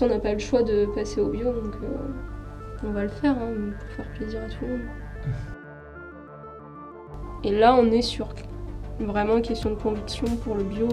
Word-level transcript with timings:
on 0.00 0.08
n'a 0.08 0.18
pas 0.18 0.32
le 0.32 0.38
choix 0.38 0.62
de 0.62 0.86
passer 0.86 1.20
au 1.20 1.28
bio, 1.28 1.52
donc 1.52 1.74
on 2.84 2.90
va 2.90 3.02
le 3.02 3.08
faire 3.08 3.32
hein, 3.32 3.52
pour 3.78 3.96
faire 3.96 4.12
plaisir 4.14 4.40
à 4.42 4.46
tout 4.46 4.64
le 4.64 4.78
monde. 4.78 4.86
Et 7.44 7.50
là, 7.50 7.74
on 7.74 7.90
est 7.90 8.02
sur 8.02 8.28
vraiment 9.00 9.36
une 9.36 9.42
question 9.42 9.70
de 9.70 9.74
conviction 9.74 10.26
pour 10.44 10.54
le 10.54 10.62
bio. 10.62 10.88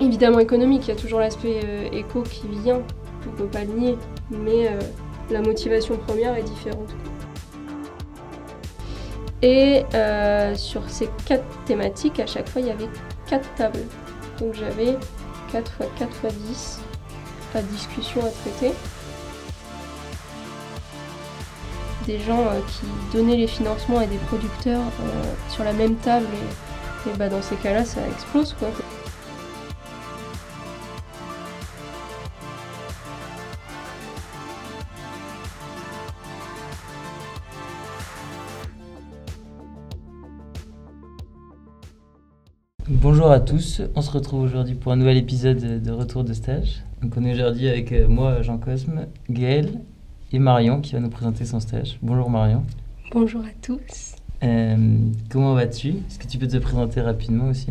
évidemment 0.00 0.38
économique, 0.38 0.86
il 0.86 0.88
y 0.88 0.92
a 0.92 1.00
toujours 1.00 1.18
l'aspect 1.18 1.90
éco 1.92 2.22
qui 2.22 2.46
vient, 2.48 2.82
on 3.26 3.32
ne 3.32 3.36
peut 3.36 3.46
pas 3.46 3.64
le 3.64 3.72
nier, 3.72 3.98
mais 4.30 4.70
la 5.30 5.42
motivation 5.42 5.96
première 5.96 6.36
est 6.36 6.44
différente. 6.44 6.94
Et 9.42 9.84
euh, 9.94 10.54
sur 10.56 10.88
ces 10.88 11.08
quatre 11.26 11.44
thématiques, 11.64 12.18
à 12.18 12.26
chaque 12.26 12.48
fois, 12.48 12.60
il 12.60 12.68
y 12.68 12.70
avait 12.70 12.88
quatre 13.28 13.48
tables. 13.54 13.84
Donc 14.40 14.54
j'avais 14.54 14.96
4 15.52 15.72
x 15.80 15.90
4 15.98 16.10
x 16.24 16.34
10 16.34 16.80
à 17.54 17.62
discussion 17.62 18.20
à 18.20 18.30
traiter. 18.30 18.74
Des 22.06 22.20
gens 22.20 22.46
euh, 22.46 22.60
qui 22.68 23.16
donnaient 23.16 23.36
les 23.36 23.46
financements 23.46 23.98
à 23.98 24.06
des 24.06 24.16
producteurs 24.16 24.80
euh, 24.80 25.22
sur 25.50 25.64
la 25.64 25.72
même 25.72 25.96
table 25.96 26.26
et, 27.06 27.10
et 27.10 27.12
bah, 27.16 27.28
dans 27.28 27.42
ces 27.42 27.56
cas-là 27.56 27.84
ça 27.84 28.00
explose 28.08 28.54
quoi. 28.58 28.68
Bonjour 42.88 43.30
à 43.30 43.40
tous, 43.40 43.82
on 43.94 44.02
se 44.02 44.10
retrouve 44.10 44.42
aujourd'hui 44.42 44.74
pour 44.74 44.92
un 44.92 44.96
nouvel 44.96 45.18
épisode 45.18 45.82
de 45.82 45.90
Retour 45.90 46.24
de 46.24 46.32
stage. 46.32 46.82
Donc 47.02 47.12
on 47.16 47.24
est 47.24 47.32
aujourd'hui 47.32 47.68
avec 47.68 47.92
euh, 47.92 48.08
moi, 48.08 48.42
Jean 48.42 48.58
Cosme, 48.58 49.06
Gaël 49.30 49.80
et 50.32 50.40
Marion 50.40 50.80
qui 50.80 50.94
va 50.94 51.00
nous 51.00 51.10
présenter 51.10 51.44
son 51.44 51.60
stage. 51.60 51.96
Bonjour 52.02 52.28
Marion. 52.28 52.64
Bonjour 53.12 53.42
à 53.42 53.50
tous. 53.62 54.16
Euh, 54.42 54.76
comment 55.30 55.54
vas-tu? 55.54 55.90
Est-ce 55.90 56.18
que 56.18 56.26
tu 56.26 56.38
peux 56.38 56.48
te 56.48 56.56
présenter 56.56 57.00
rapidement 57.00 57.48
aussi? 57.48 57.68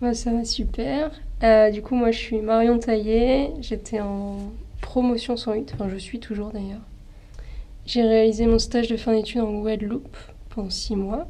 Bah, 0.00 0.14
Ça 0.14 0.32
va 0.32 0.44
super. 0.44 1.10
Euh, 1.42 1.70
du 1.70 1.82
coup 1.82 1.94
moi 1.94 2.12
je 2.12 2.18
suis 2.18 2.40
Marion 2.40 2.78
Taillé, 2.78 3.50
j'étais 3.60 4.00
en 4.00 4.38
promotion 4.80 5.36
108, 5.36 5.72
enfin 5.74 5.90
je 5.90 5.96
suis 5.98 6.18
toujours 6.18 6.50
d'ailleurs. 6.50 6.80
J'ai 7.84 8.02
réalisé 8.02 8.46
mon 8.46 8.58
stage 8.58 8.88
de 8.88 8.96
fin 8.96 9.12
d'études 9.12 9.42
en 9.42 9.52
Guadeloupe 9.60 10.16
pendant 10.48 10.70
six 10.70 10.96
mois 10.96 11.28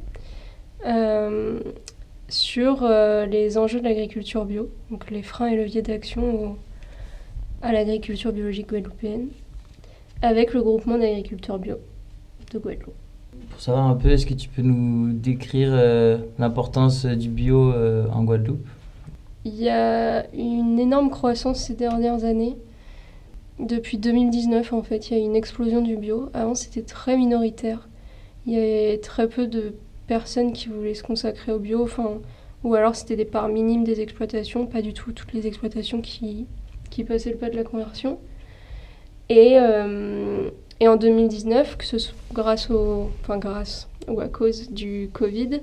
sur 2.29 2.89
les 3.29 3.59
enjeux 3.59 3.81
de 3.81 3.85
l'agriculture 3.85 4.45
bio, 4.45 4.71
donc 4.91 5.11
les 5.11 5.23
freins 5.23 5.49
et 5.49 5.57
leviers 5.57 5.83
d'action 5.83 6.57
à 7.63 7.73
l'agriculture 7.73 8.33
biologique 8.33 8.69
guadeloupéenne, 8.69 9.29
avec 10.21 10.53
le 10.53 10.63
groupement 10.63 10.99
d'agriculteurs 10.99 11.59
bio 11.59 11.77
de 12.53 12.59
Guadeloupe. 12.59 12.95
Pour 13.51 13.61
savoir 13.61 13.87
un 13.87 13.95
peu, 13.95 14.11
est-ce 14.11 14.27
que 14.27 14.35
tu 14.35 14.49
peux 14.49 14.63
nous 14.63 15.13
décrire 15.13 15.71
euh, 15.73 16.19
l'importance 16.39 17.07
du 17.07 17.29
bio 17.29 17.73
euh, 17.73 18.07
en 18.13 18.25
Guadeloupe? 18.25 18.67
Il 19.45 19.55
y 19.55 19.69
a 19.69 20.31
une 20.35 20.79
énorme 20.79 21.11
croissance 21.11 21.59
ces 21.59 21.75
dernières 21.75 22.25
années. 22.25 22.57
Depuis 23.59 23.99
2019, 23.99 24.73
en 24.73 24.83
fait, 24.83 25.11
il 25.11 25.19
y 25.19 25.21
a 25.21 25.25
une 25.25 25.37
explosion 25.37 25.83
du 25.83 25.97
bio. 25.97 26.31
Avant, 26.35 26.55
c'était 26.55 26.83
très 26.83 27.17
minoritaire. 27.17 27.89
Il 28.47 28.53
y 28.53 28.57
avait 28.57 28.99
très 28.99 29.29
peu 29.29 29.47
de 29.47 29.75
personnes 30.07 30.53
qui 30.53 30.69
voulaient 30.69 30.95
se 30.95 31.03
consacrer 31.03 31.53
au 31.53 31.59
bio, 31.59 31.83
enfin, 31.83 32.19
ou 32.65 32.75
alors 32.75 32.95
c'était 32.95 33.17
des 33.17 33.25
parts 33.25 33.49
minimes 33.49 33.85
des 33.85 34.01
exploitations, 34.01 34.67
pas 34.67 34.83
du 34.83 34.93
tout 34.93 35.13
toutes 35.13 35.33
les 35.33 35.47
exploitations 35.47 36.01
qui, 36.01 36.47
qui 36.93 37.05
passaient 37.05 37.31
le 37.31 37.39
pas 37.39 37.51
de 37.51 37.57
la 37.57 37.65
conversion. 37.65 38.19
Et, 39.29 39.59
euh, 39.59 40.51
et 40.79 40.89
en 40.89 40.97
2019, 40.97 41.79
que 41.79 41.85
ce 41.85 41.99
soit 41.99 42.15
grâce 42.33 42.71
au, 42.71 43.11
enfin 43.23 43.39
grâce 43.39 43.89
ou 44.09 44.21
à 44.21 44.29
cause 44.29 44.71
du 44.71 45.09
Covid, 45.13 45.61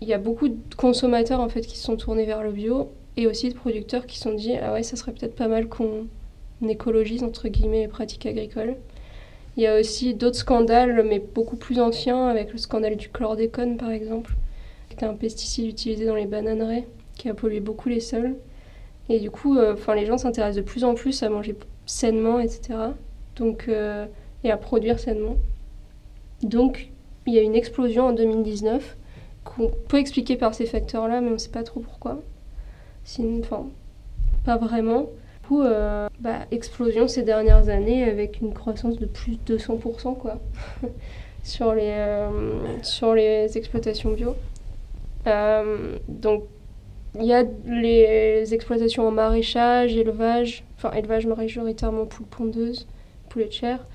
il 0.00 0.08
y 0.08 0.12
a 0.12 0.18
beaucoup 0.18 0.48
de 0.48 0.74
consommateurs 0.76 1.40
en 1.40 1.48
fait 1.48 1.62
qui 1.62 1.76
se 1.76 1.84
sont 1.84 1.96
tournés 1.96 2.24
vers 2.24 2.42
le 2.42 2.50
bio 2.50 2.90
et 3.16 3.26
aussi 3.26 3.48
de 3.48 3.54
producteurs 3.54 4.06
qui 4.06 4.16
se 4.16 4.24
sont 4.24 4.34
dit 4.34 4.54
ah 4.56 4.72
ouais 4.72 4.82
ça 4.82 4.96
serait 4.96 5.12
peut-être 5.12 5.34
pas 5.34 5.48
mal 5.48 5.68
qu'on 5.68 6.06
écologise 6.66 7.22
entre 7.22 7.48
guillemets 7.48 7.82
les 7.82 7.88
pratiques 7.88 8.26
agricoles. 8.26 8.76
Il 9.56 9.62
y 9.62 9.66
a 9.66 9.78
aussi 9.78 10.14
d'autres 10.14 10.36
scandales, 10.36 11.04
mais 11.04 11.18
beaucoup 11.18 11.56
plus 11.56 11.80
anciens, 11.80 12.28
avec 12.28 12.52
le 12.52 12.58
scandale 12.58 12.96
du 12.96 13.08
chlordécone 13.08 13.76
par 13.76 13.90
exemple, 13.90 14.34
qui 14.88 14.94
était 14.94 15.06
un 15.06 15.14
pesticide 15.14 15.66
utilisé 15.66 16.06
dans 16.06 16.14
les 16.14 16.26
bananeraies, 16.26 16.86
qui 17.16 17.28
a 17.28 17.34
pollué 17.34 17.60
beaucoup 17.60 17.88
les 17.88 18.00
sols. 18.00 18.36
Et 19.08 19.20
du 19.20 19.30
coup, 19.30 19.56
euh, 19.56 19.74
enfin 19.74 19.94
les 19.94 20.06
gens 20.06 20.18
s'intéressent 20.18 20.64
de 20.64 20.68
plus 20.68 20.84
en 20.84 20.94
plus 20.94 21.22
à 21.22 21.28
manger 21.28 21.56
sainement, 21.86 22.40
etc. 22.40 22.78
Donc, 23.36 23.66
euh, 23.68 24.06
et 24.44 24.50
à 24.50 24.56
produire 24.56 24.98
sainement. 24.98 25.36
Donc, 26.42 26.90
il 27.26 27.34
y 27.34 27.38
a 27.38 27.42
une 27.42 27.54
explosion 27.54 28.06
en 28.06 28.12
2019 28.12 28.96
qu'on 29.44 29.70
peut 29.88 29.98
expliquer 29.98 30.36
par 30.36 30.54
ces 30.54 30.66
facteurs-là, 30.66 31.20
mais 31.20 31.28
on 31.28 31.32
ne 31.32 31.38
sait 31.38 31.50
pas 31.50 31.62
trop 31.62 31.80
pourquoi. 31.80 32.20
Enfin, 33.40 33.66
pas 34.44 34.56
vraiment. 34.56 35.06
Euh, 35.50 36.08
bah, 36.20 36.40
explosion 36.50 37.08
ces 37.08 37.22
dernières 37.22 37.70
années 37.70 38.04
avec 38.04 38.42
une 38.42 38.52
croissance 38.52 38.98
de 38.98 39.06
plus 39.06 39.38
de 39.46 39.56
200% 39.56 40.18
quoi, 40.18 40.38
sur, 41.42 41.72
les, 41.72 42.28
sur 42.82 43.14
les 43.14 43.56
exploitations 43.56 44.12
bio. 44.12 44.36
Donc, 46.08 46.44
il 47.18 47.26
y 47.26 47.32
a 47.32 47.44
les 47.66 48.54
exploitations 48.54 49.06
en 49.06 49.10
maraîchage, 49.10 49.96
élevage, 49.96 50.64
enfin 50.76 50.92
élevage 50.92 51.26
majoritairement 51.26 52.06
poules 52.06 52.26
pondeuses, 52.26 52.86
poulet 53.28 53.46
de 53.46 53.52
chair, 53.52 53.86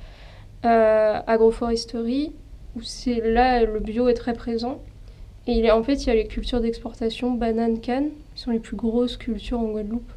agroforesterie, 0.64 2.34
où 2.76 2.82
c'est 2.82 3.22
là 3.22 3.64
le 3.64 3.80
bio 3.80 4.08
est 4.08 4.14
très 4.14 4.34
présent. 4.34 4.82
Et 5.48 5.70
en 5.72 5.84
fait, 5.84 5.96
il 6.04 6.08
y 6.08 6.10
a 6.10 6.16
les 6.16 6.28
cultures 6.28 6.62
d'exportation, 6.62 7.32
bananes, 7.32 7.82
cannes, 7.82 8.12
qui 8.34 8.42
sont 8.42 8.52
les 8.52 8.60
plus 8.60 8.78
grosses 8.78 9.18
cultures 9.18 9.60
en 9.60 9.66
Guadeloupe 9.66 10.12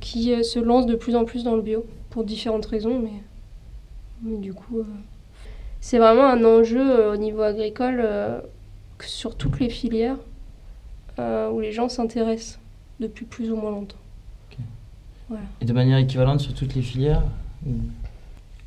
qui 0.00 0.32
euh, 0.32 0.42
se 0.42 0.58
lance 0.58 0.86
de 0.86 0.94
plus 0.94 1.16
en 1.16 1.24
plus 1.24 1.44
dans 1.44 1.56
le 1.56 1.62
bio, 1.62 1.84
pour 2.10 2.24
différentes 2.24 2.66
raisons, 2.66 2.98
mais, 2.98 4.38
du 4.38 4.54
coup, 4.54 4.78
euh, 4.78 4.84
c'est 5.80 5.98
vraiment 5.98 6.26
un 6.26 6.44
enjeu 6.44 6.80
euh, 6.80 7.12
au 7.12 7.16
niveau 7.16 7.42
agricole 7.42 8.06
sur 9.00 9.36
toutes 9.36 9.60
les 9.60 9.68
filières 9.68 10.16
où 11.18 11.60
les 11.60 11.72
gens 11.72 11.88
s'intéressent 11.88 12.58
depuis 13.00 13.24
plus 13.24 13.50
ou 13.50 13.56
moins 13.56 13.70
longtemps. 13.70 13.96
Et 15.60 15.64
de 15.64 15.72
manière 15.72 15.98
équivalente 15.98 16.40
sur 16.40 16.54
toutes 16.54 16.74
les 16.74 16.82
filières 16.82 17.22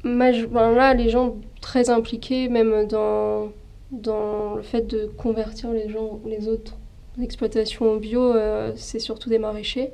ben 0.03 0.31
Là, 0.51 0.93
les 0.93 1.09
gens 1.09 1.35
très 1.61 1.89
impliqués, 1.89 2.49
même 2.49 2.87
dans, 2.87 3.49
dans 3.91 4.55
le 4.55 4.61
fait 4.61 4.87
de 4.87 5.09
convertir 5.17 5.71
les, 5.71 5.89
gens, 5.89 6.19
les 6.25 6.47
autres 6.47 6.75
exploitations 7.21 7.85
au 7.85 7.99
bio, 7.99 8.33
c'est 8.75 8.99
surtout 8.99 9.29
des 9.29 9.39
maraîchers. 9.39 9.91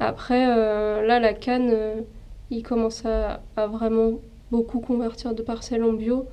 Après, 0.00 0.46
euh, 0.48 1.06
là, 1.06 1.20
la 1.20 1.34
canne, 1.34 1.70
euh, 1.72 2.00
ils 2.50 2.62
commencent 2.62 3.06
à, 3.06 3.40
vraiment 3.66 4.14
beaucoup 4.50 4.80
convertir 4.80 5.34
de 5.34 5.42
parcelles 5.42 5.84
en 5.84 5.92
bio. 5.92 6.26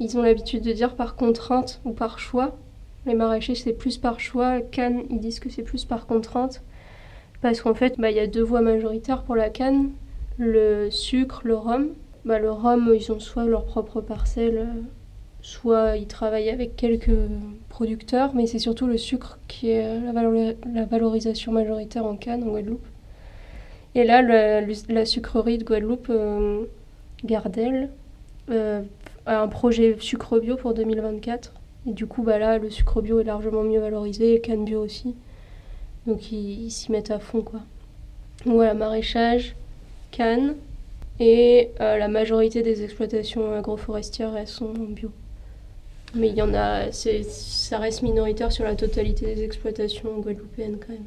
Ils 0.00 0.16
ont 0.18 0.22
l'habitude 0.22 0.62
de 0.62 0.72
dire 0.72 0.94
par 0.94 1.16
contrainte 1.16 1.80
ou 1.84 1.92
par 1.92 2.18
choix. 2.18 2.56
Les 3.06 3.14
maraîchers, 3.14 3.54
c'est 3.54 3.72
plus 3.72 3.98
par 3.98 4.20
choix. 4.20 4.60
Canne, 4.60 5.02
ils 5.10 5.20
disent 5.20 5.40
que 5.40 5.50
c'est 5.50 5.62
plus 5.62 5.84
par 5.84 6.06
contrainte. 6.06 6.62
Parce 7.40 7.60
qu'en 7.60 7.74
fait, 7.74 7.98
bah, 7.98 8.10
il 8.10 8.16
y 8.16 8.20
a 8.20 8.26
deux 8.26 8.42
voies 8.42 8.60
majoritaires 8.60 9.22
pour 9.24 9.34
la 9.36 9.50
canne 9.50 9.90
le 10.38 10.90
sucre, 10.90 11.42
le 11.44 11.56
rhum. 11.56 11.88
Bah, 12.24 12.38
le 12.38 12.50
rhum, 12.50 12.92
ils 12.94 13.12
ont 13.12 13.20
soit 13.20 13.44
leur 13.44 13.64
propre 13.64 14.00
parcelle, 14.00 14.58
euh, 14.58 14.80
soit 15.40 15.96
ils 15.96 16.06
travaillent 16.06 16.50
avec 16.50 16.76
quelques 16.76 17.10
producteurs, 17.68 18.34
mais 18.34 18.46
c'est 18.46 18.58
surtout 18.58 18.86
le 18.86 18.96
sucre 18.96 19.38
qui 19.48 19.70
est 19.70 20.00
la, 20.00 20.84
valorisation 20.84 21.52
majoritaire 21.52 22.06
en 22.06 22.16
canne 22.16 22.44
en 22.44 22.48
Guadeloupe. 22.48 22.86
Et 23.94 24.04
là, 24.04 24.22
la 24.22 25.04
sucrerie 25.04 25.58
de 25.58 25.64
Guadeloupe, 25.64 26.06
euh, 26.10 26.64
Gardel, 27.24 27.90
euh, 28.50 28.82
a 29.26 29.42
un 29.42 29.48
projet 29.48 29.96
sucre 30.00 30.40
bio 30.40 30.56
pour 30.56 30.74
2024. 30.74 31.52
Et 31.86 31.92
du 31.92 32.06
coup, 32.06 32.22
bah 32.22 32.38
là, 32.38 32.58
le 32.58 32.70
sucre 32.70 33.02
bio 33.02 33.20
est 33.20 33.24
largement 33.24 33.62
mieux 33.62 33.80
valorisé, 33.80 34.34
et 34.34 34.40
canne 34.40 34.64
bio 34.64 34.82
aussi. 34.82 35.14
Donc 36.06 36.32
ils 36.32 36.70
s'y 36.70 36.92
mettent 36.92 37.10
à 37.10 37.18
fond, 37.18 37.42
quoi. 37.42 37.60
Voilà, 38.44 38.74
maraîchage, 38.74 39.54
canne, 40.10 40.56
et 41.20 41.70
euh, 41.80 41.98
la 41.98 42.08
majorité 42.08 42.62
des 42.62 42.82
exploitations 42.82 43.54
agroforestières, 43.54 44.36
elles 44.36 44.48
sont 44.48 44.72
bio. 44.72 45.10
Mais 46.14 46.28
il 46.28 46.34
y 46.34 46.42
en 46.42 46.52
a, 46.54 46.92
ça 46.92 47.78
reste 47.78 48.02
minoritaire 48.02 48.52
sur 48.52 48.64
la 48.64 48.74
totalité 48.74 49.26
des 49.26 49.42
exploitations 49.44 50.18
guadeloupéennes 50.20 50.78
quand 50.78 50.92
même. 50.92 51.06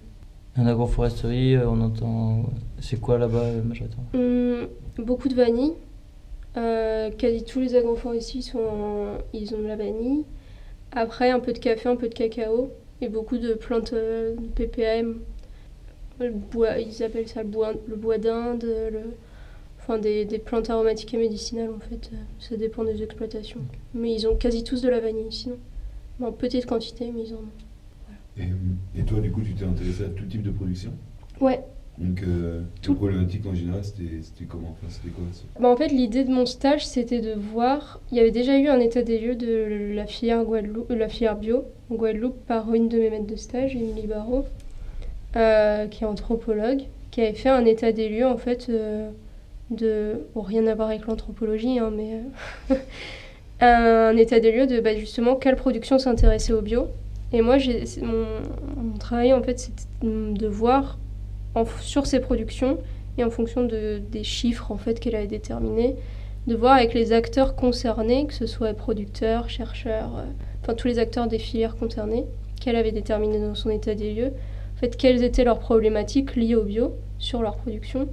En 0.57 0.66
agroforesterie, 0.68 1.56
euh, 1.56 1.69
on 1.69 1.81
entend. 1.81 2.45
C'est 2.80 3.00
quoi 3.00 3.18
là-bas, 3.18 3.51
majoritairement 3.63 4.07
hum, 4.13 4.68
Beaucoup 4.98 5.28
de 5.28 5.36
vanille. 5.36 5.74
Euh, 6.57 7.12
quasi 7.12 7.44
tous 7.44 7.60
les 7.60 7.75
agroforestiers 7.75 8.42
sont 8.42 9.18
ils 9.33 9.54
ont 9.54 9.60
de 9.60 9.68
la 9.68 9.75
vanille. 9.75 10.24
Après, 10.95 11.30
un 11.30 11.39
peu 11.39 11.53
de 11.53 11.59
café, 11.59 11.89
un 11.89 11.95
peu 11.97 12.07
de 12.09 12.13
cacao 12.13 12.71
et 13.01 13.09
beaucoup 13.09 13.38
de 13.38 13.53
plantes 13.53 13.94
de 13.94 14.36
PPM. 14.56 15.19
Le 16.19 16.31
bois, 16.31 16.80
ils 16.80 17.03
appellent 17.03 17.27
ça 17.27 17.44
le 17.44 17.50
bois, 17.50 17.74
le 17.88 17.95
bois 17.97 18.18
d'Inde. 18.18 18.63
Le... 18.63 19.01
enfin 19.80 19.97
des, 19.97 20.24
des 20.24 20.39
plantes 20.39 20.69
aromatiques 20.69 21.13
et 21.13 21.18
médicinales 21.18 21.69
en 21.69 21.80
fait. 21.80 22.09
Euh, 22.13 22.18
Ça 22.39 22.56
dépend 22.56 22.86
des 22.86 23.03
exploitations. 23.03 23.59
Mais 23.94 24.13
ils 24.13 24.25
ont 24.27 24.36
quasi 24.38 24.63
tous 24.63 24.81
de 24.81 24.88
la 24.89 25.01
vanille 25.01 25.31
sinon. 25.31 25.57
En 26.21 26.31
petite 26.31 26.65
quantité, 26.65 27.12
mais 27.13 27.24
ils 27.24 27.33
en 27.33 27.39
ont. 27.39 28.38
Et, 28.38 29.00
et 29.00 29.03
toi, 29.03 29.19
du 29.19 29.31
coup, 29.31 29.42
tu 29.42 29.53
t'es 29.53 29.65
intéressé 29.65 30.03
à 30.06 30.07
tout 30.09 30.25
type 30.25 30.44
de 30.44 30.51
production? 30.51 30.92
Ouais. 31.42 31.62
Donc, 31.97 32.24
euh, 32.24 32.62
Tout. 32.81 32.94
problématiques 32.94 33.45
en 33.45 33.53
général, 33.53 33.81
c'était 33.83 34.45
comment 34.45 34.71
enfin, 34.71 34.88
C'était 34.89 35.09
quoi 35.09 35.24
Bah, 35.59 35.69
en 35.69 35.77
fait, 35.77 35.88
l'idée 35.88 36.25
de 36.25 36.31
mon 36.31 36.45
stage, 36.45 36.86
c'était 36.86 37.21
de 37.21 37.33
voir. 37.33 38.01
Il 38.12 38.18
y 38.18 38.19
avait 38.19 38.31
déjà 38.31 38.57
eu 38.57 38.68
un 38.68 38.80
état 38.80 39.01
des 39.01 39.18
lieux 39.18 39.36
de 39.36 39.94
la 39.94 40.06
filière, 40.06 40.42
euh, 40.42 41.33
bio 41.36 41.63
en 41.89 41.95
Guadeloupe 41.95 42.38
par 42.47 42.74
une 42.74 42.89
de 42.89 42.97
mes 42.97 43.09
maîtres 43.09 43.27
de 43.27 43.36
stage, 43.38 43.75
Émilie 43.75 44.07
Barrault, 44.07 44.45
euh, 45.38 45.88
qui 45.88 46.03
est 46.03 46.07
anthropologue, 46.07 46.81
qui 47.12 47.21
avait 47.21 47.33
fait 47.33 47.50
un 47.50 47.63
état 47.63 47.92
des 47.94 48.09
lieux 48.09 48.27
en 48.27 48.38
fait 48.38 48.68
euh, 48.69 49.09
de. 49.69 50.19
Bon, 50.33 50.42
rien 50.42 50.68
à 50.68 50.75
voir 50.75 50.89
avec 50.89 51.06
l'anthropologie, 51.06 51.80
hein, 51.80 51.92
mais. 51.95 52.75
un 53.62 54.18
état 54.18 54.42
des 54.42 54.51
lieux 54.51 54.68
de 54.68 54.81
bah, 54.81 54.97
justement 54.97 55.38
quelle 55.38 55.56
production 55.56 55.97
s'intéressait 55.97 56.51
au 56.51 56.62
bio. 56.62 56.88
Et 57.31 57.42
moi, 57.42 57.56
mon, 58.01 58.25
mon 58.83 58.97
travail 58.97 59.31
en 59.31 59.42
fait, 59.42 59.59
c'était 59.59 59.83
de 60.03 60.47
voir 60.47 60.97
sur 61.81 62.06
ces 62.06 62.19
productions 62.19 62.78
et 63.18 63.24
en 63.24 63.30
fonction 63.30 63.63
de, 63.63 64.02
des 64.12 64.24
chiffres 64.24 64.72
en 64.72 64.78
fait 64.78 65.00
qu'elle 65.00 65.16
avait 65.16 65.28
déterminés, 65.28 65.96
de 66.48 66.56
voir 66.56 66.74
avec 66.74 66.94
les 66.94 67.13
acteurs 67.13 67.56
concernés, 67.56 68.28
que 68.28 68.34
ce 68.34 68.46
soit 68.46 68.74
producteurs, 68.74 69.50
chercheurs, 69.50 70.18
euh, 70.18 70.24
enfin 70.62 70.74
tous 70.74 70.88
les 70.88 71.00
acteurs 71.00 71.28
des 71.28 71.40
filières 71.40 71.75
concernées, 71.75 72.25
qu'elle 72.60 72.75
avait 72.75 72.92
déterminé 72.92 73.40
dans 73.40 73.56
son 73.56 73.69
état 73.69 73.96
des 73.96 74.13
lieux, 74.13 74.31
en 74.75 74.80
fait 74.80 74.96
quelles 74.98 75.24
étaient 75.24 75.44
leurs 75.44 75.60
problématiques 75.60 76.36
liées 76.36 76.56
au 76.56 76.63
bio 76.63 76.96
sur 77.18 77.42
leur 77.42 77.56
production 77.56 78.10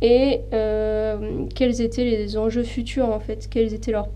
et 0.00 0.40
euh, 0.52 1.46
quels 1.54 1.80
étaient 1.80 2.04
les 2.04 2.36
enjeux 2.36 2.64
futurs 2.64 3.08
en 3.08 3.20
fait, 3.20 3.48
quels 3.48 3.72
étaient 3.72 3.92
leurs, 3.92 4.08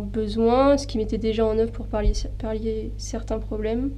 besoins, 0.00 0.76
ce 0.76 0.86
qui 0.86 0.98
mettait 0.98 1.18
déjà 1.18 1.46
en 1.46 1.56
œuvre 1.56 1.70
pour 1.70 1.86
pallier 1.86 2.90
certains 2.98 3.38
problèmes. 3.38 3.92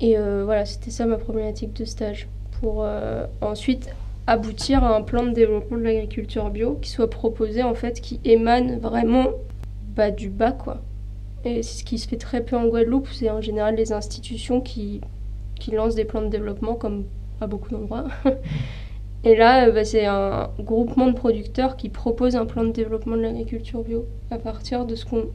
Et 0.00 0.16
euh, 0.16 0.44
voilà, 0.44 0.66
c'était 0.66 0.90
ça 0.90 1.06
ma 1.06 1.16
problématique 1.16 1.72
de 1.72 1.84
stage. 1.84 2.28
Pour 2.60 2.84
euh, 2.84 3.26
ensuite 3.40 3.90
aboutir 4.26 4.84
à 4.84 4.94
un 4.94 5.02
plan 5.02 5.24
de 5.24 5.30
développement 5.30 5.78
de 5.78 5.82
l'agriculture 5.82 6.50
bio 6.50 6.78
qui 6.80 6.90
soit 6.90 7.10
proposé 7.10 7.62
en 7.62 7.74
fait, 7.74 8.00
qui 8.00 8.20
émane 8.24 8.78
vraiment 8.78 9.28
bah, 9.96 10.10
du 10.10 10.28
bas 10.28 10.52
quoi. 10.52 10.82
Et 11.44 11.62
ce 11.62 11.84
qui 11.84 11.98
se 11.98 12.06
fait 12.06 12.16
très 12.16 12.44
peu 12.44 12.56
en 12.56 12.66
Guadeloupe, 12.66 13.08
c'est 13.08 13.30
en 13.30 13.40
général 13.40 13.76
les 13.76 13.92
institutions 13.92 14.60
qui, 14.60 15.00
qui 15.58 15.70
lancent 15.70 15.94
des 15.94 16.04
plans 16.04 16.22
de 16.22 16.28
développement 16.28 16.74
comme 16.74 17.04
à 17.40 17.46
beaucoup 17.46 17.70
d'endroits. 17.70 18.04
Et 19.24 19.36
là, 19.36 19.66
euh, 19.68 19.72
bah, 19.72 19.84
c'est 19.84 20.06
un 20.06 20.50
groupement 20.58 21.06
de 21.06 21.14
producteurs 21.14 21.76
qui 21.76 21.88
propose 21.88 22.36
un 22.36 22.46
plan 22.46 22.64
de 22.64 22.72
développement 22.72 23.16
de 23.16 23.22
l'agriculture 23.22 23.82
bio 23.82 24.06
à 24.30 24.38
partir 24.38 24.86
de 24.86 24.94
ce 24.94 25.04
qu'ont 25.04 25.26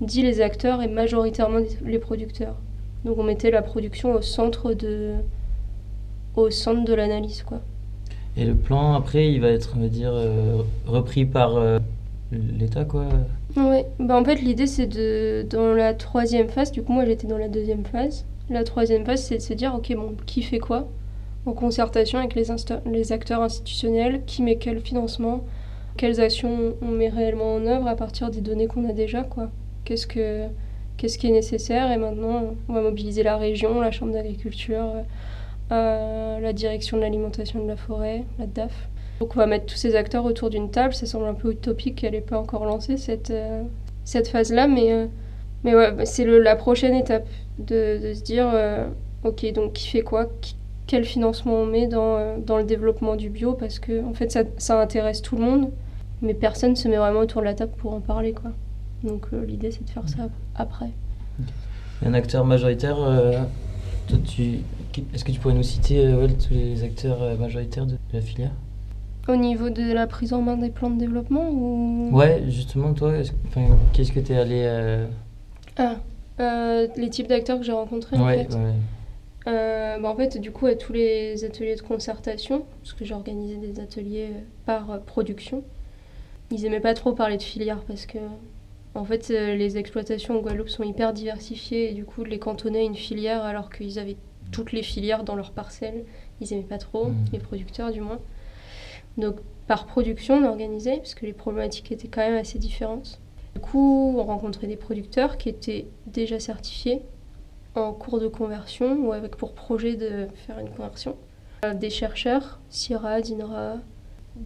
dit 0.00 0.22
les 0.22 0.40
acteurs 0.40 0.82
et 0.82 0.88
majoritairement 0.88 1.60
les 1.84 1.98
producteurs. 1.98 2.56
Donc 3.04 3.18
on 3.18 3.22
mettait 3.22 3.50
la 3.50 3.62
production 3.62 4.14
au 4.14 4.22
centre 4.22 4.74
de, 4.74 5.14
au 6.38 6.50
centre 6.50 6.84
de 6.84 6.94
l'analyse 6.94 7.42
quoi. 7.42 7.60
Et 8.36 8.44
le 8.44 8.54
plan, 8.54 8.94
après, 8.94 9.32
il 9.32 9.40
va 9.40 9.48
être, 9.48 9.74
on 9.76 9.80
va 9.80 9.88
dire, 9.88 10.12
euh, 10.12 10.62
repris 10.86 11.24
par 11.24 11.56
euh, 11.56 11.80
l'État, 12.30 12.84
quoi. 12.84 13.06
Ouais, 13.56 13.86
bah 13.98 14.16
en 14.16 14.24
fait 14.24 14.36
l'idée 14.36 14.66
c'est 14.66 14.86
de 14.86 15.44
dans 15.48 15.72
la 15.72 15.94
troisième 15.94 16.48
phase, 16.48 16.70
du 16.70 16.82
coup 16.82 16.92
moi 16.92 17.04
j'étais 17.06 17.26
dans 17.26 17.38
la 17.38 17.48
deuxième 17.48 17.84
phase. 17.84 18.26
La 18.50 18.62
troisième 18.62 19.04
phase 19.04 19.22
c'est 19.22 19.38
de 19.38 19.42
se 19.42 19.54
dire 19.54 19.74
ok 19.74 19.94
bon 19.96 20.14
qui 20.26 20.42
fait 20.42 20.58
quoi 20.58 20.86
en 21.46 21.52
concertation 21.52 22.18
avec 22.18 22.34
les, 22.34 22.44
les 22.86 23.12
acteurs 23.12 23.42
institutionnels, 23.42 24.22
qui 24.26 24.42
met 24.42 24.56
quel 24.56 24.80
financement, 24.80 25.44
quelles 25.96 26.20
actions 26.20 26.74
on 26.82 26.88
met 26.88 27.08
réellement 27.08 27.54
en 27.54 27.64
œuvre 27.66 27.88
à 27.88 27.96
partir 27.96 28.30
des 28.30 28.42
données 28.42 28.66
qu'on 28.66 28.88
a 28.88 28.92
déjà 28.92 29.22
quoi. 29.22 29.48
Qu'est-ce 29.84 30.06
que 30.06 30.44
qu'est-ce 30.98 31.16
qui 31.16 31.28
est 31.28 31.32
nécessaire? 31.32 31.90
Et 31.90 31.96
maintenant 31.96 32.54
on 32.68 32.72
va 32.74 32.82
mobiliser 32.82 33.22
la 33.22 33.38
région, 33.38 33.80
la 33.80 33.90
chambre 33.90 34.12
d'agriculture, 34.12 34.92
euh, 35.70 36.40
la 36.40 36.52
direction 36.52 36.96
de 36.96 37.02
l'alimentation 37.02 37.62
de 37.62 37.68
la 37.68 37.76
forêt, 37.76 38.24
la 38.38 38.46
DAF. 38.46 38.88
Donc 39.20 39.34
on 39.34 39.38
va 39.38 39.46
mettre 39.46 39.66
tous 39.66 39.76
ces 39.76 39.96
acteurs 39.96 40.24
autour 40.24 40.50
d'une 40.50 40.70
table. 40.70 40.94
Ça 40.94 41.06
semble 41.06 41.26
un 41.26 41.34
peu 41.34 41.52
utopique 41.52 41.96
qu'elle 41.96 42.12
n'ait 42.12 42.20
pas 42.20 42.38
encore 42.38 42.64
lancé 42.64 42.96
cette, 42.96 43.30
euh, 43.30 43.62
cette 44.04 44.28
phase-là, 44.28 44.68
mais, 44.68 44.92
euh, 44.92 45.06
mais 45.64 45.72
bah, 45.72 46.04
c'est 46.04 46.24
la 46.24 46.56
prochaine 46.56 46.94
étape 46.94 47.26
de, 47.58 48.12
se 48.14 48.22
dire, 48.22 48.48
euh, 48.52 48.86
ok, 49.24 49.52
donc 49.52 49.72
qui 49.72 49.88
fait 49.88 50.02
quoi? 50.02 50.26
Quel 50.86 51.04
financement 51.04 51.54
on 51.54 51.66
met 51.66 51.86
dans, 51.86 52.38
dans 52.38 52.56
le 52.56 52.64
développement 52.64 53.16
du 53.16 53.28
bio? 53.28 53.52
Parce 53.52 53.78
que 53.78 54.04
en 54.04 54.14
fait, 54.14 54.30
ça, 54.30 54.44
ça 54.56 54.80
intéresse 54.80 55.20
tout 55.20 55.36
le 55.36 55.42
monde, 55.42 55.70
mais 56.22 56.32
personne 56.32 56.76
se 56.76 56.88
met 56.88 56.96
vraiment 56.96 57.20
autour 57.20 57.42
de 57.42 57.46
la 57.46 57.54
table 57.54 57.72
pour 57.76 57.92
en 57.92 58.00
parler, 58.00 58.32
quoi. 58.32 58.52
Donc 59.02 59.28
l'idée, 59.46 59.70
c'est 59.70 59.84
de 59.84 59.90
faire 59.90 60.08
ça 60.08 60.28
après. 60.54 60.90
Un 62.04 62.14
acteur 62.14 62.44
majoritaire, 62.44 62.96
toi, 64.08 64.18
tu... 64.24 64.60
qui- 64.92 65.04
est-ce 65.14 65.24
que 65.24 65.32
tu 65.32 65.38
pourrais 65.38 65.54
nous 65.54 65.62
citer 65.62 65.98
euh, 66.06 66.16
ouais, 66.20 66.28
tous 66.32 66.52
les 66.54 66.82
acteurs 66.82 67.22
euh, 67.22 67.36
majoritaires 67.36 67.86
de 67.86 67.96
la 68.12 68.20
filière? 68.20 68.52
Au 69.28 69.36
niveau 69.36 69.68
de 69.70 69.92
la 69.92 70.06
prise 70.06 70.32
en 70.32 70.40
main 70.40 70.56
des 70.56 70.70
plans 70.70 70.90
de 70.90 70.98
développement 70.98 71.50
ou... 71.50 72.08
Ouais, 72.12 72.42
justement, 72.48 72.94
toi, 72.94 73.12
qu'est-ce 73.92 74.12
que 74.12 74.20
tu 74.20 74.32
es 74.32 74.36
allé. 74.38 74.62
euh, 74.64 75.06
Ah, 75.76 75.96
les 76.96 77.10
types 77.10 77.28
d'acteurs 77.28 77.58
que 77.58 77.64
j'ai 77.64 77.72
rencontrés, 77.72 78.16
en 78.16 78.24
Ouais, 78.24 78.46
fait. 78.46 78.54
ouais. 78.56 79.98
Bah, 80.00 80.08
en 80.10 80.16
fait, 80.16 80.38
du 80.38 80.50
coup, 80.50 80.66
à 80.66 80.74
tous 80.74 80.94
les 80.94 81.44
ateliers 81.44 81.76
de 81.76 81.82
concertation, 81.82 82.64
parce 82.82 82.94
que 82.94 83.04
j'ai 83.04 83.14
organisé 83.14 83.56
des 83.58 83.80
ateliers 83.80 84.30
par 84.64 85.00
production, 85.02 85.62
ils 86.50 86.64
aimaient 86.64 86.80
pas 86.80 86.94
trop 86.94 87.12
parler 87.12 87.36
de 87.36 87.42
filière 87.42 87.80
parce 87.86 88.06
que, 88.06 88.18
en 88.94 89.04
fait, 89.04 89.30
euh, 89.30 89.54
les 89.54 89.76
exploitations 89.78 90.38
en 90.38 90.40
Guadeloupe 90.42 90.68
sont 90.68 90.82
hyper 90.82 91.12
diversifiées 91.12 91.90
et 91.90 91.94
du 91.94 92.04
coup, 92.04 92.24
les 92.24 92.38
cantonner 92.38 92.80
à 92.80 92.82
une 92.82 92.94
filière 92.96 93.42
alors 93.44 93.70
qu'ils 93.70 93.98
avaient 93.98 94.16
toutes 94.50 94.72
les 94.72 94.82
filières 94.82 95.24
dans 95.24 95.36
leur 95.36 95.52
parcelle, 95.52 96.04
ils 96.40 96.52
aimaient 96.52 96.62
pas 96.62 96.78
trop, 96.78 97.06
Mhm. 97.08 97.24
les 97.32 97.38
producteurs 97.38 97.92
du 97.92 98.00
moins. 98.00 98.18
Donc, 99.18 99.36
par 99.66 99.86
production, 99.86 100.36
on 100.36 100.44
organisait 100.48 100.96
parce 100.96 101.14
que 101.14 101.26
les 101.26 101.32
problématiques 101.32 101.92
étaient 101.92 102.08
quand 102.08 102.22
même 102.22 102.38
assez 102.38 102.58
différentes. 102.58 103.20
Du 103.54 103.60
coup, 103.60 104.14
on 104.16 104.22
rencontrait 104.24 104.66
des 104.66 104.76
producteurs 104.76 105.36
qui 105.36 105.48
étaient 105.48 105.86
déjà 106.06 106.38
certifiés 106.40 107.02
en 107.74 107.92
cours 107.92 108.20
de 108.20 108.28
conversion 108.28 108.96
ou 109.06 109.12
avec 109.12 109.36
pour 109.36 109.52
projet 109.52 109.96
de 109.96 110.28
faire 110.46 110.58
une 110.58 110.70
conversion. 110.70 111.16
Euh, 111.64 111.74
Des 111.74 111.90
chercheurs, 111.90 112.60
CIRA, 112.70 113.20
DINRA, 113.20 113.76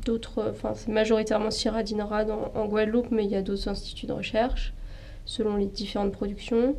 d'autres, 0.04 0.48
enfin 0.50 0.72
c'est 0.74 0.90
majoritairement 0.90 1.50
CIRA, 1.50 1.82
DINRA 1.82 2.24
dans- 2.24 2.50
en 2.54 2.66
Guadeloupe, 2.66 3.10
mais 3.10 3.24
il 3.24 3.30
y 3.30 3.36
a 3.36 3.42
d'autres 3.42 3.68
instituts 3.68 4.06
de 4.06 4.12
recherche 4.12 4.72
selon 5.24 5.56
les 5.56 5.66
différentes 5.66 6.12
productions. 6.12 6.74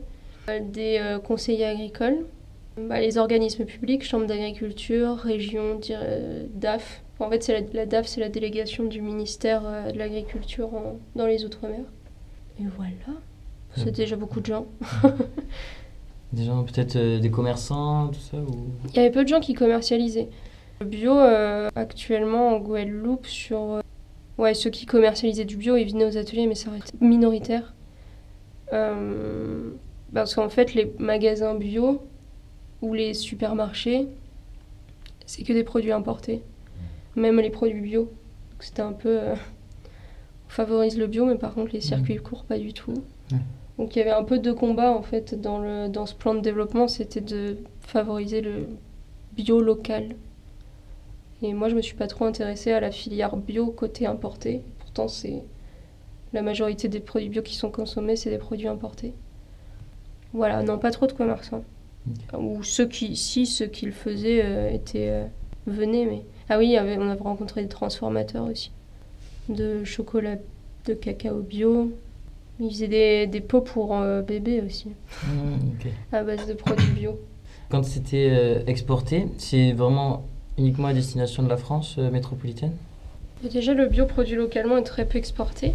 Des 0.47 0.97
euh, 0.99 1.19
conseillers 1.19 1.65
agricoles, 1.65 2.25
Bah, 2.77 2.99
les 2.99 3.17
organismes 3.17 3.65
publics, 3.65 4.03
chambre 4.03 4.25
d'agriculture, 4.25 5.15
région, 5.17 5.79
dir- 5.79 5.99
euh, 6.01 6.45
DAF. 6.55 7.03
En 7.19 7.29
fait, 7.29 7.41
c'est 7.43 7.53
la, 7.61 7.65
la 7.73 7.85
DAF, 7.85 8.07
c'est 8.07 8.19
la 8.19 8.27
délégation 8.29 8.83
du 8.83 8.99
ministère 9.01 9.61
euh, 9.65 9.91
de 9.91 9.97
l'Agriculture 9.97 10.69
dans 11.15 11.25
les 11.27 11.45
Outre-mer. 11.45 11.79
Et 12.59 12.63
voilà, 12.75 12.91
c'est 13.75 13.85
Ouais. 13.85 13.91
déjà 13.91 14.15
beaucoup 14.17 14.41
de 14.41 14.47
gens. 14.47 14.65
Des 16.33 16.45
gens, 16.45 16.63
peut-être 16.63 16.97
des 17.19 17.29
commerçants, 17.31 18.07
tout 18.07 18.19
ça 18.19 18.37
ou... 18.37 18.65
Il 18.89 18.95
y 18.95 18.99
avait 18.99 19.11
peu 19.11 19.23
de 19.23 19.27
gens 19.29 19.39
qui 19.39 19.53
commercialisaient. 19.53 20.29
Le 20.83 20.89
bio, 20.89 21.17
euh, 21.17 21.69
actuellement 21.75 22.49
en 22.49 22.59
Guadeloupe, 22.59 23.25
sur. 23.25 23.57
euh, 23.61 23.81
ouais, 24.37 24.53
ceux 24.53 24.69
qui 24.69 24.85
commercialisaient 24.85 25.45
du 25.45 25.55
bio, 25.55 25.77
ils 25.77 25.89
venaient 25.89 26.03
aux 26.03 26.17
ateliers, 26.17 26.45
mais 26.45 26.55
ça 26.55 26.71
restait 26.71 26.97
minoritaire. 26.99 27.73
Euh, 28.73 29.69
parce 30.13 30.35
qu'en 30.35 30.49
fait, 30.49 30.73
les 30.73 30.93
magasins 30.99 31.55
bio 31.55 32.01
ou 32.81 32.93
les 32.93 33.13
supermarchés, 33.13 34.09
c'est 35.25 35.43
que 35.43 35.53
des 35.53 35.63
produits 35.63 35.93
importés. 35.93 36.41
Même 37.15 37.39
les 37.39 37.49
produits 37.49 37.79
bio. 37.79 38.11
C'était 38.59 38.81
un 38.81 38.91
peu. 38.91 39.21
euh, 39.21 39.35
on 39.35 40.49
favorise 40.49 40.97
le 40.97 41.07
bio, 41.07 41.25
mais 41.25 41.35
par 41.35 41.53
contre, 41.53 41.71
les 41.71 41.79
circuits 41.79 42.17
courts, 42.17 42.43
pas 42.43 42.59
du 42.59 42.73
tout. 42.73 42.91
Ouais. 43.31 43.37
Donc 43.77 43.95
il 43.95 43.99
y 43.99 44.01
avait 44.01 44.11
un 44.11 44.25
peu 44.25 44.37
de 44.37 44.51
combat 44.51 44.91
en 44.91 45.01
fait 45.01 45.39
dans, 45.39 45.59
le, 45.59 45.87
dans 45.87 46.05
ce 46.05 46.13
plan 46.13 46.35
de 46.35 46.41
développement, 46.41 46.89
c'était 46.89 47.21
de 47.21 47.57
favoriser 47.79 48.41
le 48.41 48.67
bio 49.31 49.61
local. 49.61 50.15
Et 51.43 51.53
moi 51.53 51.69
je 51.69 51.75
me 51.75 51.81
suis 51.81 51.95
pas 51.95 52.07
trop 52.07 52.25
intéressée 52.25 52.71
à 52.71 52.79
la 52.79 52.89
filière 52.89 53.35
bio 53.35 53.67
côté 53.67 54.07
importé. 54.07 54.61
Pourtant 54.79 55.09
c'est 55.09 55.43
la 56.31 56.41
majorité 56.41 56.87
des 56.87 57.01
produits 57.01 57.29
bio 57.29 57.41
qui 57.41 57.55
sont 57.55 57.69
consommés, 57.69 58.15
c'est 58.15 58.29
des 58.29 58.37
produits 58.37 58.67
importés. 58.67 59.13
Voilà, 60.33 60.63
non 60.63 60.79
pas 60.79 60.89
trop 60.89 61.05
de 61.05 61.11
commerçants. 61.11 61.63
Ou 62.37 62.63
ceux 62.63 62.87
qui, 62.87 63.15
si 63.15 63.45
ceux 63.45 63.67
qui 63.67 63.85
le 63.85 63.91
faisaient 63.91 64.41
euh, 64.43 64.71
étaient 64.71 65.09
euh, 65.09 65.25
venaient, 65.67 66.05
mais 66.05 66.23
ah 66.49 66.57
oui, 66.57 66.75
on 66.77 67.09
avait 67.09 67.21
rencontré 67.21 67.61
des 67.61 67.69
transformateurs 67.69 68.45
aussi, 68.45 68.71
de 69.47 69.83
chocolat, 69.83 70.37
de 70.85 70.93
cacao 70.93 71.41
bio. 71.41 71.91
Ils 72.59 72.71
faisaient 72.71 72.87
des, 72.87 73.27
des 73.27 73.41
pots 73.41 73.61
pour 73.61 73.95
euh, 73.95 74.21
bébés 74.21 74.61
aussi, 74.61 74.89
ok. 75.23 75.91
à 76.11 76.23
base 76.23 76.47
de 76.47 76.53
produits 76.53 76.91
bio. 76.91 77.19
Quand 77.69 77.83
c'était 77.83 78.63
exporté, 78.67 79.27
c'est 79.37 79.71
vraiment 79.71 80.25
uniquement 80.57 80.87
à 80.87 80.93
destination 80.93 81.43
de 81.43 81.49
la 81.49 81.57
France 81.57 81.95
euh, 81.97 82.09
métropolitaine? 82.11 82.73
Déjà, 83.51 83.73
le 83.73 83.87
bio 83.87 84.05
produit 84.05 84.35
localement 84.35 84.77
est 84.77 84.83
très 84.83 85.05
peu 85.05 85.17
exporté. 85.17 85.73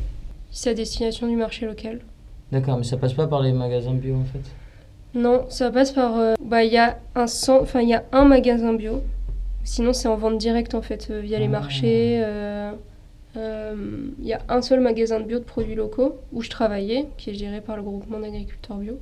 C'est 0.50 0.70
à 0.70 0.74
destination 0.74 1.26
du 1.28 1.36
marché 1.36 1.66
local. 1.66 2.00
D'accord, 2.50 2.78
mais 2.78 2.84
ça 2.84 2.96
passe 2.96 3.12
pas 3.12 3.26
par 3.26 3.42
les 3.42 3.52
magasins 3.52 3.92
bio 3.92 4.14
en 4.16 4.24
fait? 4.24 4.40
Non, 5.14 5.44
ça 5.50 5.70
passe 5.70 5.92
par. 5.92 6.16
euh, 6.18 6.34
bah, 6.42 6.64
il 6.64 6.72
y 6.72 6.78
a 6.78 6.98
un 7.14 7.26
cent- 7.26 7.60
enfin, 7.60 7.80
il 7.80 7.88
y 7.88 7.94
a 7.94 8.04
un 8.12 8.24
magasin 8.24 8.72
bio. 8.72 9.02
Sinon, 9.64 9.92
c'est 9.92 10.08
en 10.08 10.16
vente 10.16 10.38
directe 10.38 10.74
en 10.74 10.80
fait, 10.82 11.08
euh, 11.10 11.20
via 11.20 11.38
les 11.38 11.44
Ah. 11.44 11.48
marchés. 11.48 12.24
Il 13.36 14.26
y 14.26 14.32
a 14.32 14.40
un 14.48 14.62
seul 14.62 14.80
magasin 14.80 15.20
de 15.20 15.24
bio 15.26 15.38
de 15.38 15.44
produits 15.44 15.74
locaux 15.76 16.16
où 16.32 16.42
je 16.42 16.50
travaillais, 16.50 17.06
qui 17.18 17.30
est 17.30 17.34
géré 17.34 17.60
par 17.60 17.76
le 17.76 17.82
groupement 17.82 18.18
d'agriculteurs 18.18 18.78
bio. 18.78 18.98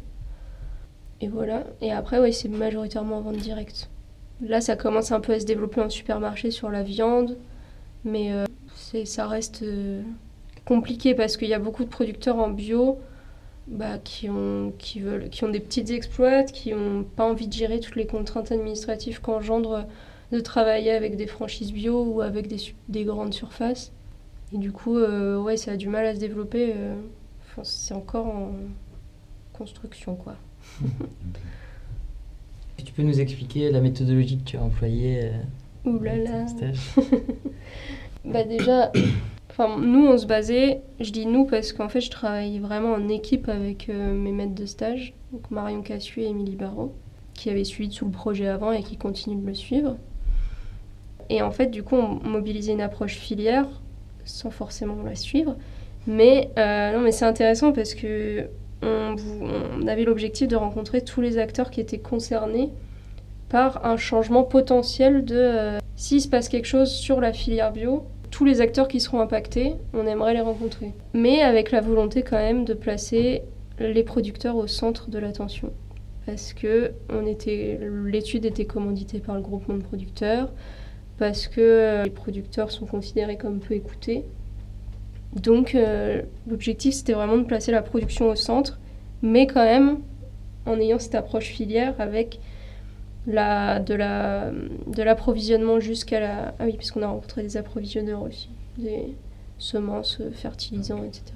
Et 1.22 1.28
voilà. 1.28 1.62
Et 1.80 1.90
après, 1.92 2.18
oui, 2.20 2.32
c'est 2.34 2.48
majoritairement 2.48 3.18
en 3.18 3.20
vente 3.22 3.36
directe. 3.38 3.88
Là, 4.42 4.60
ça 4.60 4.76
commence 4.76 5.12
un 5.12 5.20
peu 5.20 5.32
à 5.32 5.40
se 5.40 5.46
développer 5.46 5.80
en 5.80 5.88
supermarché 5.88 6.50
sur 6.50 6.70
la 6.70 6.82
viande, 6.82 7.38
mais 8.04 8.32
euh, 8.32 8.44
ça 9.04 9.26
reste 9.26 9.62
euh, 9.62 10.02
compliqué 10.64 11.14
parce 11.14 11.36
qu'il 11.36 11.48
y 11.48 11.54
a 11.54 11.58
beaucoup 11.58 11.84
de 11.84 11.88
producteurs 11.88 12.38
en 12.38 12.50
bio 12.50 12.98
bah, 13.66 13.98
qui, 13.98 14.28
ont, 14.28 14.70
des 14.70 15.60
petites 15.60 15.90
exploites, 15.90 16.52
qui 16.52 16.72
n'ont 16.72 17.02
pas 17.02 17.24
envie 17.24 17.48
de 17.48 17.52
gérer 17.52 17.80
toutes 17.80 17.96
les 17.96 18.06
contraintes 18.06 18.52
administratives 18.52 19.20
qu'engendre 19.20 19.86
de 20.32 20.40
travailler 20.40 20.92
avec 20.92 21.16
des 21.16 21.26
franchises 21.26 21.72
bio 21.72 22.04
ou 22.04 22.20
avec 22.20 22.48
des, 22.88 23.04
grandes 23.04 23.34
surfaces. 23.34 23.92
Et 24.52 24.58
du 24.58 24.72
coup, 24.72 24.98
euh, 24.98 25.40
ouais, 25.40 25.56
ça 25.56 25.72
a 25.72 25.76
du 25.76 25.88
mal 25.88 26.06
à 26.06 26.14
se 26.14 26.20
développer. 26.20 26.74
euh, 26.76 26.94
c'est 27.62 27.94
encore 27.94 28.26
en 28.26 28.52
construction, 29.52 30.14
quoi. 30.14 30.36
Et 32.78 32.82
Tu 32.82 32.92
peux 32.92 33.02
nous 33.02 33.20
expliquer 33.20 33.70
la 33.70 33.80
méthodologie 33.80 34.38
que 34.38 34.44
tu 34.44 34.56
as 34.56 34.62
employée 34.62 35.24
euh, 35.24 35.90
Ouh 35.90 35.98
là 36.00 36.16
là. 36.16 36.46
Bah 38.26 38.42
déjà, 38.42 38.90
enfin, 39.50 39.78
nous, 39.78 40.06
on 40.06 40.18
se 40.18 40.26
basait, 40.26 40.82
je 41.00 41.12
dis 41.12 41.26
nous 41.26 41.44
parce 41.44 41.72
qu'en 41.72 41.88
fait, 41.88 42.00
je 42.00 42.10
travaille 42.10 42.58
vraiment 42.58 42.92
en 42.92 43.08
équipe 43.08 43.48
avec 43.48 43.88
euh, 43.88 44.12
mes 44.12 44.32
maîtres 44.32 44.54
de 44.54 44.66
stage, 44.66 45.14
donc 45.32 45.48
Marion 45.50 45.82
Cassu 45.82 46.22
et 46.22 46.26
Émilie 46.26 46.56
Barrault, 46.56 46.92
qui 47.34 47.50
avaient 47.50 47.64
suivi 47.64 47.94
tout 47.94 48.04
le 48.04 48.10
projet 48.10 48.48
avant 48.48 48.72
et 48.72 48.82
qui 48.82 48.96
continuent 48.96 49.40
de 49.40 49.46
le 49.46 49.54
suivre. 49.54 49.96
Et 51.30 51.40
en 51.40 51.52
fait, 51.52 51.66
du 51.66 51.82
coup, 51.82 51.96
on 51.96 52.28
mobilisait 52.28 52.72
une 52.72 52.80
approche 52.80 53.14
filière 53.14 53.66
sans 54.24 54.50
forcément 54.50 55.02
la 55.04 55.14
suivre. 55.14 55.56
Mais, 56.08 56.50
euh, 56.58 56.92
non, 56.92 57.00
mais 57.00 57.12
c'est 57.12 57.24
intéressant 57.24 57.72
parce 57.72 57.94
que 57.94 58.48
on, 58.82 59.86
avait 59.86 60.04
l'objectif 60.04 60.48
de 60.48 60.56
rencontrer 60.56 61.02
tous 61.02 61.20
les 61.20 61.38
acteurs 61.38 61.70
qui 61.70 61.80
étaient 61.80 61.98
concernés 61.98 62.70
par 63.48 63.86
un 63.86 63.96
changement 63.96 64.42
potentiel 64.42 65.24
de 65.24 65.36
euh, 65.36 65.78
s'il 65.94 66.20
se 66.20 66.28
passe 66.28 66.48
quelque 66.48 66.66
chose 66.66 66.90
sur 66.90 67.20
la 67.20 67.32
filière 67.32 67.72
bio, 67.72 68.04
tous 68.30 68.44
les 68.44 68.60
acteurs 68.60 68.88
qui 68.88 69.00
seront 69.00 69.20
impactés, 69.20 69.74
on 69.94 70.06
aimerait 70.06 70.34
les 70.34 70.40
rencontrer. 70.40 70.92
Mais 71.14 71.40
avec 71.40 71.70
la 71.70 71.80
volonté 71.80 72.22
quand 72.22 72.36
même 72.36 72.64
de 72.64 72.74
placer 72.74 73.42
les 73.78 74.02
producteurs 74.02 74.56
au 74.56 74.66
centre 74.66 75.10
de 75.10 75.18
l'attention. 75.18 75.72
Parce 76.26 76.52
que 76.52 76.92
l'étude 78.06 78.44
était 78.44 78.64
commanditée 78.64 79.20
par 79.20 79.36
le 79.36 79.42
groupement 79.42 79.76
de 79.76 79.82
producteurs, 79.82 80.50
parce 81.18 81.46
que 81.46 81.60
euh, 81.60 82.02
les 82.02 82.10
producteurs 82.10 82.70
sont 82.70 82.84
considérés 82.84 83.36
comme 83.36 83.60
peu 83.60 83.74
écoutés. 83.74 84.24
Donc 85.36 85.74
euh, 85.74 86.22
l'objectif 86.48 86.94
c'était 86.94 87.12
vraiment 87.12 87.36
de 87.36 87.44
placer 87.44 87.72
la 87.72 87.82
production 87.82 88.28
au 88.28 88.34
centre, 88.34 88.78
mais 89.22 89.46
quand 89.46 89.64
même 89.64 89.98
en 90.66 90.80
ayant 90.80 90.98
cette 90.98 91.14
approche 91.14 91.46
filière 91.46 91.94
avec 91.98 92.40
la, 93.26 93.80
de 93.80 93.94
la 93.94 94.50
de 94.86 95.02
l'approvisionnement 95.02 95.80
jusqu'à 95.80 96.20
la 96.20 96.54
ah 96.58 96.64
oui 96.64 96.76
puisqu'on 96.76 97.02
a 97.02 97.08
rencontré 97.08 97.42
des 97.42 97.56
approvisionneurs 97.56 98.22
aussi 98.22 98.50
des 98.78 99.14
semences 99.58 100.20
fertilisants 100.32 101.02
etc 101.02 101.34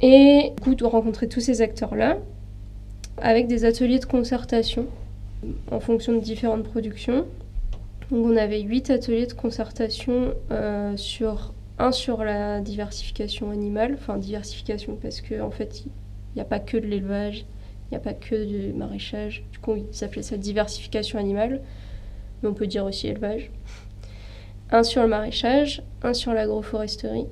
et 0.00 0.52
du 0.56 0.62
coup 0.62 0.74
de 0.74 0.84
rencontrer 0.84 1.28
tous 1.28 1.40
ces 1.40 1.60
acteurs 1.60 1.94
là 1.94 2.18
avec 3.18 3.46
des 3.46 3.64
ateliers 3.64 3.98
de 3.98 4.04
concertation 4.04 4.86
en 5.70 5.80
fonction 5.80 6.12
de 6.12 6.20
différentes 6.20 6.64
productions. 6.64 7.26
Donc 8.10 8.26
on 8.26 8.36
avait 8.36 8.60
huit 8.60 8.90
ateliers 8.90 9.26
de 9.26 9.32
concertation 9.32 10.32
euh, 10.50 10.96
sur 10.96 11.52
un 11.78 11.92
sur 11.92 12.24
la 12.24 12.60
diversification 12.60 13.50
animale 13.50 13.94
enfin 13.94 14.16
diversification 14.16 14.96
parce 15.00 15.20
que 15.20 15.40
en 15.40 15.50
fait 15.50 15.84
il 15.84 15.90
n'y 16.34 16.42
a 16.42 16.44
pas 16.44 16.58
que 16.58 16.76
de 16.76 16.86
l'élevage 16.86 17.46
il 17.90 17.94
n'y 17.94 17.96
a 17.96 18.00
pas 18.00 18.12
que 18.12 18.44
du 18.44 18.72
maraîchage. 18.74 19.44
Du 19.50 19.58
coup, 19.58 19.76
ils 19.76 20.04
appelaient 20.04 20.22
ça 20.22 20.36
diversification 20.36 21.18
animale, 21.18 21.62
mais 22.42 22.48
on 22.48 22.54
peut 22.54 22.66
dire 22.66 22.84
aussi 22.84 23.08
élevage. 23.08 23.50
Un 24.70 24.82
sur 24.82 25.02
le 25.02 25.08
maraîchage, 25.08 25.82
un 26.02 26.12
sur 26.12 26.34
l'agroforesterie, 26.34 27.26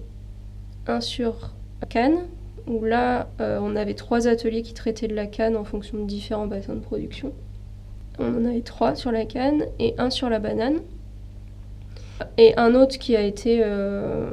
un 0.86 1.02
sur 1.02 1.52
la 1.82 1.86
canne, 1.86 2.26
où 2.66 2.84
là, 2.84 3.28
euh, 3.40 3.58
on 3.60 3.76
avait 3.76 3.94
trois 3.94 4.28
ateliers 4.28 4.62
qui 4.62 4.72
traitaient 4.72 5.08
de 5.08 5.14
la 5.14 5.26
canne 5.26 5.56
en 5.56 5.64
fonction 5.64 5.98
de 5.98 6.06
différents 6.06 6.46
bassins 6.46 6.74
de 6.74 6.80
production. 6.80 7.32
On 8.18 8.34
en 8.34 8.46
avait 8.46 8.62
trois 8.62 8.94
sur 8.94 9.12
la 9.12 9.26
canne 9.26 9.66
et 9.78 9.94
un 9.98 10.08
sur 10.08 10.30
la 10.30 10.38
banane. 10.38 10.80
Et 12.38 12.56
un 12.56 12.74
autre 12.74 12.98
qui 12.98 13.16
a 13.16 13.22
été... 13.22 13.60
euh, 13.62 14.30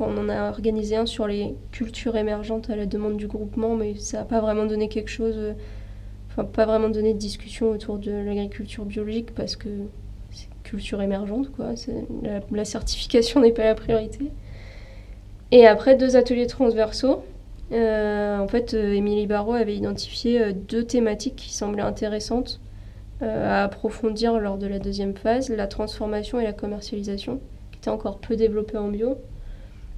on 0.00 0.16
en 0.16 0.28
a 0.28 0.48
organisé 0.48 0.96
un 0.96 1.06
sur 1.06 1.26
les 1.26 1.54
cultures 1.72 2.16
émergentes 2.16 2.70
à 2.70 2.76
la 2.76 2.86
demande 2.86 3.16
du 3.16 3.26
groupement, 3.26 3.76
mais 3.76 3.94
ça 3.96 4.18
n'a 4.18 4.24
pas 4.24 4.40
vraiment 4.40 4.64
donné 4.64 4.88
quelque 4.88 5.10
chose, 5.10 5.34
euh, 5.36 5.52
enfin 6.28 6.44
pas 6.44 6.64
vraiment 6.64 6.88
donné 6.88 7.12
de 7.12 7.18
discussion 7.18 7.70
autour 7.70 7.98
de 7.98 8.10
l'agriculture 8.10 8.86
biologique 8.86 9.34
parce 9.34 9.56
que 9.56 9.68
c'est 10.30 10.48
culture 10.62 11.02
émergente, 11.02 11.52
quoi. 11.52 11.74
La, 12.50 12.64
certification 12.64 13.40
n'est 13.40 13.52
pas 13.52 13.64
la 13.64 13.74
priorité. 13.74 14.30
Et 15.52 15.66
après, 15.66 15.96
deux 15.96 16.16
ateliers 16.16 16.46
transversaux. 16.46 17.22
Euh, 17.72 18.38
en 18.38 18.48
fait, 18.48 18.72
Émilie 18.74 19.26
Barrault 19.26 19.52
avait 19.52 19.76
identifié 19.76 20.52
deux 20.52 20.84
thématiques 20.84 21.36
qui 21.36 21.52
semblaient 21.52 21.82
intéressantes 21.82 22.60
à 23.20 23.64
approfondir 23.64 24.38
lors 24.38 24.58
de 24.58 24.66
la 24.66 24.78
deuxième 24.78 25.14
phase, 25.14 25.50
la 25.50 25.66
transformation 25.66 26.40
et 26.40 26.44
la 26.44 26.52
commercialisation, 26.52 27.40
qui 27.70 27.78
étaient 27.78 27.90
encore 27.90 28.18
peu 28.18 28.36
développées 28.36 28.78
en 28.78 28.88
bio. 28.88 29.16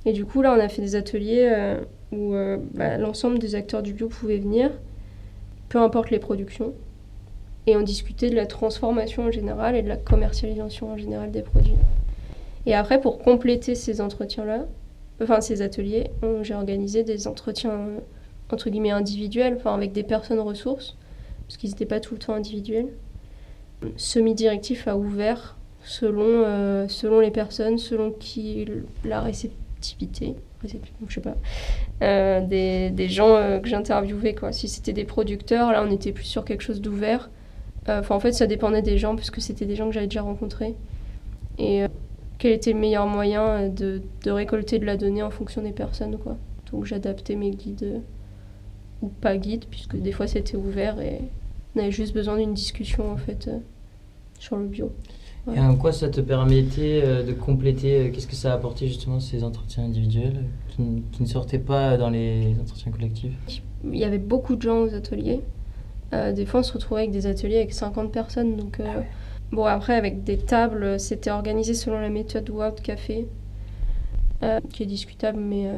Et 0.05 0.13
du 0.13 0.25
coup, 0.25 0.43
là, 0.43 0.55
on 0.57 0.61
a 0.61 0.69
fait 0.69 0.83
des 0.83 0.97
ateliers 0.97 1.49
euh, 1.53 1.81
où 2.11 2.35
euh, 2.35 2.59
bah, 2.75 2.99
l'ensemble 2.99 3.39
des 3.39 3.55
acteurs 3.55 3.83
du 3.83 3.93
bio 3.93 4.09
pouvaient 4.09 4.39
venir, 4.39 4.71
peu 5.69 5.79
importe 5.79 6.11
les 6.11 6.19
productions, 6.19 6.75
et 7.67 7.77
on 7.77 7.83
discutait 7.83 8.31
de 8.31 8.35
la 8.35 8.47
transformation 8.47 9.25
en 9.25 9.31
général 9.31 9.77
et 9.77 9.83
de 9.83 9.89
la 9.89 9.97
commercialisation 9.97 10.91
en 10.91 10.97
général 10.97 11.31
des 11.31 11.43
produits. 11.43 11.77
Et 12.67 12.75
après, 12.75 13.01
pour 13.01 13.19
compléter 13.19 13.75
ces 13.75 14.01
entretiens-là, 14.01 14.67
enfin 15.23 15.41
ces 15.41 15.63
ateliers, 15.63 16.11
j'ai 16.43 16.55
organisé 16.55 17.05
des 17.05 17.29
entretiens 17.29 17.71
euh, 17.71 17.99
entre 18.51 18.69
guillemets 18.71 18.91
individuels, 18.91 19.55
enfin 19.57 19.75
avec 19.75 19.93
des 19.93 20.03
personnes 20.03 20.41
ressources, 20.41 20.97
parce 21.47 21.57
qu'ils 21.57 21.71
n'étaient 21.71 21.87
pas 21.87 22.01
tout 22.01 22.15
le 22.15 22.21
temps 22.21 22.35
individuels. 22.35 22.89
Semi-directif 23.97 24.89
à 24.89 24.97
ouvert 24.97 25.57
selon, 25.85 26.25
euh, 26.27 26.89
selon 26.89 27.21
les 27.21 27.31
personnes, 27.31 27.79
selon 27.79 28.13
qui 28.13 28.67
la 29.05 29.21
réceptivité, 29.21 30.35
je 30.65 31.15
sais 31.15 31.21
pas, 31.21 31.37
euh, 32.03 32.41
des, 32.41 32.91
des 32.91 33.09
gens 33.09 33.35
euh, 33.35 33.59
que 33.59 33.69
j'interviewais. 33.69 34.35
Si 34.53 34.69
c'était 34.69 34.93
des 34.93 35.05
producteurs, 35.05 35.73
là 35.73 35.85
on 35.87 35.91
était 35.91 36.13
plus 36.13 36.25
sur 36.25 36.45
quelque 36.45 36.63
chose 36.63 36.81
d'ouvert. 36.81 37.31
Enfin 37.89 38.15
en 38.15 38.21
fait 38.21 38.33
ça 38.33 38.47
dépendait 38.47 38.83
des 38.83 38.97
gens, 38.97 39.17
puisque 39.17 39.41
c'était 39.41 39.67
des 39.67 39.75
gens 39.75 39.89
que 39.89 39.93
j'avais 39.93 40.07
déjà 40.07 40.23
rencontrés. 40.23 40.77
Et 41.59 41.83
quel 42.39 42.53
était 42.53 42.73
le 42.73 42.79
meilleur 42.79 43.07
moyen 43.07 43.69
de, 43.69 44.03
de 44.25 44.31
récolter 44.31 44.79
de 44.79 44.85
la 44.85 44.97
donnée 44.97 45.23
en 45.23 45.31
fonction 45.31 45.63
des 45.63 45.73
personnes. 45.73 46.17
Quoi. 46.19 46.37
Donc 46.71 46.85
j'adaptais 46.85 47.35
mes 47.35 47.51
guides, 47.51 48.01
ou 49.03 49.09
pas 49.09 49.37
guides, 49.37 49.65
puisque 49.69 49.97
des 49.97 50.13
fois 50.13 50.29
c'était 50.29 50.57
ouvert 50.57 51.01
et 51.01 51.19
on 51.75 51.81
avait 51.81 51.91
juste 51.91 52.15
besoin 52.15 52.37
d'une 52.37 52.55
discussion 52.55 53.11
en 53.11 53.17
fait 53.17 53.51
sur 54.43 54.57
le 54.57 54.67
bio. 54.67 54.91
Et 55.55 55.59
en 55.59 55.77
quoi 55.77 55.93
ça 55.93 56.09
te 56.09 56.21
permettait 56.21 57.01
euh, 57.03 57.23
de 57.23 57.33
compléter 57.33 57.99
euh, 57.99 58.11
Qu'est-ce 58.11 58.29
que 58.29 58.37
ça 58.37 58.53
a 58.53 58.55
apporté 58.55 58.87
justement 58.87 59.19
ces 59.19 59.43
entretiens 59.43 59.85
individuels 59.85 60.45
euh, 60.79 60.99
qui, 61.13 61.23
ne 61.23 61.27
sortaient 61.27 61.59
pas 61.59 61.97
dans 61.97 62.11
les 62.11 62.57
entretiens 62.61 62.93
collectifs? 62.93 63.33
Il 63.85 63.97
y 63.97 64.05
avait 64.05 64.19
beaucoup 64.19 64.55
de 64.57 64.63
gens 64.63 64.83
aux 64.83 64.95
ateliers. 64.95 65.41
Euh, 66.13 66.33
des 66.33 66.45
fois, 66.45 66.61
on 66.61 66.63
se 66.63 66.73
retrouvait 66.73 67.03
avec 67.03 67.13
des 67.13 67.27
ateliers 67.27 67.57
avec 67.59 67.73
50 67.73 68.13
personnes. 68.13 68.57
Donc, 68.57 68.81
euh, 68.81 69.03
bon, 69.53 69.65
après, 69.65 69.95
avec 69.95 70.25
des 70.25 70.39
tables, 70.39 70.99
c'était 71.01 71.31
organisé 71.31 71.75
selon 71.75 72.01
la 72.01 72.11
méthode 72.11 72.49
World 72.51 72.81
Café, 72.81 73.27
euh, 74.43 74.61
qui 74.73 74.83
est 74.83 74.87
discutable, 74.87 75.41
mais, 75.41 75.71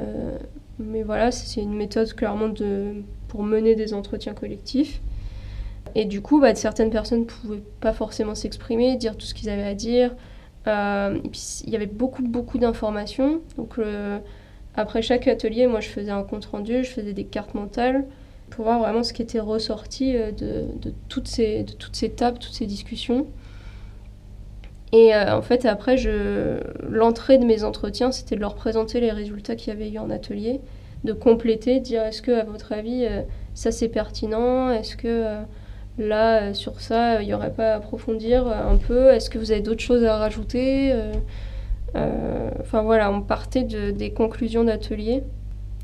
mais 0.78 1.02
voilà, 1.02 1.30
c'est 1.30 1.60
une 1.62 1.74
méthode 1.74 2.12
clairement 2.14 2.48
de, 2.48 3.02
pour 3.28 3.42
mener 3.42 3.74
des 3.74 3.94
entretiens 3.94 4.34
collectifs. 4.34 5.00
Et 5.94 6.04
du 6.06 6.20
coup, 6.20 6.40
bah, 6.40 6.54
certaines 6.54 6.90
personnes 6.90 7.20
ne 7.20 7.24
pouvaient 7.24 7.62
pas 7.80 7.92
forcément 7.92 8.34
s'exprimer, 8.34 8.96
dire 8.96 9.16
tout 9.16 9.26
ce 9.26 9.34
qu'ils 9.34 9.48
avaient 9.48 9.62
à 9.62 9.74
dire. 9.74 10.14
Euh, 10.66 11.18
il 11.64 11.70
y 11.70 11.76
avait 11.76 11.86
beaucoup, 11.86 12.22
beaucoup 12.22 12.58
d'informations. 12.58 13.40
Donc, 13.56 13.78
euh, 13.78 14.18
après 14.76 15.02
chaque 15.02 15.28
atelier, 15.28 15.66
moi, 15.66 15.80
je 15.80 15.88
faisais 15.88 16.10
un 16.10 16.22
compte-rendu, 16.22 16.84
je 16.84 16.90
faisais 16.90 17.12
des 17.12 17.24
cartes 17.24 17.54
mentales 17.54 18.06
pour 18.50 18.64
voir 18.64 18.78
vraiment 18.78 19.02
ce 19.02 19.12
qui 19.12 19.22
était 19.22 19.40
ressorti 19.40 20.16
euh, 20.16 20.32
de, 20.32 20.94
toutes, 21.08 21.28
ces, 21.28 21.64
de 21.64 21.72
toutes 21.72 21.96
ces 21.96 22.10
tables, 22.10 22.38
toutes 22.38 22.54
ces 22.54 22.66
discussions. 22.66 23.26
Et 24.92 25.12
en 25.12 25.42
fait, 25.42 25.66
après, 25.66 25.96
l'entrée 26.88 27.38
de 27.38 27.44
mes 27.44 27.64
entretiens, 27.64 28.12
c'était 28.12 28.36
de 28.36 28.40
leur 28.40 28.54
présenter 28.54 29.00
les 29.00 29.10
résultats 29.10 29.56
qu'il 29.56 29.72
y 29.72 29.76
avait 29.76 29.90
eu 29.90 29.98
en 29.98 30.08
atelier, 30.08 30.60
de 31.02 31.12
compléter, 31.12 31.80
de 31.80 31.84
dire 31.84 32.04
est-ce 32.04 32.22
que, 32.22 32.30
à 32.30 32.44
votre 32.44 32.70
avis, 32.70 33.04
ça 33.54 33.72
c'est 33.72 33.88
pertinent? 33.88 34.70
Est-ce 34.70 34.96
que 34.96 35.42
là, 35.98 36.42
euh, 36.42 36.54
sur 36.54 36.80
ça, 36.80 37.22
il 37.22 37.26
n'y 37.26 37.34
aurait 37.34 37.52
pas 37.52 37.72
à 37.72 37.76
approfondir 37.76 38.46
euh, 38.46 38.72
un 38.72 38.76
peu 38.76 39.08
Est-ce 39.10 39.30
que 39.30 39.38
vous 39.38 39.52
avez 39.52 39.60
d'autres 39.60 39.82
choses 39.82 40.04
à 40.04 40.16
rajouter 40.18 40.92
Euh, 40.92 41.12
euh, 41.96 42.50
Enfin 42.60 42.82
voilà, 42.82 43.10
on 43.12 43.20
partait 43.20 43.64
de, 43.64 43.90
des 43.90 44.10
conclusions 44.10 44.64
d'atelier, 44.64 45.22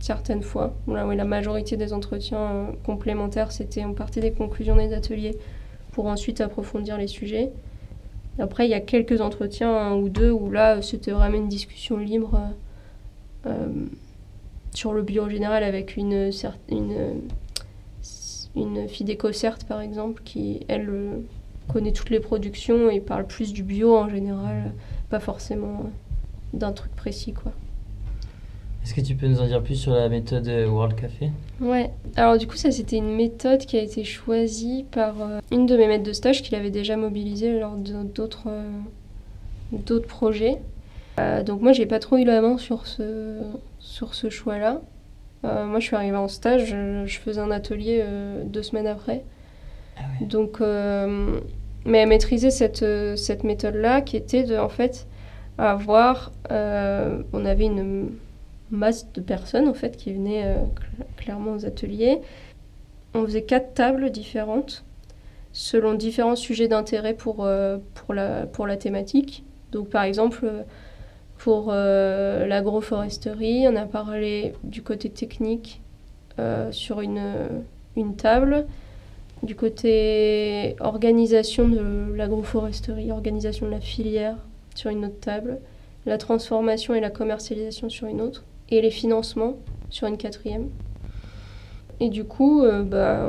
certaines 0.01 0.43
fois. 0.43 0.75
Oui, 0.87 1.17
la 1.17 1.25
majorité 1.25 1.77
des 1.77 1.93
entretiens 1.93 2.39
euh, 2.39 2.65
complémentaires, 2.85 3.53
c'était 3.53 3.85
on 3.85 3.95
partait 3.95 4.21
des 4.21 4.33
conclusions 4.33 4.77
des 4.77 4.93
ateliers 4.93 5.37
pour 5.93 6.07
ensuite 6.07 6.41
approfondir 6.41 6.97
les 6.99 7.07
sujets. 7.07 7.51
Après, 8.39 8.67
il 8.67 8.71
y 8.71 8.75
a 8.75 8.81
quelques 8.81 9.21
entretiens, 9.21 9.75
un 9.75 9.95
ou 9.95 10.09
deux, 10.09 10.31
où 10.31 10.51
là, 10.51 10.81
c'était 10.83 11.11
vraiment 11.11 11.37
une 11.37 11.49
discussion 11.49 11.99
libre 11.99 12.41
euh, 13.47 13.51
euh, 13.51 13.69
sur 14.73 14.93
le 14.93 15.05
en 15.21 15.29
général 15.29 15.65
avec 15.65 15.97
une, 15.97 16.31
une, 16.71 16.93
euh, 16.93 17.15
une 18.57 18.89
fille 18.89 19.07
d'éco-cert, 19.07 19.59
par 19.69 19.81
exemple, 19.81 20.23
qui, 20.25 20.61
elle, 20.69 20.89
euh, 20.89 21.19
connaît 21.69 21.93
toutes 21.93 22.11
les 22.11 22.21
productions 22.21 22.91
et 22.91 23.01
parle 23.01 23.27
plus 23.27 23.53
du 23.53 23.63
bio 23.63 23.97
en 23.97 24.09
général, 24.09 24.73
pas 25.09 25.21
forcément 25.21 25.91
d'un 26.53 26.73
truc 26.73 26.95
précis, 26.97 27.33
quoi. 27.33 27.53
Est-ce 28.83 28.95
que 28.95 29.01
tu 29.03 29.15
peux 29.15 29.27
nous 29.27 29.41
en 29.41 29.47
dire 29.47 29.63
plus 29.63 29.77
sur 29.77 29.93
la 29.93 30.09
méthode 30.09 30.49
euh, 30.49 30.67
World 30.67 30.99
Café? 30.99 31.31
Ouais, 31.61 31.91
alors 32.17 32.39
du 32.39 32.47
coup, 32.47 32.57
ça 32.57 32.71
c'était 32.71 32.97
une 32.97 33.15
méthode 33.15 33.61
qui 33.61 33.77
a 33.77 33.83
été 33.83 34.05
choisie 34.05 34.87
par 34.91 35.21
euh, 35.21 35.41
une 35.53 35.67
de 35.67 35.77
mes 35.77 35.87
maîtres 35.87 36.05
de 36.05 36.15
stage 36.15 36.43
qui 36.43 36.53
l'avait 36.53 36.71
déjà 36.71 36.97
mobilisée 36.97 37.61
lors 37.61 37.77
d'autres 37.77 38.49
euh, 38.49 38.71
d'autres 39.73 40.09
projets. 40.09 40.59
Euh, 41.19 41.43
donc 41.43 41.61
moi, 41.61 41.73
j'ai 41.73 41.87
pas 41.87 41.99
trop 41.99 42.17
eu 42.17 42.25
la 42.25 42.41
main 42.41 42.57
sur 42.57 42.87
ce, 42.87 43.37
sur 43.79 44.15
ce 44.15 44.31
choix-là. 44.31 44.81
Euh, 45.45 45.65
moi, 45.67 45.81
je 45.81 45.87
suis 45.87 45.97
arrivée 45.97 46.17
en 46.17 46.29
stage, 46.29 46.67
je, 46.67 47.05
je 47.07 47.19
faisais 47.19 47.41
un 47.41 47.51
atelier 47.51 48.01
euh, 48.03 48.43
deux 48.45 48.63
semaines 48.63 48.87
après. 48.87 49.25
Ah 49.97 50.03
ouais. 50.21 50.27
Donc, 50.27 50.61
euh, 50.61 51.41
mais 51.85 51.99
elle 51.99 52.09
maîtrisait 52.09 52.51
cette, 52.51 52.85
cette 53.17 53.45
méthode-là 53.45 54.03
qui 54.03 54.17
était 54.17 54.45
de, 54.45 54.57
en 54.57 54.69
fait, 54.69 55.07
avoir. 55.59 56.33
on 56.51 57.45
avait 57.45 57.67
une 57.67 58.11
masse 58.71 59.11
de 59.13 59.21
personnes, 59.21 59.69
en 59.69 59.75
fait, 59.75 59.97
qui 59.97 60.13
venaient 60.13 60.45
cl- 60.45 61.07
clairement 61.17 61.55
aux 61.55 61.65
ateliers. 61.67 62.21
On 63.15 63.25
faisait 63.25 63.43
quatre 63.43 63.75
tables 63.75 64.11
différentes 64.11 64.85
selon 65.53 65.95
différents 65.95 66.37
sujets 66.37 66.69
d'intérêt 66.69 67.15
pour, 67.15 67.45
euh, 67.45 67.79
pour, 67.95 68.15
la, 68.15 68.47
pour 68.47 68.67
la 68.69 68.77
thématique. 68.77 69.45
Donc, 69.73 69.89
par 69.89 70.05
exemple, 70.05 70.49
pour 71.41 71.69
euh, 71.71 72.47
l'agroforesterie, 72.47 73.67
on 73.67 73.75
a 73.75 73.87
parlé 73.87 74.53
du 74.63 74.83
côté 74.83 75.09
technique 75.09 75.81
euh, 76.39 76.71
sur 76.71 77.01
une, 77.01 77.23
une 77.97 78.15
table. 78.15 78.67
Du 79.43 79.57
côté 79.57 80.77
organisation 80.81 81.67
de 81.67 82.13
l'agroforesterie, 82.15 83.11
organisation 83.11 83.65
de 83.65 83.71
la 83.71 83.81
filière 83.81 84.37
sur 84.75 84.91
une 84.91 85.07
autre 85.07 85.19
table, 85.19 85.61
la 86.05 86.19
transformation 86.19 86.95
et 86.95 87.01
la 87.01 87.09
commercialisation 87.09 87.89
sur 87.89 88.07
une 88.07 88.21
autre, 88.21 88.45
et 88.71 88.83
les 88.83 88.91
financements 88.91 89.57
sur 89.89 90.09
une 90.09 90.19
quatrième. 90.19 90.69
Et 92.01 92.11
du 92.11 92.25
coup, 92.25 92.63
euh, 92.63 92.83
bah, 92.83 93.27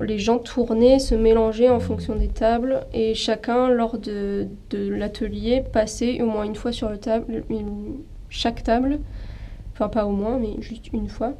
les 0.00 0.18
gens 0.18 0.38
tournaient, 0.38 0.98
se 0.98 1.14
mélangeaient 1.14 1.68
en 1.70 1.80
fonction 1.80 2.14
des 2.16 2.28
tables, 2.28 2.86
et 2.92 3.14
chacun, 3.14 3.68
lors 3.68 3.98
de, 3.98 4.46
de 4.70 4.88
l'atelier, 4.88 5.62
passait 5.72 6.20
au 6.22 6.26
moins 6.26 6.44
une 6.44 6.54
fois 6.54 6.72
sur 6.72 6.90
le 6.90 6.98
table, 6.98 7.44
une- 7.48 7.96
chaque 8.28 8.62
table, 8.62 8.98
enfin 9.72 9.88
pas 9.88 10.04
au 10.06 10.10
moins, 10.12 10.38
mais 10.38 10.60
juste 10.60 10.92
une 10.92 11.08
fois. 11.08 11.34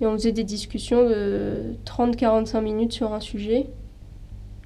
Et 0.00 0.06
on 0.06 0.12
faisait 0.12 0.32
des 0.32 0.44
discussions 0.44 1.08
de 1.08 1.74
30-45 1.84 2.60
minutes 2.62 2.92
sur 2.92 3.12
un 3.12 3.20
sujet. 3.20 3.66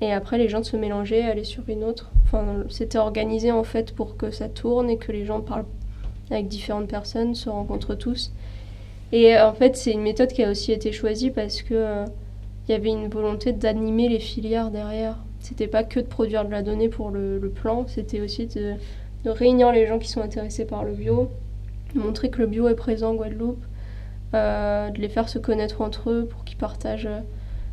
Et 0.00 0.12
après, 0.12 0.36
les 0.36 0.48
gens 0.48 0.62
se 0.62 0.76
mélangeaient, 0.76 1.22
allaient 1.22 1.44
sur 1.44 1.68
une 1.68 1.84
autre. 1.84 2.10
Enfin, 2.24 2.44
c'était 2.68 2.98
organisé 2.98 3.50
en 3.52 3.64
fait 3.64 3.94
pour 3.94 4.16
que 4.16 4.30
ça 4.30 4.48
tourne 4.48 4.90
et 4.90 4.96
que 4.98 5.12
les 5.12 5.24
gens 5.24 5.40
parlent 5.40 5.64
avec 6.30 6.48
différentes 6.48 6.88
personnes, 6.88 7.34
se 7.34 7.48
rencontrent 7.48 7.94
tous. 7.94 8.32
Et 9.12 9.38
en 9.38 9.52
fait, 9.54 9.76
c'est 9.76 9.92
une 9.92 10.02
méthode 10.02 10.32
qui 10.32 10.42
a 10.42 10.50
aussi 10.50 10.72
été 10.72 10.92
choisie 10.92 11.30
parce 11.30 11.62
que 11.62 11.74
euh, 11.74 12.04
il 12.72 12.76
y 12.76 12.78
avait 12.78 12.88
une 12.88 13.08
volonté 13.08 13.52
d'animer 13.52 14.08
les 14.08 14.18
filières 14.18 14.70
derrière. 14.70 15.18
C'était 15.40 15.66
pas 15.66 15.84
que 15.84 16.00
de 16.00 16.06
produire 16.06 16.46
de 16.46 16.50
la 16.50 16.62
donnée 16.62 16.88
pour 16.88 17.10
le, 17.10 17.52
plan, 17.54 17.86
c'était 17.86 18.22
aussi 18.22 18.46
de, 18.46 18.74
de 19.24 19.30
réunir 19.30 19.72
les 19.72 19.86
gens 19.86 19.98
qui 19.98 20.08
sont 20.08 20.22
intéressés 20.22 20.64
par 20.64 20.82
le 20.82 20.92
bio, 20.92 21.28
montrer 21.94 22.30
que 22.30 22.38
le 22.38 22.46
bio 22.46 22.68
est 22.68 22.74
présent 22.74 23.10
en 23.10 23.14
Guadeloupe, 23.14 23.62
euh, 24.32 24.88
de 24.88 24.98
les 24.98 25.10
faire 25.10 25.28
se 25.28 25.38
connaître 25.38 25.82
entre 25.82 26.10
eux 26.10 26.24
pour 26.24 26.44
qu'ils 26.44 26.56
partagent. 26.56 27.04
euh. 27.04 27.20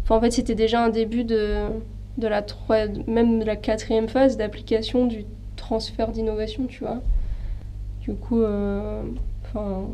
En 0.09 0.19
fait, 0.19 0.31
c'était 0.31 0.55
déjà 0.55 0.83
un 0.83 0.89
début 0.89 1.23
de, 1.23 1.67
de 2.17 2.27
la 2.27 2.41
trois, 2.41 2.87
même 3.07 3.39
de 3.39 3.45
la 3.45 3.55
quatrième 3.55 4.09
phase 4.09 4.35
d'application 4.35 5.05
du 5.05 5.23
transfert 5.55 6.11
d'innovation, 6.11 6.65
tu 6.65 6.83
vois. 6.83 7.01
Du 8.01 8.15
coup, 8.15 8.41
euh, 8.41 9.03
enfin, 9.45 9.85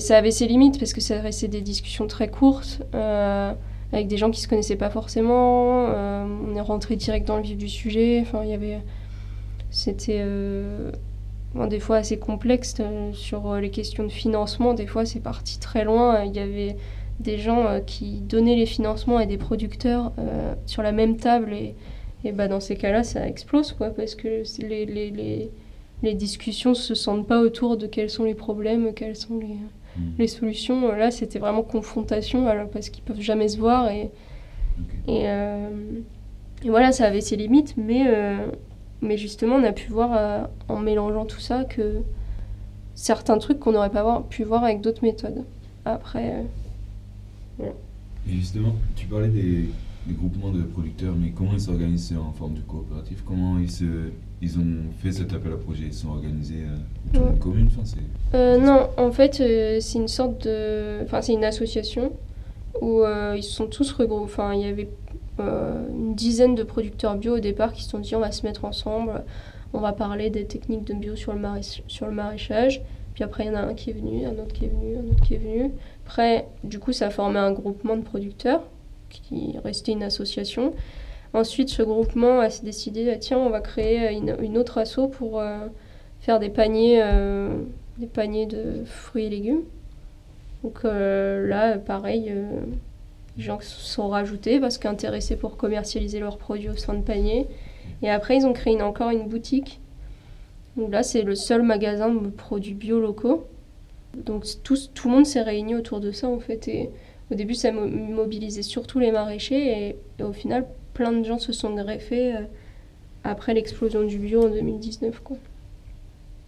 ça 0.00 0.16
avait 0.16 0.30
ses 0.30 0.46
limites 0.46 0.78
parce 0.78 0.92
que 0.92 1.00
ça 1.00 1.20
restait 1.20 1.48
des 1.48 1.60
discussions 1.60 2.06
très 2.06 2.28
courtes 2.28 2.82
euh, 2.94 3.52
avec 3.92 4.06
des 4.06 4.16
gens 4.16 4.30
qui 4.30 4.40
se 4.40 4.48
connaissaient 4.48 4.76
pas 4.76 4.90
forcément. 4.90 5.86
euh, 5.88 6.26
on 6.48 6.54
est 6.54 6.60
rentré 6.60 6.96
direct 6.96 7.26
dans 7.26 7.36
le 7.36 7.42
vif 7.42 7.56
du 7.56 7.68
sujet. 7.68 8.20
Enfin, 8.22 8.42
il 8.44 8.50
y 8.50 8.54
avait, 8.54 8.78
c'était 9.70 10.20
euh, 10.20 10.92
des 11.68 11.80
fois 11.80 11.96
assez 11.96 12.18
complexe 12.18 12.76
sur 13.12 13.54
les 13.56 13.70
questions 13.70 14.04
de 14.04 14.12
financement. 14.12 14.74
Des 14.74 14.86
fois, 14.86 15.04
c'est 15.04 15.20
parti 15.20 15.58
très 15.58 15.84
loin. 15.84 16.24
Il 16.24 16.34
y 16.34 16.40
avait 16.40 16.76
des 17.18 17.38
gens 17.38 17.80
qui 17.84 18.20
donnaient 18.20 18.56
les 18.56 18.66
financements 18.66 19.18
à 19.18 19.26
des 19.26 19.36
producteurs 19.36 20.12
sur 20.66 20.82
la 20.82 20.92
même 20.92 21.16
table 21.16 21.52
et, 21.52 21.74
et 22.24 22.32
bah, 22.32 22.48
dans 22.48 22.60
ces 22.60 22.76
cas-là, 22.76 23.02
ça 23.02 23.26
explose 23.26 23.72
quoi 23.72 23.90
parce 23.90 24.14
que 24.14 24.42
les, 24.62 25.50
les 26.02 26.14
discussions 26.14 26.74
se 26.74 26.94
sentent 26.94 27.26
pas 27.26 27.40
autour 27.40 27.76
de 27.76 27.86
quels 27.86 28.10
sont 28.10 28.24
les 28.24 28.34
problèmes, 28.34 28.94
quelles 28.94 29.16
sont 29.16 29.38
les, 29.38 29.56
Mm. 29.96 30.02
les 30.18 30.28
solutions. 30.28 30.92
Là, 30.92 31.10
c'était 31.10 31.38
vraiment 31.40 31.62
confrontation 31.62 32.46
alors, 32.46 32.68
parce 32.70 32.90
qu'ils 32.90 33.02
peuvent 33.02 33.20
jamais 33.20 33.48
se 33.48 33.58
voir 33.58 33.88
et, 33.90 34.08
euh, 35.08 35.68
et 36.64 36.70
voilà, 36.70 36.92
ça 36.92 37.06
avait 37.06 37.20
ses 37.20 37.36
limites, 37.36 37.74
mais, 37.76 38.04
euh, 38.06 38.46
mais 39.02 39.16
justement, 39.18 39.56
on 39.56 39.64
a 39.64 39.72
pu 39.72 39.90
voir 39.90 40.10
euh, 40.16 40.44
en 40.68 40.78
mélangeant 40.78 41.24
tout 41.24 41.40
ça 41.40 41.64
que 41.64 42.02
certains 42.94 43.38
trucs 43.38 43.58
qu'on 43.58 43.72
n'aurait 43.72 43.90
pas 43.90 44.02
voir- 44.02 44.22
pu 44.24 44.44
voir 44.44 44.62
avec 44.64 44.80
d'autres 44.80 45.02
méthodes. 45.04 45.44
Après, 45.84 46.44
Et 47.58 48.32
justement, 48.32 48.74
tu 48.96 49.06
parlais 49.06 49.28
des, 49.28 49.64
des 50.06 50.14
groupements 50.14 50.50
de 50.50 50.62
producteurs, 50.62 51.14
mais 51.20 51.30
comment 51.30 51.52
ils 51.54 51.60
s'organisent 51.60 52.14
en 52.16 52.32
forme 52.32 52.54
de 52.54 52.60
coopérative? 52.60 53.22
Comment 53.24 53.58
ils, 53.58 53.70
se, 53.70 53.84
ils 54.42 54.58
ont 54.58 54.62
fait 54.98 55.12
cet 55.12 55.32
appel 55.32 55.52
à 55.52 55.56
projet 55.56 55.84
Ils 55.86 55.94
sont 55.94 56.08
organisés 56.10 56.64
euh, 56.64 56.76
autour 57.10 57.22
Ouais. 57.26 57.30
d'une 57.32 57.38
commune 57.40 57.68
enfin. 57.78 57.96
Euh, 58.34 58.58
non, 58.58 58.88
en 58.96 59.10
fait, 59.12 59.40
euh, 59.40 59.78
c'est 59.80 59.98
une 59.98 60.08
sorte 60.08 60.44
de. 60.46 61.02
Enfin, 61.04 61.20
c'est 61.20 61.32
une 61.32 61.44
association 61.44 62.12
où 62.80 63.00
euh, 63.02 63.34
ils 63.36 63.42
se 63.42 63.50
sont 63.52 63.66
tous 63.66 63.92
regroupés. 63.92 64.24
Enfin, 64.24 64.54
il 64.54 64.60
y 64.60 64.64
avait 64.64 64.88
euh, 65.40 65.86
une 65.90 66.14
dizaine 66.14 66.54
de 66.54 66.62
producteurs 66.62 67.16
bio 67.16 67.36
au 67.36 67.40
départ 67.40 67.72
qui 67.72 67.82
se 67.82 67.90
sont 67.90 67.98
dit 67.98 68.14
on 68.14 68.20
va 68.20 68.30
se 68.32 68.46
mettre 68.46 68.64
ensemble, 68.64 69.24
on 69.72 69.80
va 69.80 69.92
parler 69.92 70.30
des 70.30 70.44
techniques 70.44 70.84
de 70.84 70.94
bio 70.94 71.16
sur 71.16 71.32
le, 71.34 71.40
sur 71.88 72.06
le 72.06 72.12
maraîchage. 72.12 72.80
Puis 73.14 73.24
après, 73.24 73.44
il 73.44 73.48
y 73.48 73.50
en 73.50 73.56
a 73.56 73.62
un 73.62 73.74
qui 73.74 73.90
est 73.90 73.94
venu, 73.94 74.24
un 74.24 74.32
autre 74.32 74.52
qui 74.54 74.64
est 74.66 74.68
venu, 74.68 74.96
un 74.96 75.10
autre 75.10 75.22
qui 75.26 75.34
est 75.34 75.38
venu. 75.38 75.70
Après, 76.06 76.46
du 76.64 76.78
coup, 76.78 76.92
ça 76.92 77.08
a 77.08 77.10
formé 77.10 77.38
un 77.38 77.52
groupement 77.52 77.96
de 77.96 78.02
producteurs 78.02 78.62
qui 79.10 79.54
restait 79.64 79.92
une 79.92 80.04
association. 80.04 80.72
Ensuite, 81.32 81.68
ce 81.70 81.82
groupement 81.82 82.40
a 82.40 82.48
décidé 82.62 83.10
ah, 83.12 83.16
tiens, 83.16 83.38
on 83.38 83.50
va 83.50 83.60
créer 83.60 84.12
une, 84.12 84.36
une 84.42 84.58
autre 84.58 84.78
asso 84.78 85.08
pour 85.12 85.40
euh, 85.40 85.66
faire 86.20 86.38
des 86.40 86.50
paniers. 86.50 87.02
euh, 87.02 87.56
des 87.98 88.06
paniers 88.06 88.46
de 88.46 88.82
fruits 88.86 89.26
et 89.26 89.28
légumes. 89.28 89.62
Donc 90.64 90.80
euh, 90.84 91.46
là, 91.46 91.76
pareil, 91.78 92.30
euh, 92.30 92.44
les 93.36 93.42
gens 93.42 93.60
se 93.60 93.78
sont 93.80 94.08
rajoutés 94.08 94.58
parce 94.58 94.78
qu'intéressés 94.78 95.36
pour 95.36 95.58
commercialiser 95.58 96.18
leurs 96.18 96.38
produits 96.38 96.70
au 96.70 96.76
sein 96.76 96.94
de 96.94 97.02
panier. 97.02 97.46
Et 98.02 98.10
après, 98.10 98.36
ils 98.38 98.46
ont 98.46 98.54
créé 98.54 98.80
encore 98.80 99.10
une 99.10 99.28
boutique. 99.28 99.80
Donc 100.76 100.90
là, 100.92 101.02
c'est 101.02 101.22
le 101.22 101.34
seul 101.34 101.62
magasin 101.62 102.08
de 102.08 102.28
produits 102.30 102.74
bio 102.74 103.00
locaux. 103.00 103.44
Donc 104.16 104.44
tout, 104.64 104.76
tout 104.94 105.08
le 105.08 105.14
monde 105.14 105.26
s'est 105.26 105.42
réuni 105.42 105.74
autour 105.74 106.00
de 106.00 106.10
ça 106.10 106.26
en 106.26 106.40
fait. 106.40 106.68
Et 106.68 106.90
au 107.30 107.34
début, 107.34 107.54
ça 107.54 107.70
mo- 107.70 107.86
mobilisait 107.86 108.62
surtout 108.62 108.98
les 108.98 109.12
maraîchers. 109.12 109.94
Et 110.18 110.22
au 110.22 110.32
final, 110.32 110.66
plein 110.94 111.12
de 111.12 111.24
gens 111.24 111.38
se 111.38 111.52
sont 111.52 111.74
greffés 111.74 112.34
euh, 112.34 112.40
après 113.24 113.54
l'explosion 113.54 114.02
du 114.02 114.18
bio 114.18 114.46
en 114.46 114.50
2019. 114.50 115.20
Quoi. 115.20 115.36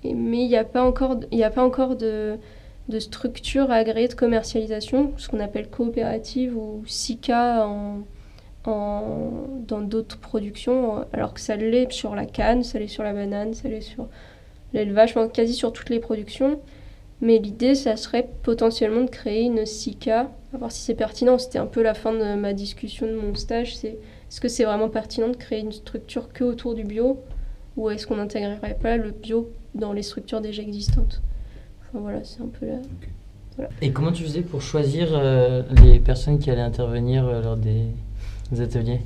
Mais 0.05 0.45
il 0.45 0.49
n'y 0.49 0.57
a 0.57 0.65
pas 0.65 0.83
encore, 0.83 1.21
y 1.31 1.45
a 1.45 1.51
pas 1.51 1.65
encore 1.65 1.97
de, 1.97 2.39
structure 2.99 3.71
agréée 3.71 4.09
de 4.09 4.15
commercialisation, 4.15 5.13
ce 5.17 5.29
qu'on 5.29 5.41
appelle 5.41 5.69
coopérative 5.69 6.57
ou 6.57 6.83
SICA 6.87 7.67
en, 7.67 8.03
dans 8.65 9.81
d'autres 9.81 10.19
productions, 10.19 11.05
alors 11.13 11.35
que 11.35 11.41
ça 11.41 11.57
l'est 11.57 11.91
sur 11.91 12.15
la 12.15 12.27
canne, 12.27 12.63
ça 12.63 12.79
l'est 12.79 12.89
sur 12.89 13.03
la 13.03 13.13
banane, 13.13 13.55
ça 13.55 13.69
l'est 13.69 13.81
sur 13.81 14.09
l'élevage, 14.73 15.15
quasi 15.33 15.55
sur 15.55 15.73
toutes 15.73 15.91
les 15.91 16.01
productions. 16.01 16.61
Mais 17.21 17.39
l'idée, 17.39 17.77
ça 17.77 17.97
serait 17.97 18.29
potentiellement 18.43 19.03
de 19.03 19.11
créer 19.11 19.43
une 19.43 19.65
SICA, 19.65 20.29
à 20.53 20.57
voir 20.59 20.73
si 20.73 20.83
c'est 20.83 20.95
pertinent. 20.95 21.39
C'était 21.39 21.59
un 21.59 21.67
peu 21.67 21.83
la 21.83 21.95
fin 21.95 22.13
de 22.13 22.35
ma 22.35 22.53
discussion 22.53 23.07
de 23.07 23.15
mon 23.15 23.35
stage. 23.37 23.77
C'est 23.77 23.97
est-ce 24.33 24.41
que 24.41 24.49
c'est 24.49 24.65
vraiment 24.65 24.89
pertinent 24.89 25.29
de 25.29 25.37
créer 25.37 25.61
une 25.61 25.73
structure 25.73 26.33
que 26.33 26.43
autour 26.43 26.75
du 26.75 26.85
bio, 26.85 27.21
ou 27.77 27.91
est-ce 27.91 28.07
qu'on 28.07 28.17
n'intégrerait 28.17 28.79
pas 28.81 28.97
le 28.97 29.11
bio 29.11 29.51
dans 29.75 29.93
les 29.93 30.01
structures 30.01 30.41
déjà 30.41 30.63
existantes? 30.63 31.21
Enfin 31.83 31.99
voilà, 32.01 32.25
c'est 32.25 32.41
un 32.41 32.47
peu 32.47 32.65
là. 32.65 33.69
Et 33.83 33.93
comment 33.93 34.11
tu 34.11 34.23
faisais 34.23 34.41
pour 34.41 34.63
choisir 34.63 35.09
euh, 35.13 35.63
les 35.83 36.01
personnes 36.01 36.39
qui 36.39 36.51
allaient 36.51 36.63
intervenir 36.63 37.27
euh, 37.27 37.43
lors 37.43 37.59
des 37.59 37.85
ateliers? 38.59 39.01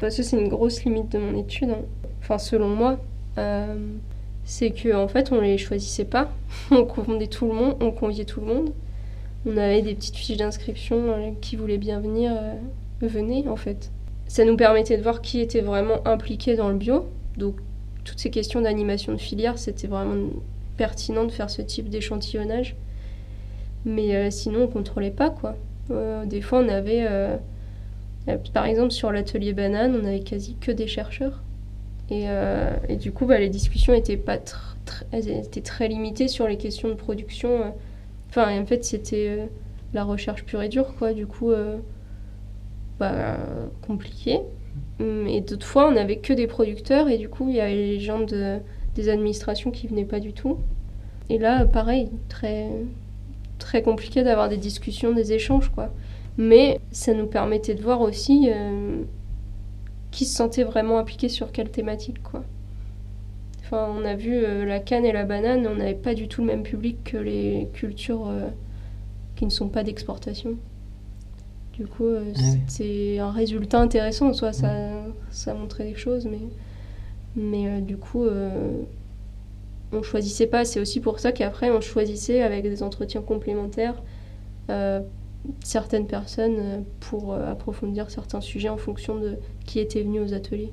Parce 0.00 0.16
que 0.18 0.22
c'est 0.22 0.40
une 0.40 0.48
grosse 0.48 0.84
limite 0.84 1.10
de 1.10 1.18
mon 1.18 1.36
étude, 1.36 1.70
hein. 1.70 1.82
enfin 2.20 2.38
selon 2.38 2.68
moi. 2.68 3.00
Euh, 3.38 3.74
c'est 4.44 4.70
que 4.70 4.94
en 4.94 5.08
fait 5.08 5.32
on 5.32 5.40
les 5.40 5.58
choisissait 5.58 6.04
pas, 6.04 6.30
on 6.70 6.84
conviait 6.84 7.26
tout 7.26 7.48
le 7.48 7.54
monde, 7.54 7.76
on 7.80 7.90
conviait 7.90 8.24
tout 8.24 8.38
le 8.38 8.46
monde. 8.46 8.72
On 9.46 9.56
avait 9.56 9.82
des 9.82 9.96
petites 9.96 10.14
fiches 10.14 10.36
d'inscription 10.36 11.34
qui 11.40 11.56
voulaient 11.56 11.76
bien 11.76 11.98
venir, 11.98 12.32
euh, 12.40 12.54
venez 13.02 13.48
en 13.48 13.56
fait. 13.56 13.90
Ça 14.26 14.44
nous 14.44 14.56
permettait 14.56 14.96
de 14.96 15.02
voir 15.02 15.20
qui 15.22 15.40
était 15.40 15.60
vraiment 15.60 16.06
impliqué 16.06 16.56
dans 16.56 16.68
le 16.68 16.76
bio. 16.76 17.06
Donc 17.36 17.56
toutes 18.04 18.18
ces 18.18 18.30
questions 18.30 18.60
d'animation 18.60 19.12
de 19.12 19.18
filière, 19.18 19.58
c'était 19.58 19.86
vraiment 19.86 20.30
pertinent 20.76 21.24
de 21.24 21.32
faire 21.32 21.50
ce 21.50 21.62
type 21.62 21.88
d'échantillonnage. 21.88 22.76
Mais 23.84 24.30
sinon 24.30 24.64
on 24.64 24.66
contrôlait 24.66 25.10
pas 25.10 25.30
quoi. 25.30 25.56
des 26.26 26.40
fois 26.40 26.60
on 26.60 26.68
avait 26.68 27.06
euh, 28.28 28.36
par 28.52 28.66
exemple, 28.66 28.90
sur 28.90 29.12
l'atelier 29.12 29.52
banane, 29.52 29.98
on 30.00 30.04
avait 30.04 30.20
quasi 30.20 30.56
que 30.56 30.72
des 30.72 30.86
chercheurs. 30.86 31.42
Et, 32.10 32.24
euh, 32.28 32.70
et 32.88 32.96
du 32.96 33.12
coup, 33.12 33.26
bah, 33.26 33.38
les 33.38 33.48
discussions 33.48 33.94
étaient, 33.94 34.16
pas 34.16 34.38
elles 35.12 35.28
étaient 35.28 35.62
très 35.62 35.88
limitées 35.88 36.28
sur 36.28 36.46
les 36.46 36.56
questions 36.56 36.88
de 36.88 36.94
production. 36.94 37.62
Euh. 37.62 37.70
Enfin, 38.30 38.60
en 38.60 38.66
fait, 38.66 38.84
c'était 38.84 39.48
la 39.92 40.04
recherche 40.04 40.44
pure 40.44 40.62
et 40.62 40.68
dure, 40.68 40.94
quoi. 40.96 41.12
Du 41.12 41.26
coup, 41.26 41.52
bah, 42.98 43.38
compliqué. 43.86 44.40
Et 45.00 45.40
d'autres 45.40 45.66
fois, 45.66 45.88
on 45.88 45.92
n'avait 45.92 46.18
que 46.18 46.32
des 46.32 46.46
producteurs, 46.46 47.08
et 47.08 47.18
du 47.18 47.28
coup, 47.28 47.48
il 47.48 47.56
y 47.56 47.60
avait 47.60 47.74
les 47.74 48.00
gens 48.00 48.20
de, 48.20 48.58
des 48.94 49.08
administrations 49.08 49.70
qui 49.70 49.86
venaient 49.86 50.04
pas 50.04 50.20
du 50.20 50.32
tout. 50.32 50.58
Et 51.30 51.38
là, 51.38 51.64
pareil, 51.64 52.10
très, 52.28 52.70
très 53.58 53.82
compliqué 53.82 54.22
d'avoir 54.22 54.48
des 54.48 54.56
discussions, 54.56 55.12
des 55.12 55.32
échanges, 55.32 55.70
quoi. 55.70 55.90
Mais 56.36 56.80
ça 56.90 57.14
nous 57.14 57.26
permettait 57.26 57.74
de 57.74 57.82
voir 57.82 58.00
aussi 58.00 58.50
euh, 58.52 59.02
qui 60.10 60.24
se 60.24 60.36
sentait 60.36 60.64
vraiment 60.64 60.98
impliqué 60.98 61.28
sur 61.28 61.52
quelle 61.52 61.70
thématique, 61.70 62.22
quoi. 62.22 62.44
Enfin, 63.60 63.88
on 63.96 64.04
a 64.04 64.14
vu 64.14 64.34
euh, 64.34 64.64
la 64.64 64.78
canne 64.78 65.06
et 65.06 65.12
la 65.12 65.24
banane, 65.24 65.66
on 65.66 65.76
n'avait 65.76 65.94
pas 65.94 66.14
du 66.14 66.28
tout 66.28 66.42
le 66.42 66.46
même 66.48 66.62
public 66.62 66.98
que 67.04 67.16
les 67.16 67.68
cultures 67.72 68.28
euh, 68.28 68.48
qui 69.36 69.46
ne 69.46 69.50
sont 69.50 69.68
pas 69.68 69.82
d'exportation. 69.82 70.56
Du 71.78 71.86
coup, 71.86 72.06
ah 72.08 72.38
c'est 72.68 73.18
un 73.18 73.30
résultat 73.30 73.80
intéressant 73.80 74.28
en 74.28 74.32
soi, 74.32 74.52
ça, 74.52 74.70
ça 75.30 75.54
montrait 75.54 75.84
des 75.84 75.96
choses, 75.96 76.26
mais, 76.26 76.38
mais 77.34 77.80
du 77.80 77.96
coup, 77.96 78.26
on 79.92 80.02
choisissait 80.02 80.46
pas. 80.46 80.64
C'est 80.64 80.78
aussi 80.78 81.00
pour 81.00 81.18
ça 81.18 81.32
qu'après, 81.32 81.70
on 81.70 81.80
choisissait 81.80 82.42
avec 82.42 82.62
des 82.62 82.82
entretiens 82.82 83.22
complémentaires 83.22 84.00
certaines 85.62 86.06
personnes 86.06 86.56
euh, 86.58 86.80
pour 87.00 87.32
euh, 87.32 87.50
approfondir 87.50 88.10
certains 88.10 88.40
sujets 88.40 88.68
en 88.68 88.76
fonction 88.76 89.18
de 89.18 89.36
qui 89.66 89.78
était 89.78 90.02
venu 90.02 90.20
aux 90.20 90.34
ateliers. 90.34 90.72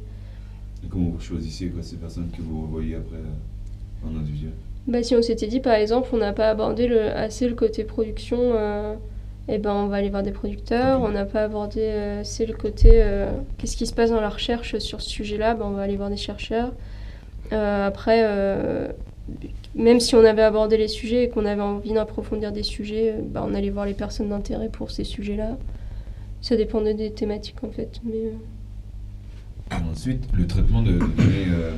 Et 0.84 0.88
comment 0.88 1.10
vous 1.10 1.20
choisissez 1.20 1.68
quoi, 1.70 1.84
ces 1.84 1.98
personnes 1.98 2.30
que 2.36 2.42
vous 2.42 2.64
revoyez 2.64 2.96
après 2.96 3.18
euh, 3.18 4.08
en 4.08 4.18
individuel? 4.18 4.54
Bah, 4.88 5.04
Si 5.04 5.16
on 5.16 5.22
s'était 5.22 5.48
dit 5.48 5.60
par 5.60 5.74
exemple 5.74 6.10
on 6.14 6.18
n'a 6.18 6.34
pas 6.34 6.50
abordé 6.50 6.88
le, 6.88 7.12
assez 7.16 7.48
le 7.48 7.56
côté 7.56 7.84
production, 7.84 8.54
eh 9.47 9.58
ben, 9.58 9.73
on 9.73 9.88
va 9.88 9.97
aller 9.97 10.10
voir 10.10 10.23
des 10.23 10.32
producteurs. 10.32 11.01
On 11.01 11.10
n'a 11.10 11.25
pas 11.25 11.43
abordé 11.43 11.89
assez 11.89 12.45
le 12.45 12.54
côté 12.54 13.04
qu'est-ce 13.58 13.75
qui 13.75 13.86
se 13.86 13.93
passe 13.93 14.12
dans 14.12 14.21
la 14.21 14.30
recherche 14.30 14.77
sur 14.77 15.01
ce 15.01 15.10
sujet-là, 15.10 15.56
ben, 15.56 15.65
on 15.65 15.71
va 15.71 15.82
aller 15.82 15.97
voir 15.97 16.10
des 16.10 16.17
chercheurs. 16.17 16.71
après, 17.51 18.23
même 19.75 19.99
si 19.99 20.15
on 20.15 20.23
avait 20.23 20.41
abordé 20.41 20.77
les 20.77 20.88
sujets 20.88 21.25
et 21.25 21.30
qu'on 21.30 21.45
avait 21.45 21.62
envie 21.62 21.93
d'approfondir 21.93 22.51
des 22.51 22.63
sujets, 22.63 23.13
euh, 23.13 23.21
bah, 23.23 23.45
on 23.47 23.54
allait 23.54 23.69
voir 23.69 23.86
les 23.86 23.93
personnes 23.93 24.30
d'intérêt 24.30 24.69
pour 24.69 24.91
ces 24.91 25.04
sujets-là. 25.04 25.58
Ça 26.41 26.56
dépendait 26.56 26.93
des 26.93 27.12
thématiques 27.12 27.63
en 27.63 27.71
fait. 27.71 28.01
Mais, 28.04 28.25
euh. 28.25 29.91
Ensuite, 29.91 30.23
le 30.34 30.45
traitement 30.47 30.82
de, 30.82 30.91
données, 30.91 31.45
euh, 31.47 31.71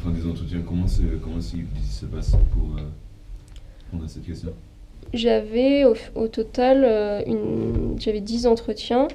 enfin, 0.00 0.10
des 0.10 0.26
entretiens, 0.26 0.62
comment, 0.66 0.86
comment 1.22 1.40
se 1.40 2.06
passe 2.06 2.30
pour 2.52 2.76
répondre 2.76 4.04
à 4.04 4.08
cette 4.08 4.24
question? 4.24 4.52
J'avais 5.14 5.84
au, 5.84 6.28
total 6.28 7.24
une, 7.26 7.96
j'avais 7.98 8.20
10 8.20 8.46
entretiens. 8.46 9.08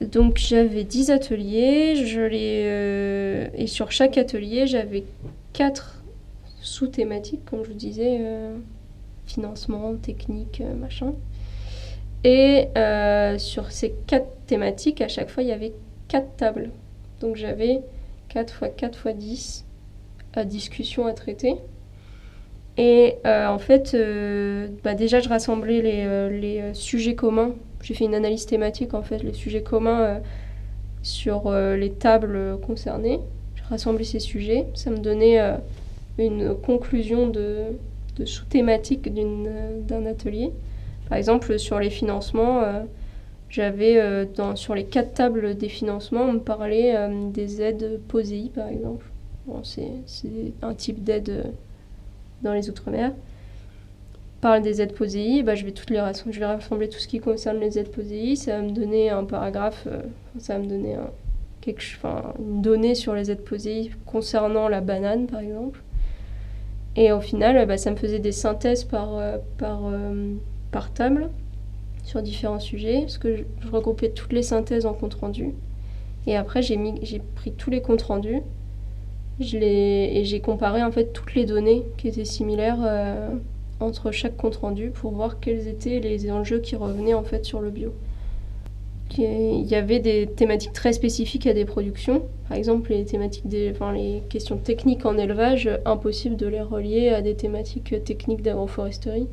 Donc 0.00 0.38
j'avais 0.38 0.84
10 0.84 1.10
ateliers, 1.10 1.96
je 2.06 2.20
les, 2.22 3.50
et 3.54 3.66
sur 3.66 3.90
chaque 3.92 4.16
atelier 4.16 4.66
j'avais 4.66 5.04
4 5.52 6.00
sous-thématiques, 6.60 7.44
comme 7.44 7.64
je 7.64 7.70
vous 7.70 7.76
disais, 7.76 8.18
euh, 8.20 8.56
financement, 9.26 9.94
technique, 9.96 10.60
euh, 10.60 10.74
machin. 10.74 11.14
Et 12.24 12.68
euh, 12.76 13.38
sur 13.38 13.72
ces 13.72 13.94
quatre 14.06 14.28
thématiques, 14.46 15.00
à 15.00 15.08
chaque 15.08 15.30
fois, 15.30 15.42
il 15.42 15.48
y 15.48 15.52
avait 15.52 15.72
quatre 16.08 16.36
tables. 16.36 16.70
Donc 17.20 17.36
j'avais 17.36 17.80
4 18.28 18.52
fois 18.52 18.68
4 18.68 18.98
fois 18.98 19.12
10 19.12 19.64
à 20.34 20.44
discussion 20.44 21.06
à 21.06 21.12
traiter. 21.12 21.54
Et 22.82 23.16
en 23.26 23.58
fait, 23.58 23.94
bah 24.82 24.94
déjà, 24.94 25.20
je 25.20 25.28
rassemblais 25.28 25.82
les, 25.82 26.30
les 26.40 26.72
sujets 26.72 27.14
communs. 27.14 27.52
J'ai 27.82 27.92
fait 27.92 28.06
une 28.06 28.14
analyse 28.14 28.46
thématique, 28.46 28.94
en 28.94 29.02
fait, 29.02 29.22
les 29.22 29.34
sujets 29.34 29.62
communs 29.62 30.20
sur 31.02 31.52
les 31.52 31.90
tables 31.90 32.58
concernées. 32.66 33.20
Je 33.54 33.62
rassemblais 33.68 34.04
ces 34.04 34.18
sujets. 34.18 34.64
Ça 34.74 34.90
me 34.90 34.96
donnait 34.96 35.38
une 36.18 36.54
conclusion 36.54 37.28
de, 37.28 37.64
sous-thématique 38.24 39.12
d'un 39.12 40.06
atelier. 40.06 40.52
Par 41.08 41.18
exemple, 41.18 41.58
sur 41.58 41.80
les 41.80 41.90
financements, 41.90 42.62
euh, 42.62 42.82
j'avais 43.48 44.00
euh, 44.00 44.26
sur 44.54 44.74
les 44.74 44.84
quatre 44.84 45.14
tables 45.14 45.56
des 45.56 45.68
financements, 45.68 46.22
on 46.22 46.34
me 46.34 46.40
parlait 46.40 46.94
euh, 46.96 47.30
des 47.30 47.62
aides 47.62 48.00
POSEI, 48.08 48.50
par 48.54 48.68
exemple. 48.68 49.06
c'est 49.64 49.90
un 50.62 50.74
type 50.74 51.02
d'aide 51.02 51.46
dans 52.42 52.52
les 52.52 52.68
Outre-mer. 52.68 53.12
Parle 54.40 54.62
des 54.62 54.80
aides 54.80 54.94
POSEI, 54.94 55.42
bah, 55.42 55.54
je, 55.54 55.66
vais 55.66 55.72
toutes 55.72 55.90
les 55.90 56.00
rassembler 56.00 56.88
tout 56.88 56.98
ce 56.98 57.06
qui 57.06 57.20
concerne 57.20 57.58
les 57.58 57.78
aides 57.78 57.90
POSEI. 57.90 58.36
Ça 58.36 58.56
va 58.56 58.62
me 58.62 58.70
donner 58.70 59.10
un 59.10 59.24
paragraphe, 59.24 59.86
ça 60.38 60.54
va 60.54 60.60
me 60.60 60.66
donner 60.66 60.96
une 61.66 62.62
donnée 62.62 62.94
sur 62.94 63.14
les 63.14 63.30
aides 63.30 63.44
POSEI 63.44 63.90
concernant 64.06 64.68
la 64.68 64.80
banane, 64.80 65.26
par 65.26 65.40
exemple. 65.40 65.82
Et 66.96 67.12
au 67.12 67.20
final, 67.20 67.66
bah, 67.66 67.76
ça 67.76 67.90
me 67.90 67.96
faisait 67.96 68.18
des 68.18 68.32
synthèses 68.32 68.84
par, 68.84 69.16
euh, 69.16 69.38
par, 69.58 69.86
euh, 69.86 70.34
par 70.70 70.92
table 70.92 71.30
sur 72.02 72.22
différents 72.22 72.60
sujets, 72.60 73.00
parce 73.02 73.18
que 73.18 73.36
je, 73.36 73.68
regroupais 73.70 74.10
toutes 74.10 74.32
les 74.32 74.42
synthèses 74.42 74.86
en 74.86 74.94
compte 74.94 75.14
rendu. 75.14 75.54
Et 76.26 76.36
après, 76.36 76.62
j'ai 76.62 76.78
pris 77.36 77.52
tous 77.52 77.70
les 77.70 77.80
comptes 77.80 78.02
rendus 78.02 78.40
je 79.40 79.56
et 79.56 80.24
j'ai 80.24 80.40
comparé 80.40 80.82
en 80.82 80.92
fait 80.92 81.12
toutes 81.12 81.34
les 81.34 81.46
données 81.46 81.84
qui 81.96 82.08
étaient 82.08 82.24
similaires 82.24 82.78
euh, 82.82 83.30
entre 83.80 84.10
chaque 84.10 84.36
compte 84.36 84.56
rendu 84.56 84.90
pour 84.90 85.12
voir 85.12 85.40
quels 85.40 85.66
étaient 85.66 86.00
les 86.00 86.30
enjeux 86.30 86.60
qui 86.60 86.76
revenaient 86.76 87.14
en 87.14 87.22
fait 87.22 87.44
sur 87.44 87.60
le 87.60 87.70
bio. 87.70 87.92
Il 89.18 89.66
y 89.66 89.74
avait 89.74 89.98
des 89.98 90.28
thématiques 90.28 90.72
très 90.72 90.92
spécifiques 90.92 91.46
à 91.46 91.52
des 91.52 91.64
productions. 91.64 92.22
Par 92.48 92.56
exemple, 92.56 92.90
les 92.92 93.04
thématiques 93.04 93.48
des, 93.48 93.72
enfin, 93.72 93.92
les 93.92 94.22
questions 94.28 94.56
techniques 94.56 95.04
en 95.04 95.18
élevage, 95.18 95.68
impossible 95.84 96.36
de 96.36 96.46
les 96.46 96.60
relier 96.60 97.08
à 97.08 97.20
des 97.20 97.34
thématiques 97.34 98.04
techniques 98.04 98.42
d'agroforesterie. 98.42 99.26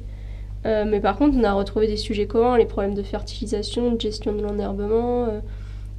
Euh, 0.66 0.84
mais 0.88 1.00
par 1.00 1.18
contre, 1.18 1.38
on 1.38 1.44
a 1.44 1.54
retrouvé 1.54 1.86
des 1.86 1.98
sujets 1.98 2.26
communs, 2.26 2.58
les 2.58 2.66
problèmes 2.66 2.96
de 2.96 3.04
fertilisation, 3.04 3.92
de 3.92 4.02
gestion 4.02 4.34
de 4.34 4.42
l'enherbement, 4.42 5.28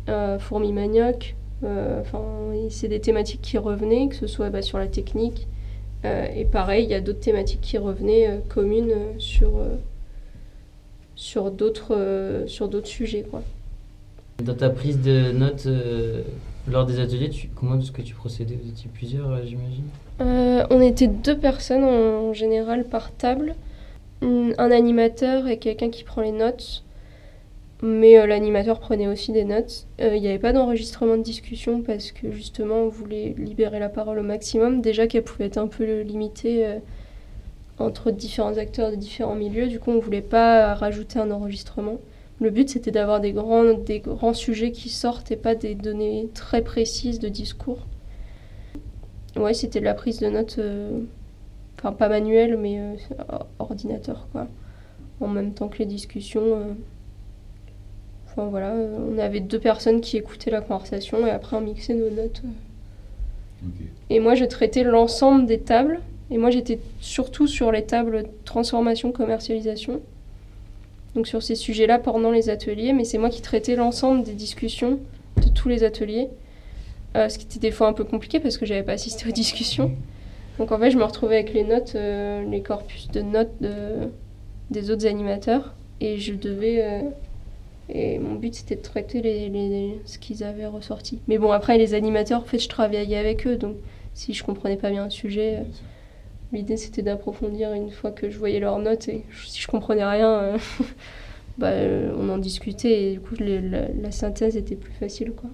euh, 0.08 0.38
fourmis 0.40 0.72
manioc. 0.72 1.36
Euh, 1.64 2.00
enfin, 2.00 2.22
c'est 2.70 2.88
des 2.88 3.00
thématiques 3.00 3.42
qui 3.42 3.58
revenaient, 3.58 4.08
que 4.08 4.16
ce 4.16 4.26
soit 4.26 4.50
bah, 4.50 4.62
sur 4.62 4.78
la 4.78 4.86
technique. 4.86 5.46
et 6.04 6.44
pareil, 6.44 6.84
il 6.84 6.90
y 6.90 6.94
a 6.94 7.00
d'autres 7.00 7.20
thématiques 7.20 7.60
qui 7.60 7.78
revenaient 7.78 8.40
communes 8.48 8.94
sur, 9.18 9.50
sur 11.16 11.50
d'autres 11.50 12.44
sujets. 12.84 13.24
Quoi. 13.28 13.42
Dans 14.44 14.54
ta 14.54 14.70
prise 14.70 15.00
de 15.00 15.32
notes 15.32 15.64
euh, 15.66 16.22
lors 16.70 16.86
des 16.86 17.00
ateliers, 17.00 17.28
tu, 17.28 17.48
comment 17.56 17.76
est-ce 17.76 17.90
que 17.90 18.02
tu 18.02 18.14
procédais? 18.14 18.56
Vous 18.62 18.68
étiez 18.68 18.88
plusieurs, 18.94 19.28
euh, 19.32 19.40
j'imagine? 19.44 19.82
Euh, 20.20 20.64
On 20.70 20.80
était 20.80 21.08
deux 21.08 21.36
personnes 21.36 21.82
en 21.82 22.32
général 22.32 22.84
par 22.84 23.10
table. 23.10 23.56
Un 24.22 24.70
animateur 24.70 25.48
et 25.48 25.58
quelqu'un 25.58 25.90
qui 25.90 26.04
prend 26.04 26.22
les 26.22 26.30
notes. 26.30 26.84
Mais 27.82 28.26
l'animateur 28.26 28.80
prenait 28.80 29.06
aussi 29.06 29.32
des 29.32 29.44
notes. 29.44 29.86
Il 30.00 30.20
n'y 30.20 30.28
avait 30.28 30.38
pas 30.38 30.52
d'enregistrement 30.52 31.16
de 31.16 31.22
discussion 31.22 31.82
parce 31.82 32.10
que 32.10 32.32
justement 32.32 32.76
on 32.76 32.88
voulait 32.88 33.34
libérer 33.38 33.78
la 33.78 33.88
parole 33.88 34.18
au 34.18 34.24
maximum. 34.24 34.80
Déjà 34.80 35.06
qu'elle 35.06 35.22
pouvait 35.22 35.46
être 35.46 35.58
un 35.58 35.68
peu 35.68 36.00
limitée 36.00 36.80
entre 37.78 38.10
différents 38.10 38.56
acteurs 38.56 38.90
de 38.90 38.96
différents 38.96 39.34
milieux. 39.34 39.68
Du 39.68 39.78
coup, 39.78 39.90
on 39.90 39.98
voulait 39.98 40.20
pas 40.20 40.74
rajouter 40.74 41.18
un 41.18 41.30
enregistrement. 41.30 41.98
Le 42.40 42.50
but, 42.50 42.68
c'était 42.68 42.90
d'avoir 42.90 43.20
des 43.20 43.32
grands, 43.32 43.74
des 43.74 44.00
grands 44.00 44.34
sujets 44.34 44.70
qui 44.70 44.90
sortent 44.90 45.30
et 45.30 45.36
pas 45.36 45.54
des 45.54 45.74
données 45.74 46.28
très 46.34 46.62
précises 46.62 47.18
de 47.18 47.28
discours. 47.28 47.86
Ouais, 49.36 49.54
c'était 49.54 49.80
de 49.80 49.84
la 49.84 49.94
prise 49.94 50.20
de 50.20 50.28
notes, 50.28 50.56
euh, 50.58 51.00
enfin 51.78 51.92
pas 51.92 52.08
manuelle, 52.08 52.56
mais 52.56 52.78
euh, 52.78 52.94
ordinateur, 53.58 54.28
quoi. 54.32 54.46
En 55.20 55.28
même 55.28 55.52
temps 55.52 55.68
que 55.68 55.78
les 55.78 55.86
discussions. 55.86 56.76
Euh. 58.38 58.42
Enfin 58.42 58.50
voilà, 58.50 58.72
on 58.72 59.18
avait 59.18 59.40
deux 59.40 59.58
personnes 59.58 60.00
qui 60.00 60.16
écoutaient 60.16 60.50
la 60.50 60.60
conversation 60.60 61.26
et 61.26 61.30
après 61.30 61.56
on 61.56 61.60
mixait 61.60 61.94
nos 61.94 62.10
notes. 62.10 62.42
Et 64.10 64.20
moi, 64.20 64.36
je 64.36 64.44
traitais 64.44 64.84
l'ensemble 64.84 65.46
des 65.46 65.58
tables. 65.58 66.00
Et 66.30 66.38
moi, 66.38 66.50
j'étais 66.50 66.78
surtout 67.00 67.46
sur 67.46 67.72
les 67.72 67.84
tables 67.84 68.24
transformation, 68.44 69.10
commercialisation 69.12 70.00
donc 71.14 71.26
sur 71.26 71.42
ces 71.42 71.54
sujets-là 71.54 71.98
pendant 71.98 72.30
les 72.30 72.50
ateliers, 72.50 72.92
mais 72.92 73.04
c'est 73.04 73.18
moi 73.18 73.30
qui 73.30 73.42
traitais 73.42 73.76
l'ensemble 73.76 74.22
des 74.22 74.32
discussions 74.32 75.00
de 75.42 75.48
tous 75.48 75.68
les 75.68 75.84
ateliers, 75.84 76.28
euh, 77.16 77.28
ce 77.28 77.38
qui 77.38 77.46
était 77.46 77.58
des 77.58 77.70
fois 77.70 77.88
un 77.88 77.92
peu 77.92 78.04
compliqué 78.04 78.40
parce 78.40 78.58
que 78.58 78.66
j'avais 78.66 78.82
pas 78.82 78.92
assisté 78.92 79.28
aux 79.28 79.32
discussions. 79.32 79.92
Donc 80.58 80.72
en 80.72 80.78
fait, 80.78 80.90
je 80.90 80.98
me 80.98 81.04
retrouvais 81.04 81.36
avec 81.36 81.54
les 81.54 81.64
notes, 81.64 81.94
euh, 81.94 82.44
les 82.48 82.62
corpus 82.62 83.08
de 83.08 83.22
notes 83.22 83.50
de, 83.60 84.10
des 84.70 84.90
autres 84.90 85.06
animateurs, 85.06 85.74
et 86.00 86.18
je 86.18 86.34
devais 86.34 86.82
euh, 86.82 87.00
et 87.88 88.18
mon 88.18 88.34
but 88.34 88.54
c'était 88.54 88.76
de 88.76 88.82
traiter 88.82 89.22
les, 89.22 89.48
les, 89.48 90.00
ce 90.04 90.18
qu'ils 90.18 90.44
avaient 90.44 90.66
ressorti. 90.66 91.20
Mais 91.26 91.38
bon, 91.38 91.52
après 91.52 91.78
les 91.78 91.94
animateurs, 91.94 92.42
en 92.42 92.44
fait, 92.44 92.58
je 92.58 92.68
travaillais 92.68 93.16
avec 93.16 93.46
eux, 93.46 93.56
donc 93.56 93.76
si 94.14 94.34
je 94.34 94.44
comprenais 94.44 94.76
pas 94.76 94.90
bien 94.90 95.04
un 95.04 95.10
sujet. 95.10 95.64
L'idée, 96.52 96.76
c'était 96.76 97.02
d'approfondir 97.02 97.72
une 97.72 97.90
fois 97.90 98.10
que 98.10 98.30
je 98.30 98.38
voyais 98.38 98.58
leurs 98.58 98.78
notes 98.78 99.08
et 99.08 99.24
si 99.44 99.60
je 99.60 99.68
comprenais 99.68 100.04
rien, 100.04 100.30
euh, 100.30 100.58
bah, 101.58 101.68
euh, 101.68 102.14
on 102.18 102.28
en 102.30 102.38
discutait 102.38 103.02
et 103.02 103.12
du 103.14 103.20
coup, 103.20 103.34
la, 103.38 104.10
synthèse 104.10 104.56
était 104.56 104.74
plus 104.74 104.92
facile. 104.92 105.32
Quoi. 105.32 105.50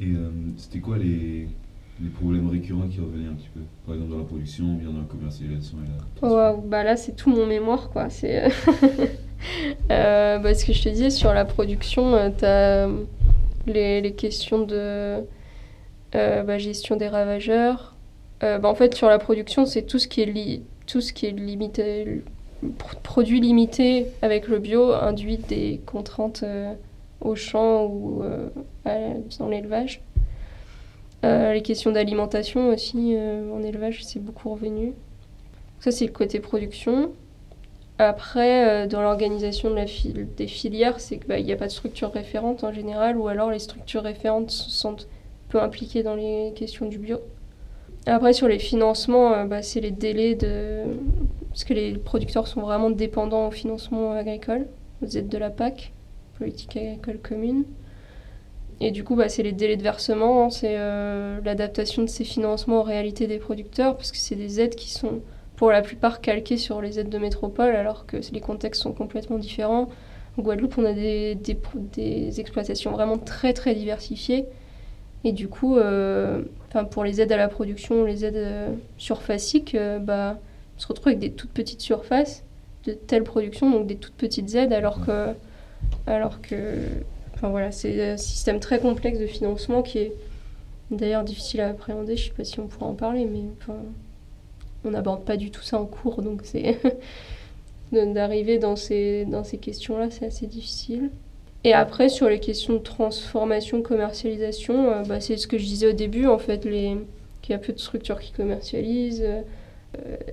Et 0.00 0.06
euh, 0.06 0.30
c'était 0.56 0.80
quoi 0.80 0.98
les, 0.98 1.48
les, 2.02 2.08
problèmes 2.10 2.50
récurrents 2.50 2.88
qui 2.88 3.00
revenaient 3.00 3.28
un 3.28 3.34
petit 3.34 3.50
peu? 3.54 3.60
Par 3.86 3.94
exemple, 3.94 4.12
dans 4.12 4.18
la 4.18 4.24
production 4.24 4.64
ou 4.64 4.76
bien 4.76 4.90
dans 4.90 4.98
la 4.98 5.06
commercialisation 5.06 5.78
et 5.78 6.26
la 6.26 6.56
bah 6.64 6.82
Là, 6.82 6.96
c'est 6.96 7.14
tout 7.14 7.30
mon 7.30 7.46
mémoire. 7.46 7.90
Quoi. 7.90 8.10
C'est, 8.10 8.48
bah, 9.88 10.54
ce 10.54 10.64
que 10.64 10.72
je 10.72 10.82
te 10.82 10.88
disais, 10.88 11.10
sur 11.10 11.32
la 11.32 11.44
production, 11.44 12.32
tu 12.36 12.44
as 12.44 12.88
les, 13.66 14.00
les, 14.00 14.12
questions 14.12 14.60
de 14.60 15.24
bah, 16.12 16.58
gestion 16.58 16.96
des 16.96 17.08
ravageurs 17.08 17.94
euh, 18.44 18.58
bah, 18.58 18.68
en 18.68 18.74
fait, 18.74 18.94
sur 18.94 19.08
la 19.08 19.18
production, 19.18 19.64
c'est 19.66 19.82
tout 19.82 19.98
ce 19.98 20.08
qui 20.08 20.20
est, 20.20 20.62
tout 20.86 21.00
ce 21.00 21.12
qui 21.12 21.26
est 21.26 22.22
produit 23.02 23.40
limité 23.40 24.06
avec 24.22 24.48
le 24.48 24.58
bio 24.58 24.92
induit 24.92 25.38
des 25.38 25.80
contraintes 25.86 26.42
euh, 26.42 26.72
au 27.20 27.34
champ 27.34 27.84
ou 27.84 28.22
euh, 28.22 28.48
dans 29.38 29.48
l'élevage. 29.48 30.02
les 31.22 31.62
questions 31.62 31.90
d'alimentation 31.92 32.68
aussi 32.68 33.16
en 33.52 33.62
élevage, 33.62 34.04
c'est 34.04 34.20
beaucoup 34.20 34.50
revenu. 34.50 34.92
Ça, 35.80 35.90
c'est 35.90 36.06
le 36.06 36.12
côté 36.12 36.40
production. 36.40 37.12
Après, 37.98 38.88
dans 38.88 39.02
l'organisation 39.02 39.72
des 39.72 40.46
filières, 40.46 40.98
c'est 40.98 41.18
qu'il 41.18 41.28
bah, 41.28 41.40
n'y 41.40 41.52
a 41.52 41.56
pas 41.56 41.66
de 41.66 41.72
structure 41.72 42.12
référente 42.12 42.64
en 42.64 42.72
général, 42.72 43.16
ou 43.16 43.28
alors 43.28 43.50
les 43.50 43.60
structures 43.60 44.02
référentes 44.02 44.50
sont 44.50 44.96
peu 45.48 45.62
impliquées 45.62 46.02
dans 46.02 46.16
les 46.16 46.52
questions 46.56 46.86
du 46.86 46.98
bio. 46.98 47.20
Après, 48.06 48.34
sur 48.34 48.48
les 48.48 48.58
financements, 48.58 49.32
euh, 49.32 49.44
bah, 49.44 49.62
c'est 49.62 49.80
les 49.80 49.90
délais 49.90 50.34
de. 50.34 50.82
Parce 51.50 51.64
que 51.64 51.72
les 51.72 51.92
producteurs 51.94 52.48
sont 52.48 52.60
vraiment 52.60 52.90
dépendants 52.90 53.48
au 53.48 53.50
financement 53.50 54.12
agricole, 54.12 54.66
aux 55.02 55.06
aides 55.06 55.28
de 55.28 55.38
la 55.38 55.50
PAC, 55.50 55.92
politique 56.38 56.76
agricole 56.76 57.18
commune. 57.18 57.64
Et 58.80 58.90
du 58.90 59.04
coup, 59.04 59.14
bah, 59.14 59.28
c'est 59.28 59.44
les 59.44 59.52
délais 59.52 59.76
de 59.76 59.82
versement, 59.82 60.50
c'est 60.50 60.74
euh, 60.76 61.38
l'adaptation 61.44 62.02
de 62.02 62.08
ces 62.08 62.24
financements 62.24 62.80
aux 62.80 62.82
réalités 62.82 63.26
des 63.26 63.38
producteurs, 63.38 63.96
parce 63.96 64.10
que 64.10 64.18
c'est 64.18 64.34
des 64.34 64.60
aides 64.60 64.74
qui 64.74 64.90
sont 64.90 65.20
pour 65.56 65.70
la 65.70 65.82
plupart 65.82 66.20
calquées 66.20 66.56
sur 66.56 66.80
les 66.80 66.98
aides 66.98 67.08
de 67.08 67.18
métropole, 67.18 67.76
alors 67.76 68.06
que 68.06 68.16
les 68.32 68.40
contextes 68.40 68.82
sont 68.82 68.92
complètement 68.92 69.38
différents. 69.38 69.88
En 70.36 70.42
Guadeloupe, 70.42 70.78
on 70.78 70.84
a 70.84 70.92
des, 70.92 71.36
des, 71.36 72.40
exploitations 72.40 72.90
vraiment 72.90 73.18
très 73.18 73.52
très 73.52 73.74
diversifiées. 73.74 74.46
Et 75.22 75.32
du 75.32 75.48
coup, 75.48 75.78
euh, 75.78 76.42
pour 76.90 77.04
les 77.04 77.20
aides 77.20 77.32
à 77.32 77.36
la 77.36 77.48
production, 77.48 78.04
les 78.04 78.24
aides 78.24 78.36
euh, 78.36 78.74
surfaciques, 78.98 79.74
euh, 79.74 79.98
bah, 79.98 80.38
on 80.76 80.80
se 80.80 80.86
retrouve 80.88 81.08
avec 81.08 81.20
des 81.20 81.30
toutes 81.30 81.52
petites 81.52 81.80
surfaces 81.80 82.44
de 82.84 82.92
telle 82.92 83.22
production, 83.22 83.70
donc 83.70 83.86
des 83.86 83.96
toutes 83.96 84.14
petites 84.14 84.54
aides, 84.54 84.72
alors 84.72 85.06
que, 85.06 85.28
alors 86.06 86.42
que 86.42 86.76
voilà, 87.40 87.70
c'est 87.70 88.12
un 88.12 88.16
système 88.16 88.60
très 88.60 88.78
complexe 88.80 89.18
de 89.18 89.26
financement 89.26 89.82
qui 89.82 89.98
est 89.98 90.12
d'ailleurs 90.90 91.24
difficile 91.24 91.60
à 91.60 91.68
appréhender. 91.68 92.16
Je 92.16 92.24
ne 92.24 92.28
sais 92.28 92.34
pas 92.34 92.44
si 92.44 92.60
on 92.60 92.66
pourra 92.66 92.86
en 92.86 92.94
parler, 92.94 93.24
mais 93.24 93.44
on 94.84 94.90
n'aborde 94.90 95.24
pas 95.24 95.36
du 95.36 95.50
tout 95.50 95.62
ça 95.62 95.78
en 95.78 95.86
cours, 95.86 96.22
donc 96.22 96.42
c'est 96.44 96.78
d'arriver 97.92 98.58
dans 98.58 98.76
ces, 98.76 99.24
dans 99.24 99.44
ces 99.44 99.58
questions-là, 99.58 100.08
c'est 100.10 100.26
assez 100.26 100.46
difficile. 100.46 101.10
Et 101.64 101.72
après, 101.72 102.10
sur 102.10 102.28
les 102.28 102.40
questions 102.40 102.74
de 102.74 102.78
transformation, 102.78 103.80
commercialisation, 103.80 104.90
euh, 104.90 105.02
bah, 105.02 105.20
c'est 105.20 105.38
ce 105.38 105.46
que 105.46 105.56
je 105.56 105.64
disais 105.64 105.88
au 105.88 105.92
début, 105.92 106.26
en 106.26 106.38
fait, 106.38 106.64
les... 106.66 106.96
qu'il 107.40 107.52
y 107.52 107.54
a 107.54 107.58
peu 107.58 107.72
de 107.72 107.78
structures 107.78 108.20
qui 108.20 108.32
commercialisent, 108.32 109.24
euh, 109.24 109.42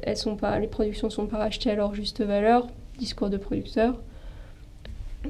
elles 0.03 0.17
sont 0.17 0.35
pas, 0.35 0.59
les 0.59 0.67
productions 0.67 1.07
ne 1.07 1.11
sont 1.11 1.27
pas 1.27 1.37
rachetées 1.37 1.71
à 1.71 1.75
leur 1.75 1.95
juste 1.95 2.21
valeur, 2.21 2.67
discours 2.97 3.29
de 3.29 3.37
producteurs. 3.37 3.95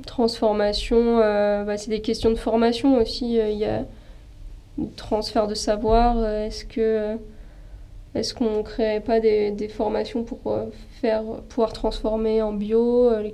Transformation, 0.07 1.19
euh, 1.19 1.63
bah, 1.65 1.77
c'est 1.77 1.91
des 1.91 2.01
questions 2.01 2.31
de 2.31 2.35
formation 2.35 2.97
aussi, 2.97 3.35
il 3.35 3.57
y 3.57 3.65
a 3.65 3.85
transfert 4.95 5.47
de 5.47 5.53
savoir, 5.53 6.25
est-ce 6.25 6.65
que 6.65 7.17
est-ce 8.15 8.33
qu'on 8.33 8.57
ne 8.57 8.61
créerait 8.63 9.01
pas 9.01 9.19
des, 9.19 9.51
des 9.51 9.67
formations 9.67 10.23
pour 10.23 10.39
faire, 11.01 11.23
pouvoir 11.49 11.73
transformer 11.73 12.41
en 12.41 12.53
bio 12.53 13.09
les, 13.21 13.31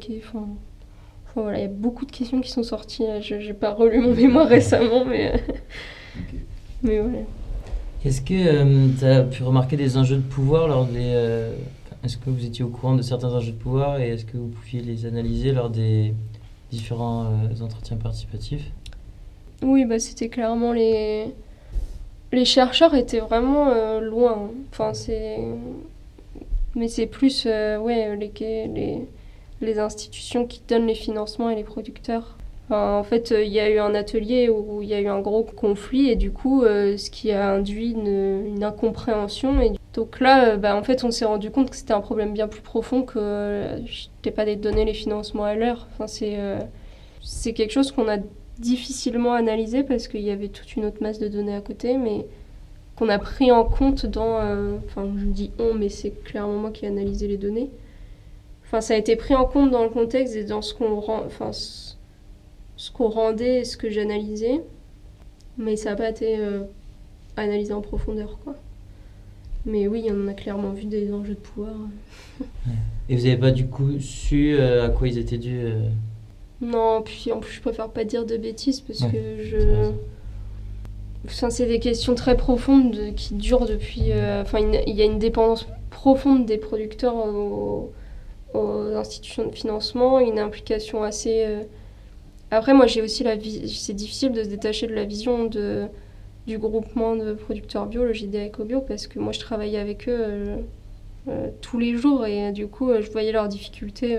il 1.46 1.60
y 1.60 1.64
a 1.64 1.68
beaucoup 1.68 2.06
de 2.06 2.12
questions 2.12 2.42
qui 2.42 2.50
sont 2.50 2.64
sorties. 2.64 3.04
Je 3.22 3.36
n'ai 3.36 3.54
pas 3.54 3.72
relu 3.72 4.00
mon 4.00 4.14
mémoire 4.14 4.48
récemment, 4.48 5.06
mais, 5.06 5.34
mais 6.82 7.00
voilà. 7.00 7.20
Est-ce 8.06 8.22
que 8.22 8.34
euh, 8.34 8.88
tu 8.98 9.06
as 9.06 9.24
pu 9.24 9.44
remarquer 9.44 9.76
des 9.76 9.98
enjeux 9.98 10.18
de 10.18 10.22
pouvoir 10.22 10.68
lors 10.68 10.86
des. 10.86 11.00
Euh, 11.04 11.54
est-ce 12.04 12.18
que 12.18 12.30
vous 12.30 12.46
étiez 12.46 12.64
au 12.64 12.70
courant 12.70 12.96
de 12.96 13.02
certains 13.02 13.34
enjeux 13.34 13.52
de 13.52 13.58
pouvoir 13.58 14.00
et 14.00 14.10
est-ce 14.10 14.24
que 14.24 14.38
vous 14.38 14.48
pouviez 14.48 14.82
les 14.82 15.06
analyser 15.06 15.52
lors 15.52 15.70
des 15.70 16.14
différents 16.72 17.26
euh, 17.26 17.64
entretiens 17.64 17.98
participatifs? 17.98 18.72
Oui, 19.64 19.86
bah, 19.86 20.00
c'était 20.00 20.30
clairement 20.30 20.74
les. 20.74 21.34
Les 22.32 22.46
chercheurs 22.46 22.94
étaient 22.96 23.20
vraiment 23.20 24.00
loin. 24.00 24.52
Enfin, 24.72 24.94
c'est. 24.94 25.38
Mais 26.76 26.88
c'est 26.88 27.08
plus. 27.08 27.46
ouais, 27.46 28.16
les, 28.18 28.32
les 28.68 29.02
les 29.62 29.80
institutions 29.80 30.46
qui 30.46 30.62
donnent 30.68 30.88
les 30.88 30.96
financements 30.96 31.50
et 31.50 31.56
les 31.56 31.64
producteurs. 31.64 32.38
en 32.70 33.04
fait, 33.04 33.32
euh, 33.32 33.44
il 33.44 33.52
y 33.52 33.60
a 33.60 33.70
eu 33.70 33.80
un 33.80 33.96
atelier 33.96 34.50
où 34.50 34.82
il 34.82 34.90
y 34.90 34.94
a 34.94 35.00
eu 35.00 35.08
un 35.08 35.20
gros 35.20 35.44
conflit 35.44 36.10
et 36.10 36.16
du 36.16 36.32
coup, 36.32 36.64
euh, 36.64 36.98
ce 36.98 37.10
qui 37.10 37.32
a 37.32 37.52
induit 37.52 37.92
une, 37.92 38.64
incompréhension. 38.64 39.60
Et 39.62 39.72
donc 39.94 40.20
là, 40.20 40.50
euh, 40.50 40.58
bah, 40.58 40.76
en 40.76 40.84
fait, 40.84 41.04
on 41.04 41.12
s'est 41.12 41.26
rendu 41.26 41.50
compte 41.50 41.70
que 41.70 41.76
c'était 41.76 41.94
un 41.94 42.02
problème 42.02 42.34
bien 42.34 42.48
plus 42.48 42.62
profond 42.62 43.04
que 43.04 43.64
je 43.86 44.08
n'étais 44.18 44.32
pas 44.32 44.46
de 44.46 44.56
donner 44.56 44.86
les 44.86 44.94
financements 44.94 45.46
à 45.46 45.56
l'heure. 45.56 45.88
Enfin, 45.94 46.08
c'est 46.08 46.38
c'est 47.22 47.54
quelque 47.54 47.72
chose 47.72 47.92
qu'on 47.92 48.08
a 48.08 48.18
difficilement 48.60 49.34
analysé 49.34 49.84
parce 49.84 50.08
qu'il 50.08 50.22
y 50.22 50.32
avait 50.32 50.50
toute 50.50 50.76
une 50.76 50.86
autre 50.86 51.02
masse 51.02 51.20
de 51.20 51.28
données 51.28 51.56
à 51.56 51.62
côté, 51.62 51.98
mais 51.98 52.26
qu'on 52.96 53.10
a 53.10 53.20
pris 53.20 53.52
en 53.52 53.64
compte 53.64 54.06
dans... 54.06 54.38
enfin, 54.86 55.08
je 55.18 55.26
dis 55.26 55.52
on, 55.60 55.74
mais 55.74 55.90
c'est 55.90 56.12
clairement 56.24 56.58
moi 56.58 56.72
qui 56.72 56.86
ai 56.86 56.88
analysé 56.88 57.28
les 57.28 57.38
données. 57.38 57.70
Enfin, 58.68 58.82
ça 58.82 58.96
a 58.96 58.98
été 58.98 59.16
pris 59.16 59.34
en 59.34 59.46
compte 59.46 59.72
dans 59.72 59.84
le 59.84 59.90
contexte 59.90 60.36
et 60.36 60.44
dans 60.44 60.62
ce 60.62 60.74
qu'on 60.74 60.98
enfin, 60.98 61.52
ce 61.54 62.92
qu'on 62.92 63.08
rendait 63.08 63.60
et 63.60 63.64
ce 63.64 63.78
que 63.78 63.90
j'analysais. 63.90 64.62
Mais 65.58 65.78
ça 65.78 65.92
n'a 65.92 65.96
pas 65.96 66.10
été 66.10 66.38
euh, 66.38 66.64
analysé 67.38 67.74
en 67.74 67.82
profondeur, 67.82 68.38
quoi. 68.44 68.56
Mais 69.66 69.88
oui, 69.88 70.08
on 70.12 70.28
a 70.28 70.34
clairement 70.34 70.72
vu 70.72 70.86
des 70.86 71.14
enjeux 71.14 71.34
de 71.34 71.40
pouvoir. 71.40 71.74
Et 73.10 73.16
vous 73.16 73.24
n'avez 73.24 73.38
pas 73.38 73.52
du 73.52 73.68
coup 73.68 74.00
su 74.00 74.54
euh, 74.54 74.86
à 74.86 74.90
quoi 74.90 75.08
ils 75.08 75.18
étaient 75.18 75.38
dus 75.38 75.60
euh 75.62 75.90
Non, 76.62 77.02
puis 77.04 77.32
en 77.32 77.40
plus 77.40 77.54
je 77.54 77.62
préfère 77.62 77.90
pas 77.90 78.04
dire 78.04 78.26
de 78.26 78.38
bêtises 78.38 78.82
parce 78.82 79.00
que 79.00 79.44
je... 79.44 79.92
Enfin, 81.26 81.50
c'est 81.50 81.66
des 81.66 81.80
questions 81.80 82.16
très 82.16 82.38
profondes 82.38 83.14
qui 83.16 83.34
durent 83.34 83.66
depuis... 83.66 84.12
Enfin, 84.42 84.60
il 84.60 84.96
y 84.96 85.02
a 85.02 85.06
une 85.06 85.20
dépendance 85.20 85.68
profonde 85.90 86.46
des 86.46 86.58
producteurs 86.58 87.16
au, 87.16 87.92
aux 88.54 88.96
institutions 88.96 89.48
de 89.48 89.56
financement, 89.56 90.20
une 90.20 90.40
implication 90.40 91.04
assez, 91.04 91.46
euh, 91.46 91.64
Après, 92.52 92.74
moi, 92.74 92.88
j'ai 92.88 93.02
aussi 93.02 93.24
la 93.24 93.36
vie. 93.36 93.70
C'est 93.70 93.94
difficile 93.94 94.32
de 94.32 94.44
se 94.44 94.50
détacher 94.50 94.88
de 94.88 94.94
la 94.94 95.06
vision 95.06 95.46
de, 95.46 95.88
du 96.48 96.58
groupement 96.58 97.16
de 97.16 97.34
producteurs 97.34 97.86
bio, 97.88 98.06
le 98.06 98.14
JDA 98.14 98.48
EcoBio, 98.48 98.82
parce 98.82 99.08
que 99.08 99.20
moi, 99.20 99.34
je 99.34 99.40
travaillais 99.40 99.80
avec 99.80 100.08
eux 100.08 100.18
euh, 100.18 100.58
euh, 101.28 101.50
tous 101.62 101.78
les 101.80 101.96
jours 101.96 102.26
et 102.26 102.48
euh, 102.48 102.52
du 102.52 102.68
coup, 102.68 102.90
je 103.02 103.10
voyais 103.12 103.32
leurs 103.32 103.50
difficultés 103.50 104.18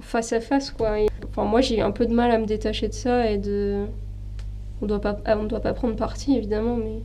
face 0.00 0.32
à 0.32 0.40
face, 0.40 0.70
quoi. 0.70 1.00
Et, 1.00 1.08
enfin, 1.28 1.44
moi, 1.44 1.60
j'ai 1.60 1.80
un 1.80 1.90
peu 1.90 2.06
de 2.06 2.14
mal 2.14 2.30
à 2.30 2.38
me 2.38 2.46
détacher 2.46 2.88
de 2.88 2.94
ça 2.94 3.30
et 3.30 3.38
de. 3.38 3.86
On 4.82 4.86
doit 4.86 5.00
pas, 5.00 5.18
on 5.26 5.44
ne 5.44 5.48
doit 5.48 5.60
pas 5.60 5.72
prendre 5.72 5.96
parti, 5.96 6.36
évidemment, 6.36 6.76
mais, 6.76 7.00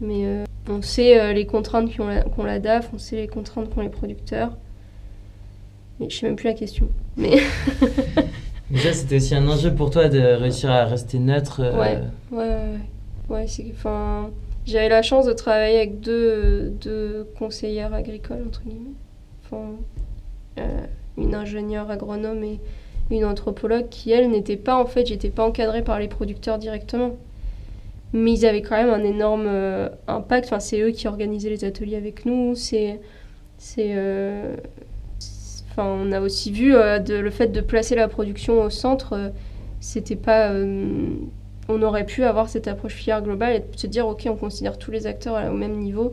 mais 0.00 0.44
on 0.68 0.82
sait 0.82 1.32
les 1.34 1.46
contraintes 1.46 1.94
qu'ont 1.94 2.06
la, 2.06 2.24
la, 2.44 2.58
DAF, 2.58 2.90
on 2.94 2.98
sait 2.98 3.16
les 3.16 3.28
contraintes 3.28 3.72
qu'ont 3.72 3.82
les 3.82 3.88
producteurs. 3.88 4.52
Mais 6.00 6.10
je 6.10 6.16
sais 6.16 6.26
même 6.26 6.36
plus 6.36 6.48
la 6.48 6.54
question. 6.54 6.88
Mais. 7.16 7.38
Déjà, 8.70 8.92
c'était 8.92 9.16
aussi 9.16 9.34
un 9.34 9.46
enjeu 9.46 9.74
pour 9.74 9.90
toi 9.90 10.08
de 10.08 10.18
réussir 10.18 10.70
à 10.70 10.84
rester 10.84 11.18
neutre. 11.18 11.60
Euh, 11.60 11.78
ouais, 11.78 11.98
ouais, 12.32 12.48
ouais. 12.48 12.78
ouais 13.28 13.46
c'est, 13.46 13.66
enfin, 13.72 14.30
j'avais 14.66 14.88
la 14.88 15.02
chance 15.02 15.26
de 15.26 15.32
travailler 15.32 15.76
avec 15.76 16.00
deux, 16.00 16.70
deux 16.80 17.28
conseillères 17.38 17.92
agricoles, 17.92 18.44
entre 18.46 18.62
guillemets. 18.62 18.96
Enfin, 19.44 19.72
euh, 20.58 20.86
une 21.18 21.34
ingénieure 21.34 21.90
agronome 21.90 22.42
et 22.44 22.60
une 23.10 23.24
anthropologue 23.24 23.88
qui, 23.88 24.10
elle, 24.10 24.30
n'était 24.30 24.56
pas, 24.56 24.76
en 24.76 24.86
fait, 24.86 25.06
j'étais 25.06 25.30
pas 25.30 25.44
encadrée 25.44 25.82
par 25.82 25.98
les 25.98 26.08
producteurs 26.08 26.58
directement. 26.58 27.16
Mais 28.12 28.32
ils 28.32 28.46
avaient 28.46 28.62
quand 28.62 28.76
même 28.76 28.90
un 28.90 29.04
énorme 29.04 29.46
euh, 29.46 29.88
impact. 30.06 30.46
Enfin, 30.46 30.60
c'est 30.60 30.80
eux 30.80 30.90
qui 30.90 31.08
organisaient 31.08 31.50
les 31.50 31.64
ateliers 31.64 31.96
avec 31.96 32.24
nous. 32.26 32.54
C'est, 32.54 33.00
c'est, 33.58 33.92
Enfin, 35.76 35.88
on 35.88 36.12
a 36.12 36.20
aussi 36.20 36.52
vu 36.52 36.76
euh, 36.76 37.00
le 37.00 37.30
fait 37.30 37.48
de 37.48 37.60
placer 37.60 37.96
la 37.96 38.06
production 38.06 38.62
au 38.62 38.70
centre, 38.70 39.14
euh, 39.14 39.28
c'était 39.80 40.14
pas. 40.14 40.50
Euh, 40.50 41.08
on 41.68 41.82
aurait 41.82 42.06
pu 42.06 42.22
avoir 42.22 42.48
cette 42.48 42.68
approche 42.68 42.94
filière 42.94 43.22
globale 43.22 43.56
et 43.56 43.64
se 43.76 43.88
dire 43.88 44.06
ok, 44.06 44.28
on 44.30 44.36
considère 44.36 44.78
tous 44.78 44.92
les 44.92 45.08
acteurs 45.08 45.50
au 45.50 45.56
même 45.56 45.78
niveau 45.78 46.12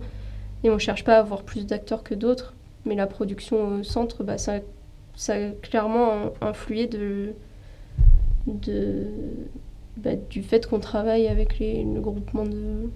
et 0.63 0.71
on 0.71 0.79
cherche 0.79 1.03
pas 1.03 1.17
à 1.17 1.19
avoir 1.19 1.43
plus 1.43 1.67
d'acteurs 1.67 2.01
que 2.01 2.15
d'autres. 2.15 2.55
Mais 2.85 2.95
la 2.95 3.05
production 3.05 3.79
au 3.79 3.83
centre, 3.83 4.23
bah, 4.23 4.39
ça, 4.39 4.61
ça 5.21 5.35
a 5.35 5.51
clairement 5.61 6.33
influé 6.41 6.87
de, 6.87 7.33
de, 8.47 9.05
bah, 9.95 10.15
du 10.15 10.41
fait 10.41 10.65
qu'on 10.65 10.79
travaille 10.79 11.27
avec 11.27 11.59
les, 11.59 11.83
le 11.83 12.01
groupement 12.01 12.43
de 12.43 12.89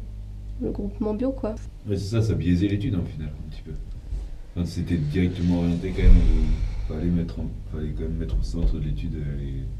le 0.60 0.72
groupement 0.72 1.14
bio 1.14 1.32
quoi. 1.32 1.54
c'est 1.88 1.98
ça, 1.98 2.24
ça 2.24 2.34
biaisait 2.34 2.68
l'étude 2.68 2.96
en 2.96 3.04
final 3.04 3.28
un 3.28 3.50
petit 3.52 3.62
peu. 3.62 4.66
C'était 4.66 4.98
directement 4.98 5.60
orienté 5.60 5.94
quand 5.96 6.02
même. 6.02 6.14
Il 6.16 6.96
fallait, 6.96 7.12
mettre 7.12 7.36
fallait 7.72 7.90
quand 7.96 8.04
même 8.04 8.18
mettre 8.18 8.40
au 8.40 8.44
centre 8.44 8.74
de 8.74 8.86
l'étude 8.86 9.18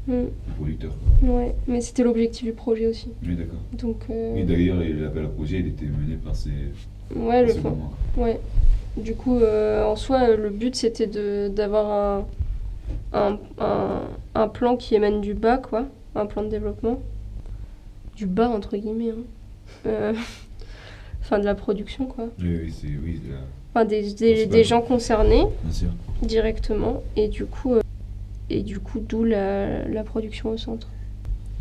les, 0.06 0.14
mm. 0.14 0.28
producteurs. 0.56 0.94
Ouais, 1.22 1.52
mais 1.66 1.80
c'était 1.80 2.04
l'objectif 2.04 2.44
du 2.44 2.52
projet 2.52 2.86
aussi. 2.86 3.08
Oui, 3.24 3.34
d'accord. 3.34 3.58
Donc. 3.72 4.04
Euh... 4.10 4.44
d'ailleurs, 4.44 4.78
l'appel 4.78 5.24
à 5.24 5.28
projet, 5.28 5.60
il 5.60 5.68
était 5.68 5.86
mené 5.86 6.16
par 6.22 6.36
ces. 6.36 6.50
Ouais, 7.16 7.44
le 7.44 7.54
fond. 7.54 7.76
Ouais. 8.16 8.38
Du 8.96 9.14
coup, 9.14 9.38
euh, 9.38 9.84
en 9.84 9.96
soi, 9.96 10.36
le 10.36 10.50
but 10.50 10.74
c'était 10.74 11.06
d'avoir 11.48 12.24
un, 13.12 13.38
un, 13.58 14.00
un, 14.34 14.48
plan 14.48 14.76
qui 14.76 14.94
émane 14.94 15.20
du 15.20 15.34
bas, 15.34 15.58
quoi. 15.58 15.86
Un 16.14 16.26
plan 16.26 16.42
de 16.42 16.48
développement. 16.48 17.00
Du 18.16 18.26
bas, 18.26 18.48
entre 18.48 18.76
guillemets. 18.76 19.10
Hein. 19.10 19.24
Euh, 19.86 20.12
enfin, 21.20 21.38
de 21.38 21.44
la 21.44 21.54
production, 21.54 22.06
quoi. 22.06 22.28
Oui, 22.38 22.58
oui, 22.64 22.74
c'est. 22.74 22.86
Oui, 22.86 23.20
des, 23.84 24.12
des, 24.14 24.46
des 24.46 24.64
gens 24.64 24.80
concernés 24.80 25.44
directement, 26.22 27.02
et 27.16 27.28
du 27.28 27.44
coup, 27.44 27.74
euh, 27.74 27.82
et 28.48 28.62
du 28.62 28.78
coup 28.78 29.00
d'où 29.00 29.24
la, 29.24 29.86
la, 29.86 30.02
production 30.02 30.50
au 30.50 30.56
centre. 30.56 30.88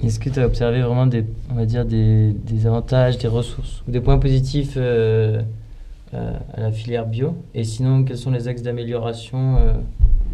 Est-ce 0.03 0.19
que 0.19 0.29
tu 0.29 0.39
as 0.39 0.45
observé 0.45 0.81
vraiment 0.81 1.07
des, 1.07 1.25
on 1.51 1.55
va 1.55 1.65
dire 1.65 1.85
des, 1.85 2.31
des 2.31 2.67
avantages, 2.67 3.17
des 3.17 3.27
ressources 3.27 3.83
ou 3.87 3.91
des 3.91 4.01
points 4.01 4.17
positifs 4.17 4.75
euh, 4.77 5.41
à 6.54 6.60
la 6.60 6.71
filière 6.71 7.06
bio 7.06 7.36
Et 7.54 7.63
sinon, 7.63 8.04
quels 8.04 8.17
sont 8.17 8.32
les 8.32 8.47
axes 8.47 8.62
d'amélioration 8.62 9.58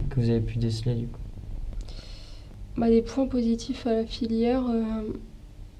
que 0.10 0.20
vous 0.20 0.30
avez 0.30 0.42
pu 0.42 0.58
déceler 0.58 0.96
du 0.96 1.08
coup? 1.08 1.20
Bah, 2.78 2.90
Les 2.90 3.02
points 3.02 3.28
positifs 3.28 3.88
à 3.88 3.94
la 3.94 4.06
filière, 4.06 4.64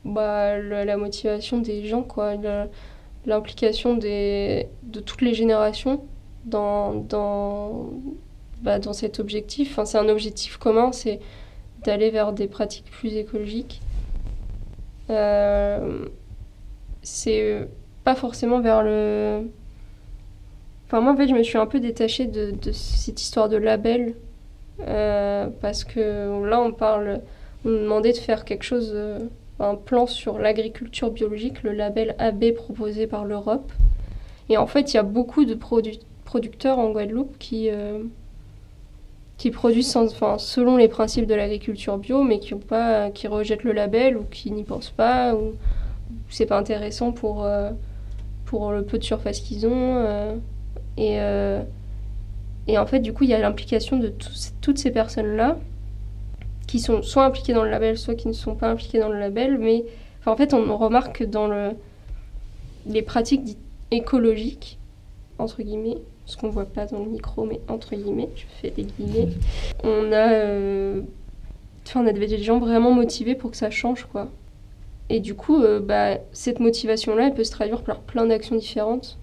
bah, 0.06 0.58
la, 0.60 0.98
motivation 0.98 1.60
des 1.60 1.86
gens, 1.86 2.04
quoi 2.04 2.34
l'implication 3.26 3.96
de 3.96 5.00
toutes 5.02 5.22
les 5.22 5.34
générations 5.34 6.02
dans, 6.46 6.94
dans, 6.96 7.90
bah, 8.62 8.80
dans 8.80 8.94
cet 8.94 9.20
objectif. 9.20 9.72
Enfin, 9.72 9.86
c'est 9.86 9.98
un 9.98 10.10
objectif 10.10 10.58
commun, 10.58 10.92
c'est 10.92 11.20
d'aller 11.84 12.10
vers 12.10 12.34
des 12.34 12.48
pratiques 12.48 12.90
plus 12.92 13.16
écologiques. 13.16 13.82
Euh, 15.10 16.06
c'est 17.02 17.68
pas 18.04 18.16
forcément 18.16 18.62
vers 18.62 18.84
le... 18.84 19.50
Enfin, 20.92 21.00
moi, 21.00 21.14
en 21.14 21.16
fait, 21.16 21.30
je 21.30 21.34
me 21.34 21.42
suis 21.42 21.58
un 21.58 21.68
peu 21.68 21.80
détachée 21.80 22.26
de, 22.26 22.54
cette 22.74 23.22
histoire 23.22 23.48
de 23.48 23.56
label. 23.56 24.14
Euh, 24.82 25.48
parce 25.62 25.86
que 25.86 26.46
là, 26.46 26.60
on 26.60 26.74
parle... 26.74 27.22
On 27.64 27.70
me 27.70 27.80
demandait 27.80 28.12
de 28.12 28.18
faire 28.18 28.44
quelque 28.44 28.64
chose... 28.64 28.92
Euh, 28.94 29.20
un 29.62 29.76
plan 29.76 30.08
sur 30.08 30.40
l'agriculture 30.40 31.12
biologique, 31.12 31.62
le 31.62 31.72
label 31.72 32.16
AB 32.18 32.52
proposé 32.56 33.06
par 33.08 33.26
l'Europe. 33.26 33.72
Et 34.50 34.58
en 34.58 34.66
fait, 34.66 34.92
il 34.92 34.96
y 34.96 35.00
a 35.00 35.04
beaucoup 35.04 35.46
de 35.46 35.54
producteurs 36.26 36.80
en 36.80 36.90
Guadeloupe 36.90 37.38
qui, 37.38 37.70
euh, 37.70 38.00
qui 39.38 39.52
produisent 39.52 39.96
enfin, 39.96 40.40
selon 40.40 40.78
les 40.78 40.88
principes 40.88 41.28
de 41.28 41.36
l'agriculture 41.36 42.00
bio, 42.00 42.24
mais 42.24 42.40
qui, 42.40 42.56
pas, 42.56 43.12
qui 43.12 43.28
rejettent 43.28 43.64
le 43.64 43.72
label 43.72 44.18
ou 44.18 44.24
qui 44.24 44.50
n'y 44.50 44.64
pensent 44.64 44.90
pas, 44.90 45.36
ou 45.36 45.54
c'est 46.28 46.48
pas 46.48 46.58
intéressant 46.58 47.12
pour, 47.12 47.48
pour 48.46 48.72
le 48.72 48.84
peu 48.84 48.98
de 48.98 49.04
surface 49.04 49.42
qu'ils 49.42 49.68
ont. 49.68 50.42
Euh, 51.00 51.62
et, 52.68 52.74
et 52.74 52.78
en 52.78 52.86
fait, 52.86 53.00
du 53.00 53.14
coup, 53.14 53.24
il 53.24 53.30
y 53.30 53.34
a 53.34 53.40
l'implication 53.40 53.98
de 53.98 54.14
toutes 54.62 54.78
ces 54.78 54.92
personnes-là 54.92 55.58
qui 56.68 56.80
sont 56.80 57.02
soit 57.02 57.26
impliqués 57.26 57.54
dans 57.54 57.64
le 57.64 57.70
label, 57.70 57.98
soit 57.98 58.16
qui 58.16 58.28
ne 58.28 58.34
sont 58.34 58.56
pas 58.56 58.70
impliqués 58.70 59.00
dans 59.00 59.10
le 59.10 59.20
label. 59.20 59.58
Mais 59.58 59.84
en 60.26 60.36
fait, 60.36 60.54
on 60.54 60.78
remarque 60.78 61.20
que 61.20 61.24
dans 61.24 61.48
le, 61.48 61.72
les 62.86 63.02
pratiques 63.02 63.44
dites 63.44 63.58
écologiques, 63.92 64.78
entre 65.38 65.62
guillemets, 65.62 65.98
ce 66.26 66.38
qu'on 66.38 66.50
voit 66.50 66.66
pas 66.66 66.86
dans 66.86 67.00
le 67.00 67.10
micro, 67.10 67.46
mais 67.46 67.60
entre 67.68 67.96
guillemets, 67.96 68.30
je 68.36 68.44
fais 68.62 68.70
des 68.70 68.84
guillemets, 68.84 69.30
on 69.84 70.12
a, 70.12 70.32
euh, 70.34 71.02
on 71.96 72.08
a 72.08 72.14
des 72.14 72.42
gens 72.42 72.60
vraiment 72.60 72.92
motivés 72.92 73.36
pour 73.36 73.52
que 73.52 73.58
ça 73.58 73.70
change, 73.70 74.08
quoi. 74.12 74.30
Et 75.10 75.20
du 75.20 75.36
coup, 75.36 75.62
euh, 75.62 75.82
bah, 75.82 76.20
cette 76.32 76.62
motivation-là, 76.62 77.28
elle 77.28 77.34
peut 77.34 77.44
se 77.44 77.52
traduire 77.52 77.82
par 77.82 78.00
plein 78.00 78.26
d'actions 78.26 78.56
différentes, 78.56 79.18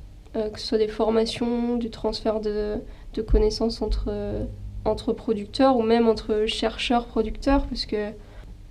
que 0.53 0.61
ce 0.61 0.67
soit 0.67 0.79
des 0.79 0.89
formations, 0.89 1.77
du 1.77 1.91
transfert 1.91 2.41
de, 2.41 2.77
de 3.15 3.23
connaissances 3.23 3.83
entre 3.83 4.13
entre 4.85 5.13
producteurs 5.13 5.77
ou 5.77 5.83
même 5.83 6.09
entre 6.09 6.47
chercheurs-producteurs, 6.47 7.67
parce 7.67 7.87
que 7.87 8.13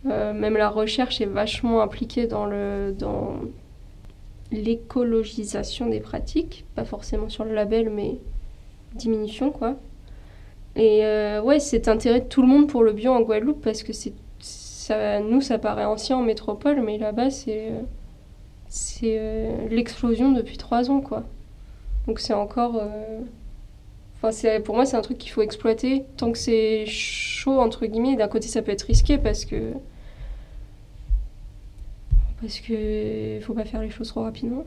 euh, 0.05 0.33
même 0.33 0.57
la 0.57 0.69
recherche 0.69 1.21
est 1.21 1.25
vachement 1.25 1.81
impliquée 1.81 2.27
dans 2.27 2.45
le 2.45 2.93
dans 2.97 3.35
l'écologisation 4.51 5.87
des 5.89 5.99
pratiques, 5.99 6.65
pas 6.75 6.85
forcément 6.85 7.29
sur 7.29 7.43
le 7.43 7.53
label, 7.53 7.89
mais 7.89 8.17
diminution 8.95 9.51
quoi. 9.51 9.75
Et 10.75 11.05
euh, 11.05 11.41
ouais, 11.41 11.59
c'est 11.59 11.87
intérêt 11.87 12.21
de 12.21 12.27
tout 12.27 12.41
le 12.41 12.47
monde 12.47 12.67
pour 12.69 12.83
le 12.83 12.93
bio 12.93 13.11
en 13.11 13.21
Guadeloupe 13.21 13.61
parce 13.63 13.83
que 13.83 13.93
c'est 13.93 14.13
ça, 14.39 15.19
nous 15.19 15.41
ça 15.41 15.57
paraît 15.57 15.85
ancien 15.85 16.17
en 16.17 16.23
métropole, 16.23 16.81
mais 16.81 16.97
là-bas 16.97 17.29
c'est 17.29 17.71
c'est 18.69 19.17
euh, 19.19 19.67
l'explosion 19.69 20.31
depuis 20.31 20.57
trois 20.57 20.89
ans 20.91 21.01
quoi. 21.01 21.23
Donc 22.07 22.19
c'est 22.19 22.33
encore 22.33 22.81
Enfin, 24.21 24.59
pour 24.61 24.75
moi, 24.75 24.85
c'est 24.85 24.97
un 24.97 25.01
truc 25.01 25.17
qu'il 25.17 25.31
faut 25.31 25.41
exploiter 25.41 26.03
tant 26.17 26.31
que 26.31 26.37
c'est 26.37 26.85
chaud, 26.87 27.59
entre 27.59 27.85
guillemets. 27.85 28.15
D'un 28.15 28.27
côté, 28.27 28.47
ça 28.47 28.61
peut 28.61 28.71
être 28.71 28.83
risqué 28.83 29.17
parce 29.17 29.45
que. 29.45 29.73
Parce 32.41 32.59
que. 32.59 33.39
faut 33.41 33.53
pas 33.53 33.65
faire 33.65 33.81
les 33.81 33.91
choses 33.91 34.07
trop 34.07 34.23
rapidement. 34.23 34.65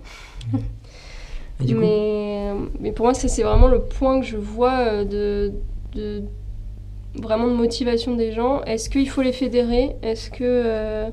mais, 1.60 2.52
mais 2.78 2.92
pour 2.92 3.06
moi, 3.06 3.14
ça, 3.14 3.26
c'est 3.26 3.42
vraiment 3.42 3.68
le 3.68 3.80
point 3.82 4.20
que 4.20 4.26
je 4.26 4.36
vois 4.36 4.78
euh, 4.78 5.04
de, 5.04 5.52
de 5.94 6.22
vraiment 7.16 7.48
de 7.48 7.54
motivation 7.54 8.14
des 8.14 8.30
gens. 8.32 8.62
Est-ce 8.62 8.88
qu'il 8.88 9.08
faut 9.08 9.22
les 9.22 9.32
fédérer? 9.32 9.96
Est-ce 10.02 10.30
que. 10.30 10.44
Euh, 10.44 11.10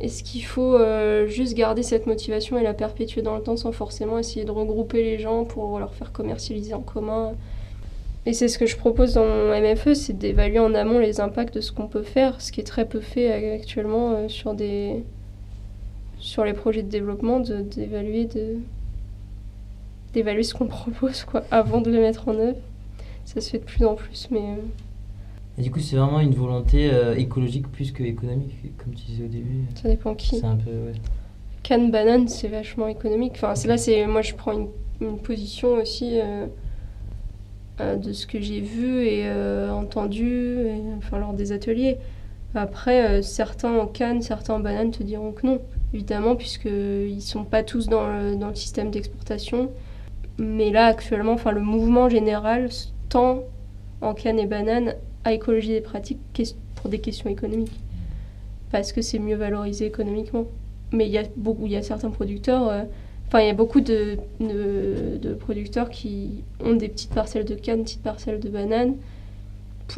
est-ce 0.00 0.22
qu'il 0.22 0.44
faut 0.44 0.74
euh, 0.74 1.26
juste 1.26 1.54
garder 1.54 1.82
cette 1.82 2.06
motivation 2.06 2.58
et 2.58 2.62
la 2.62 2.74
perpétuer 2.74 3.22
dans 3.22 3.36
le 3.36 3.42
temps 3.42 3.56
sans 3.56 3.72
forcément 3.72 4.18
essayer 4.18 4.44
de 4.44 4.50
regrouper 4.50 5.02
les 5.02 5.18
gens 5.18 5.44
pour 5.44 5.78
leur 5.78 5.94
faire 5.94 6.12
commercialiser 6.12 6.74
en 6.74 6.80
commun? 6.80 7.32
Et 8.26 8.32
c'est 8.32 8.48
ce 8.48 8.58
que 8.58 8.66
je 8.66 8.76
propose 8.76 9.14
dans 9.14 9.24
mon 9.24 9.60
MFE, 9.60 9.94
c'est 9.94 10.16
d'évaluer 10.16 10.58
en 10.58 10.74
amont 10.74 10.98
les 10.98 11.20
impacts 11.20 11.54
de 11.54 11.60
ce 11.60 11.72
qu'on 11.72 11.88
peut 11.88 12.02
faire, 12.02 12.40
ce 12.40 12.52
qui 12.52 12.60
est 12.60 12.64
très 12.64 12.84
peu 12.84 13.00
fait 13.00 13.54
actuellement 13.54 14.12
euh, 14.12 14.28
sur, 14.28 14.54
des, 14.54 15.02
sur 16.18 16.44
les 16.44 16.52
projets 16.52 16.82
de 16.82 16.90
développement, 16.90 17.40
d'évaluer 17.40 18.26
de, 18.26 18.56
d'évaluer 20.12 20.42
ce 20.42 20.54
qu'on 20.54 20.66
propose 20.68 21.24
quoi, 21.24 21.44
avant 21.50 21.80
de 21.80 21.90
le 21.90 22.00
mettre 22.00 22.28
en 22.28 22.34
œuvre. 22.38 22.58
Ça 23.24 23.40
se 23.40 23.50
fait 23.50 23.58
de 23.58 23.64
plus 23.64 23.84
en 23.84 23.94
plus, 23.94 24.28
mais... 24.30 24.40
Euh, 24.40 24.62
Et 25.58 25.62
du 25.62 25.70
coup, 25.70 25.80
c'est 25.80 25.96
vraiment 25.96 26.20
une 26.20 26.34
volonté 26.34 26.90
euh, 26.92 27.16
écologique 27.16 27.66
plus 27.70 27.90
que 27.92 28.02
économique, 28.04 28.54
comme 28.78 28.94
tu 28.94 29.04
disais 29.06 29.24
au 29.24 29.28
début. 29.28 29.64
Ça 29.74 29.88
dépend 29.88 30.14
qui. 30.14 30.36
C'est 30.38 30.44
un 30.46 30.56
peu. 30.56 30.70
Ouais. 30.70 30.92
Canne 31.64 31.90
banane, 31.90 32.28
c'est 32.28 32.48
vachement 32.48 32.86
économique. 32.86 33.32
Enfin, 33.36 33.54
c'est- 33.54 33.68
là, 33.68 33.76
c'est 33.76 34.06
moi, 34.06 34.22
je 34.22 34.34
prends 34.34 34.52
une, 34.52 34.68
une 35.00 35.18
position 35.18 35.74
aussi 35.74 36.20
euh, 36.20 36.46
euh, 37.80 37.96
de 37.96 38.12
ce 38.12 38.26
que 38.26 38.40
j'ai 38.40 38.60
vu 38.60 39.04
et 39.06 39.28
entendu, 39.70 40.58
et, 40.60 40.80
enfin, 40.96 41.18
lors 41.18 41.32
des 41.32 41.52
ateliers. 41.52 41.98
Après, 42.54 43.22
certains 43.22 43.76
en 43.78 43.86
canne, 43.86 44.22
certains 44.22 44.54
en 44.54 44.60
banane 44.60 44.90
te 44.90 45.02
diront 45.02 45.32
que 45.32 45.46
non, 45.46 45.60
évidemment, 45.92 46.34
puisqu'ils 46.34 47.20
sont 47.20 47.44
pas 47.44 47.62
tous 47.62 47.88
dans 47.88 48.06
le, 48.06 48.36
dans 48.36 48.48
le 48.48 48.54
système 48.54 48.90
d'exportation. 48.90 49.70
Mais 50.38 50.70
là, 50.70 50.86
actuellement, 50.86 51.32
enfin, 51.32 51.50
le 51.52 51.60
mouvement 51.60 52.08
général 52.08 52.68
tend 53.08 53.40
en 54.00 54.14
canne 54.14 54.38
et 54.38 54.46
banane 54.46 54.94
à 55.28 55.32
écologie 55.34 55.68
des 55.68 55.80
pratiques 55.80 56.18
ques- 56.32 56.54
pour 56.76 56.88
des 56.88 56.98
questions 56.98 57.28
économiques. 57.28 57.78
Parce 58.72 58.92
que 58.92 59.02
c'est 59.02 59.18
mieux 59.18 59.36
valorisé 59.36 59.86
économiquement. 59.86 60.46
Mais 60.92 61.06
il 61.06 61.12
y 61.12 61.18
a 61.18 61.24
beaucoup, 61.36 61.66
il 61.66 61.72
y 61.72 61.76
a 61.76 61.82
certains 61.82 62.10
producteurs, 62.10 62.68
euh, 62.68 62.82
il 63.34 63.46
y 63.46 63.50
a 63.50 63.54
beaucoup 63.54 63.82
de, 63.82 64.16
de, 64.40 65.34
producteurs 65.34 65.90
qui 65.90 66.42
ont 66.64 66.72
des 66.74 66.88
petites 66.88 67.12
parcelles 67.12 67.44
de 67.44 67.54
canne, 67.54 67.82
petites 67.82 68.02
parcelles 68.02 68.40
de 68.40 68.48
bananes 68.48 68.94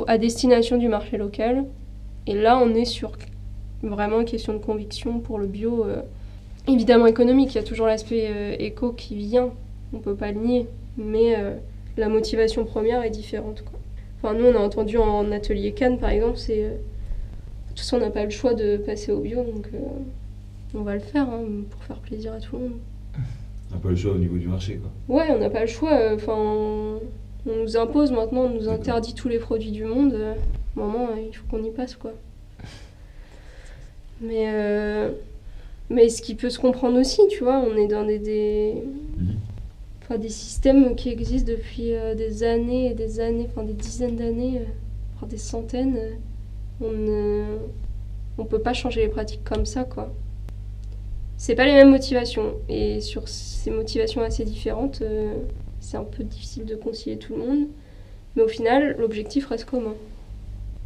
à 0.08 0.18
destination 0.18 0.76
du 0.78 0.88
marché 0.88 1.16
local. 1.16 1.64
Et 2.26 2.34
là, 2.34 2.58
on 2.58 2.74
est 2.74 2.84
sur 2.84 3.12
vraiment 3.82 4.20
une 4.20 4.26
question 4.26 4.52
de 4.52 4.58
conviction 4.58 5.20
pour 5.20 5.38
le 5.38 5.46
bio. 5.46 5.84
euh, 5.84 6.02
évidemment 6.66 7.06
économique, 7.06 7.54
il 7.54 7.56
y 7.56 7.60
a 7.60 7.64
toujours 7.64 7.86
l'aspect 7.86 8.26
euh, 8.28 8.56
éco 8.58 8.92
qui 8.92 9.14
vient, 9.16 9.50
on 9.92 9.98
peut 9.98 10.14
pas 10.16 10.32
le 10.32 10.40
nier, 10.40 10.66
mais 10.96 11.36
la 11.96 12.08
motivation 12.08 12.64
première 12.64 13.02
est 13.04 13.10
différente. 13.10 13.62
Quoi. 13.62 13.79
Enfin, 14.22 14.34
nous, 14.34 14.44
on 14.46 14.54
a 14.54 14.58
entendu 14.58 14.98
en 14.98 15.30
atelier 15.32 15.72
Cannes, 15.72 15.98
par 15.98 16.10
exemple, 16.10 16.36
c'est. 16.36 16.64
euh, 16.64 16.70
de 16.70 17.68
toute 17.70 17.78
façon, 17.80 17.96
on 17.96 18.00
n'a 18.00 18.10
pas 18.10 18.24
le 18.24 18.30
choix 18.30 18.52
de 18.54 18.76
passer 18.76 19.12
au 19.12 19.20
bio, 19.20 19.42
donc 19.42 19.68
euh, 19.74 19.78
on 20.74 20.82
va 20.82 20.94
le 20.94 21.00
faire 21.00 21.28
hein, 21.30 21.42
pour 21.70 21.82
faire 21.84 21.96
plaisir 21.98 22.32
à 22.34 22.40
tout 22.40 22.56
le 22.56 22.62
monde. 22.64 22.72
On 23.70 23.74
n'a 23.76 23.80
pas 23.80 23.88
le 23.90 23.96
choix 23.96 24.12
au 24.12 24.18
niveau 24.18 24.36
du 24.36 24.48
marché, 24.48 24.76
quoi. 24.78 24.90
Ouais, 25.16 25.28
on 25.30 25.38
n'a 25.38 25.48
pas 25.50 25.60
le 25.62 25.66
choix. 25.68 25.96
euh, 25.96 26.16
Enfin, 26.16 26.34
on, 26.36 27.00
on 27.46 27.56
nous 27.62 27.76
impose 27.76 28.10
maintenant, 28.12 28.42
on 28.42 28.50
nous 28.50 28.68
interdit 28.68 29.14
tous 29.14 29.28
les 29.28 29.38
produits 29.38 29.70
du 29.70 29.84
monde. 29.84 30.12
euh, 30.14 30.34
À 30.76 30.80
un 30.80 30.84
moment, 30.84 31.08
euh, 31.10 31.20
il 31.26 31.34
faut 31.34 31.44
qu'on 31.50 31.62
y 31.64 31.70
passe, 31.70 31.94
quoi. 31.94 32.12
Mais, 34.20 34.46
euh, 34.48 35.10
mais 35.88 36.08
ce 36.10 36.20
qui 36.20 36.34
peut 36.34 36.50
se 36.50 36.58
comprendre 36.58 36.98
aussi, 37.00 37.20
tu 37.30 37.42
vois, 37.42 37.58
on 37.58 37.74
est 37.76 37.86
dans 37.88 38.04
des, 38.04 38.18
des, 38.18 38.74
Mhm. 39.16 39.29
Enfin, 40.10 40.18
des 40.18 40.28
systèmes 40.28 40.96
qui 40.96 41.08
existent 41.08 41.52
depuis 41.52 41.94
euh, 41.94 42.14
des 42.14 42.42
années 42.42 42.90
et 42.90 42.94
des 42.94 43.20
années, 43.20 43.46
enfin 43.48 43.62
des 43.62 43.74
dizaines 43.74 44.16
d'années, 44.16 44.58
euh, 44.58 44.64
voire 45.16 45.28
des 45.28 45.38
centaines. 45.38 45.96
euh, 45.96 46.14
on 46.80 46.92
ne 46.92 47.44
on 48.38 48.44
peut 48.44 48.58
pas 48.58 48.72
changer 48.72 49.02
les 49.02 49.08
pratiques 49.08 49.44
comme 49.44 49.66
ça, 49.66 49.84
quoi. 49.84 50.12
C'est 51.36 51.54
pas 51.54 51.64
les 51.64 51.74
mêmes 51.74 51.90
motivations. 51.90 52.54
Et 52.68 53.00
sur 53.00 53.28
ces 53.28 53.70
motivations 53.70 54.22
assez 54.22 54.44
différentes, 54.44 55.02
c'est 55.78 55.96
un 55.98 56.04
peu 56.04 56.24
difficile 56.24 56.64
de 56.64 56.74
concilier 56.74 57.18
tout 57.18 57.34
le 57.34 57.38
monde. 57.38 57.66
Mais 58.34 58.42
au 58.42 58.48
final, 58.48 58.96
l'objectif 58.98 59.46
reste 59.46 59.66
commun. 59.66 59.94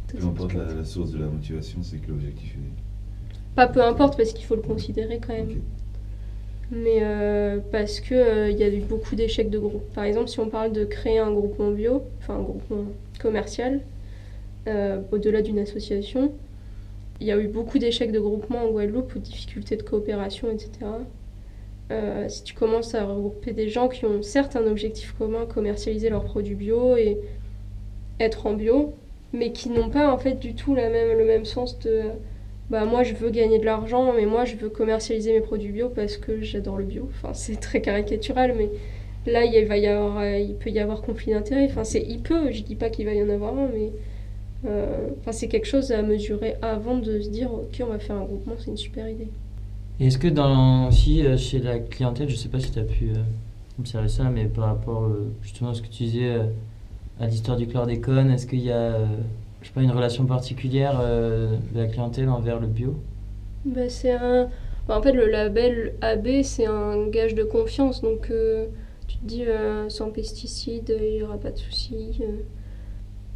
Peu 0.07 0.25
importe 0.25 0.53
la, 0.53 0.83
source 0.83 1.11
de 1.11 1.19
la 1.19 1.27
motivation, 1.27 1.79
c'est 1.81 1.97
que 1.97 2.09
l'objectif 2.09 2.55
est. 2.55 3.55
Pas 3.55 3.67
peu 3.67 3.81
importe, 3.81 4.17
parce 4.17 4.33
qu'il 4.33 4.45
faut 4.45 4.55
le 4.55 4.61
considérer 4.61 5.19
quand 5.25 5.33
même. 5.33 5.61
Mais 6.71 6.99
euh, 7.01 7.59
parce 7.71 7.99
que 7.99 8.15
euh, 8.15 8.51
y 8.51 8.63
a 8.63 8.69
eu 8.69 8.79
beaucoup 8.79 9.15
d'échecs 9.15 9.49
de 9.49 9.59
groupe. 9.59 9.83
Par 9.93 10.03
exemple, 10.03 10.29
si 10.29 10.39
on 10.39 10.49
parle 10.49 10.71
de 10.71 10.83
créer 10.83 11.19
un 11.19 11.31
groupement 11.31 11.71
bio, 11.71 12.03
enfin 12.19 12.35
un 12.35 12.41
groupement 12.41 12.85
commercial, 13.19 13.81
euh, 14.67 15.01
au-delà 15.11 15.41
d'une 15.41 15.59
association, 15.59 16.31
il 17.21 17.27
y 17.27 17.31
a 17.31 17.37
eu 17.37 17.47
beaucoup 17.47 17.77
d'échecs 17.77 18.11
de 18.11 18.19
groupement 18.19 18.63
en 18.63 18.71
Guadeloupe, 18.71 19.15
ou 19.15 19.19
difficultés 19.19 19.77
de 19.77 19.83
coopération, 19.83 20.49
etc. 20.51 20.69
Euh, 21.91 22.27
si 22.29 22.43
tu 22.43 22.55
commences 22.55 22.95
à 22.95 23.05
regrouper 23.05 23.51
des 23.53 23.69
gens 23.69 23.87
qui 23.87 24.05
ont 24.05 24.23
certes 24.23 24.55
un 24.55 24.65
objectif 24.65 25.13
commun, 25.17 25.45
commercialiser 25.45 26.09
leurs 26.09 26.25
produits 26.25 26.55
bio 26.55 26.97
et 26.97 27.19
être 28.19 28.47
en 28.47 28.53
bio, 28.53 28.93
mais 29.33 29.51
qui 29.51 29.69
n'ont 29.69 29.89
pas 29.89 30.11
en 30.11 30.17
fait 30.17 30.39
du 30.39 30.55
tout 30.55 30.73
la 30.73 30.89
même, 30.89 31.17
le 31.17 31.25
même 31.25 31.45
sens 31.45 31.77
de 31.79 32.01
bah 32.69 32.85
moi 32.85 33.03
je 33.03 33.13
veux 33.13 33.29
gagner 33.29 33.59
de 33.59 33.65
l'argent, 33.65 34.13
mais 34.13 34.25
moi 34.25 34.45
je 34.45 34.55
veux 34.55 34.69
commercialiser 34.69 35.33
mes 35.33 35.41
produits 35.41 35.71
bio 35.71 35.89
parce 35.89 36.17
que 36.17 36.41
j'adore 36.41 36.77
le 36.77 36.85
bio. 36.85 37.09
Enfin 37.13 37.33
c'est 37.33 37.59
très 37.59 37.81
caricatural, 37.81 38.55
mais 38.57 38.69
là 39.31 39.43
il 39.43 39.65
va 39.65 39.77
y 39.77 39.87
avoir, 39.87 40.19
euh, 40.19 40.37
il 40.37 40.55
peut 40.55 40.71
y 40.71 40.79
avoir 40.79 41.01
conflit 41.01 41.33
d'intérêts. 41.33 41.67
Enfin 41.69 41.83
c'est 41.83 42.03
il 42.07 42.21
peut, 42.21 42.51
je 42.51 42.63
dis 42.63 42.75
pas 42.75 42.89
qu'il 42.89 43.05
va 43.05 43.13
y 43.13 43.21
en 43.21 43.29
avoir 43.29 43.53
un, 43.57 43.67
mais 43.67 43.91
euh, 44.65 45.09
enfin 45.19 45.31
c'est 45.31 45.47
quelque 45.47 45.67
chose 45.67 45.91
à 45.91 46.01
mesurer 46.01 46.55
avant 46.61 46.97
de 46.97 47.19
se 47.21 47.29
dire 47.29 47.53
ok 47.53 47.81
on 47.81 47.87
va 47.87 47.99
faire 47.99 48.15
un 48.15 48.23
groupement, 48.23 48.53
c'est 48.57 48.71
une 48.71 48.77
super 48.77 49.07
idée. 49.07 49.27
Est-ce 49.99 50.17
que 50.17 50.27
dans, 50.27 50.89
aussi 50.89 51.25
euh, 51.25 51.37
chez 51.37 51.59
la 51.59 51.79
clientèle, 51.79 52.29
je 52.29 52.35
sais 52.35 52.49
pas 52.49 52.59
si 52.59 52.71
tu 52.71 52.79
as 52.79 52.83
pu 52.83 53.11
observer 53.79 54.09
ça, 54.09 54.23
mais 54.23 54.45
par 54.45 54.65
rapport 54.65 55.09
justement 55.43 55.69
à 55.69 55.73
ce 55.73 55.81
que 55.81 55.87
tu 55.87 56.03
disais 56.03 56.35
à 57.19 57.27
l'histoire 57.27 57.57
du 57.57 57.67
chlordécone, 57.67 58.31
est-ce 58.31 58.47
qu'il 58.47 58.63
y 58.63 58.71
a 58.71 58.97
je 59.65 59.69
sais 59.69 59.73
pas, 59.73 59.81
une 59.81 59.89
relation 59.89 60.27
particulière 60.27 60.99
euh, 61.01 61.57
de 61.73 61.79
la 61.79 61.87
clientèle 61.87 62.29
envers 62.29 62.59
le 62.59 62.67
bio? 62.67 62.93
Bah, 63.65 63.89
c'est 63.89 64.11
un... 64.11 64.47
bah, 64.87 64.95
en 64.95 65.01
fait, 65.01 65.11
le 65.11 65.25
label 65.25 65.95
AB, 66.01 66.43
c'est 66.43 66.67
un 66.67 67.07
gage 67.07 67.33
de 67.33 67.43
confiance. 67.43 68.03
Donc, 68.03 68.29
euh, 68.29 68.67
tu 69.07 69.17
te 69.17 69.25
dis, 69.25 69.43
euh, 69.43 69.89
sans 69.89 70.11
pesticides, 70.11 70.95
il 71.01 71.15
n'y 71.15 71.23
aura 71.23 71.39
pas 71.39 71.49
de 71.49 71.57
soucis. 71.57 72.19
euh. 72.21 72.43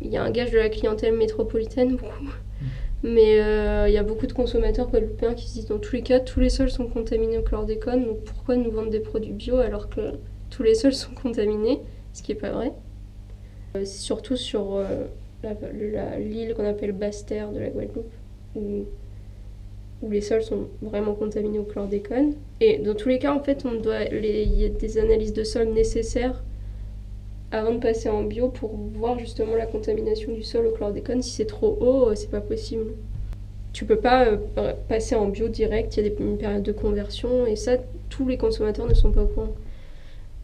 Il 0.02 0.12
y 0.12 0.18
a 0.18 0.24
un 0.24 0.30
gage 0.30 0.52
de 0.52 0.60
la 0.60 0.70
clientèle 0.70 1.18
métropolitaine, 1.18 1.96
beaucoup. 1.96 2.30
Mais 3.02 3.42
euh, 3.42 3.88
il 3.88 3.94
y 3.96 3.98
a 3.98 4.04
beaucoup 4.04 4.28
de 4.28 4.34
consommateurs 4.34 4.88
guadeloupéens 4.88 5.34
qui 5.34 5.48
se 5.48 5.54
disent, 5.56 5.68
dans 5.68 5.80
tous 5.80 5.96
les 5.96 6.04
cas, 6.04 6.20
tous 6.20 6.42
les 6.42 6.50
sols 6.50 6.70
sont 6.70 6.86
contaminés 6.86 7.40
au 7.40 7.42
chlordécone. 7.42 8.06
Donc, 8.06 8.24
pourquoi 8.24 8.56
nous 8.56 8.70
vendre 8.70 8.92
des 8.92 9.00
produits 9.00 9.34
bio 9.34 9.58
alors 9.58 9.90
que 9.90 10.12
tous 10.52 10.62
les 10.62 10.76
sols 10.76 10.94
sont 10.94 11.16
contaminés? 11.16 11.80
Ce 12.14 12.22
qui 12.22 12.34
n'est 12.34 12.40
pas 12.40 12.52
vrai. 12.52 12.72
C'est 13.74 13.86
surtout 13.86 14.36
sur 14.36 14.80
l'île 16.20 16.54
qu'on 16.56 16.66
appelle 16.66 16.92
Basse-Terre 16.92 17.52
de 17.52 17.60
la 17.60 17.70
Guadeloupe, 17.70 18.12
où 18.56 18.86
où 20.02 20.10
les 20.10 20.22
sols 20.22 20.44
sont 20.44 20.68
vraiment 20.82 21.14
contaminés 21.14 21.60
au 21.60 21.64
chlordécone. 21.64 22.34
Et 22.62 22.78
dans 22.78 22.96
tous 22.96 23.10
les 23.10 23.20
cas, 23.20 23.34
en 23.34 23.42
fait, 23.42 23.66
il 23.66 24.60
y 24.60 24.66
a 24.66 24.70
des 24.70 24.98
analyses 24.98 25.34
de 25.34 25.44
sol 25.44 25.70
nécessaires 25.70 26.42
avant 27.52 27.74
de 27.74 27.80
passer 27.80 28.10
en 28.10 28.24
bio 28.24 28.50
pour 28.50 28.72
voir 28.94 29.18
justement 29.20 29.56
la 29.56 29.66
contamination 29.66 30.32
du 30.34 30.44
sol 30.44 30.68
au 30.68 30.72
chlordécone. 30.72 31.22
Si 31.22 31.32
c'est 31.32 31.46
trop 31.46 31.78
haut, 31.82 32.10
euh, 32.10 32.16
c'est 32.16 32.30
pas 32.30 32.42
possible. 32.42 32.92
Tu 33.74 33.86
peux 33.86 33.98
pas 33.98 34.28
euh, 34.28 34.74
passer 34.88 35.16
en 35.16 35.28
bio 35.28 35.48
direct, 35.48 35.98
il 35.98 36.06
y 36.06 36.10
a 36.10 36.12
une 36.20 36.38
période 36.38 36.64
de 36.64 36.72
conversion 36.72 37.46
et 37.46 37.56
ça, 37.56 37.78
tous 38.10 38.28
les 38.28 38.38
consommateurs 38.38 38.88
ne 38.88 38.94
sont 38.94 39.12
pas 39.12 39.24
au 39.24 39.28
courant. 39.28 39.56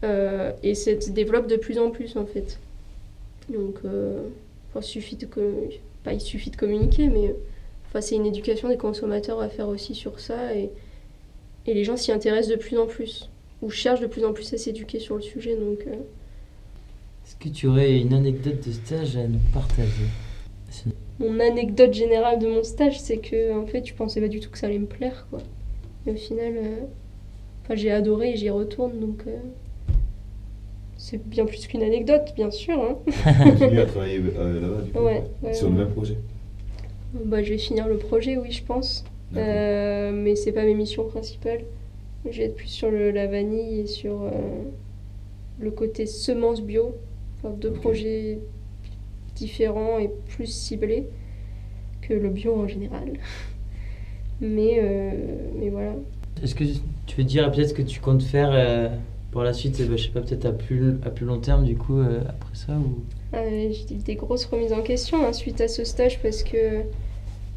Euh, 0.04 0.52
et 0.62 0.74
ça 0.74 1.00
se 1.00 1.10
développe 1.10 1.46
de 1.46 1.56
plus 1.56 1.78
en 1.78 1.90
plus 1.90 2.16
en 2.16 2.26
fait. 2.26 2.58
Donc, 3.48 3.76
enfin, 4.78 4.82
suffit 4.82 5.16
de, 5.16 5.26
co- 5.26 5.40
pas 6.04 6.12
il 6.14 6.20
suffit 6.20 6.50
de 6.50 6.56
communiquer, 6.56 7.08
mais 7.08 7.34
Enfin, 7.88 8.00
c'est 8.02 8.16
une 8.16 8.26
éducation 8.26 8.68
des 8.68 8.76
consommateurs 8.78 9.40
à 9.40 9.48
faire 9.48 9.68
aussi 9.68 9.94
sur 9.94 10.20
ça 10.20 10.54
et, 10.54 10.70
et 11.66 11.74
les 11.74 11.84
gens 11.84 11.96
s'y 11.96 12.12
intéressent 12.12 12.50
de 12.52 12.56
plus 12.62 12.78
en 12.78 12.86
plus 12.86 13.30
ou 13.62 13.70
cherchent 13.70 14.00
de 14.00 14.06
plus 14.08 14.24
en 14.24 14.32
plus 14.32 14.52
à 14.54 14.58
s'éduquer 14.58 15.00
sur 15.00 15.16
le 15.16 15.22
sujet. 15.22 15.56
Donc, 15.56 15.86
euh, 15.86 15.96
Est-ce 17.26 17.36
que 17.36 17.48
tu 17.48 17.66
aurais 17.66 17.98
une 18.00 18.14
anecdote 18.14 18.66
de 18.66 18.72
stage 18.72 19.16
à 19.16 19.26
nous 19.28 19.40
partager? 19.52 20.06
Mon 21.18 21.40
anecdote 21.40 21.92
générale 21.94 22.38
de 22.38 22.46
mon 22.46 22.62
stage, 22.62 22.98
c'est 23.00 23.18
que 23.18 23.52
en 23.58 23.66
fait, 23.66 23.84
je 23.86 23.94
pensais 23.94 24.20
pas 24.20 24.28
du 24.28 24.40
tout 24.40 24.50
que 24.50 24.58
ça 24.58 24.66
allait 24.66 24.78
me 24.78 24.86
plaire, 24.86 25.26
quoi. 25.30 25.40
Et 26.06 26.12
au 26.12 26.16
final, 26.16 26.56
euh, 26.56 26.86
enfin, 27.64 27.76
j'ai 27.76 27.90
adoré 27.92 28.32
et 28.32 28.36
j'y 28.36 28.50
retourne, 28.50 29.00
donc 29.00 29.24
euh, 29.26 29.38
c'est 31.08 31.24
bien 31.24 31.46
plus 31.46 31.68
qu'une 31.68 31.84
anecdote, 31.84 32.32
bien 32.34 32.50
sûr. 32.50 32.74
Hein. 32.82 32.98
Continue 33.44 33.78
à 33.78 33.86
travailler 33.86 34.20
euh, 34.36 34.60
là-bas, 34.60 34.82
du 34.82 34.90
coup. 34.90 34.98
Ouais, 34.98 35.22
ouais, 35.40 35.54
Sur 35.54 35.68
ouais. 35.68 35.72
le 35.74 35.78
même 35.84 35.90
projet. 35.90 36.16
Bah, 37.14 37.44
je 37.44 37.50
vais 37.50 37.58
finir 37.58 37.86
le 37.86 37.96
projet, 37.96 38.36
oui, 38.36 38.50
je 38.50 38.64
pense. 38.64 39.04
Euh, 39.36 40.10
mais 40.12 40.34
c'est 40.34 40.50
pas 40.50 40.64
mes 40.64 40.74
missions 40.74 41.04
principales. 41.06 41.60
Je 42.28 42.38
vais 42.38 42.44
être 42.46 42.56
plus 42.56 42.66
sur 42.66 42.90
le- 42.90 43.12
la 43.12 43.28
vanille 43.28 43.82
et 43.82 43.86
sur 43.86 44.22
euh, 44.22 44.30
le 45.60 45.70
côté 45.70 46.06
semences 46.06 46.60
bio. 46.60 46.96
Enfin, 47.38 47.54
deux 47.56 47.70
projets 47.72 48.40
différents 49.36 50.00
et 50.00 50.10
plus 50.30 50.46
ciblés 50.46 51.06
que 52.02 52.14
le 52.14 52.30
bio 52.30 52.52
en 52.56 52.66
général. 52.66 53.12
Mais, 54.40 54.80
euh, 54.82 55.10
mais 55.58 55.68
voilà. 55.70 55.94
Est-ce 56.42 56.54
que 56.54 56.64
tu 57.06 57.16
veux 57.16 57.24
dire 57.24 57.50
peut-être 57.52 57.68
ce 57.70 57.74
que 57.74 57.80
tu 57.82 58.00
comptes 58.00 58.22
faire 58.22 58.50
euh, 58.52 58.88
pour 59.36 59.44
la 59.44 59.52
suite, 59.52 59.86
bah, 59.86 59.96
je 59.96 60.04
sais 60.04 60.08
pas, 60.08 60.22
peut-être 60.22 60.46
à 60.46 60.52
plus, 60.52 60.96
à 61.04 61.10
plus 61.10 61.26
long 61.26 61.38
terme 61.38 61.62
du 61.62 61.76
coup, 61.76 61.98
euh, 61.98 62.22
après 62.26 62.54
ça 62.54 62.72
ou... 62.72 63.04
Euh, 63.34 63.70
J'ai 63.70 63.96
des 63.96 64.14
grosses 64.14 64.46
remises 64.46 64.72
en 64.72 64.80
question 64.80 65.26
hein, 65.26 65.34
suite 65.34 65.60
à 65.60 65.68
ce 65.68 65.84
stage 65.84 66.22
parce 66.22 66.42
que 66.42 66.84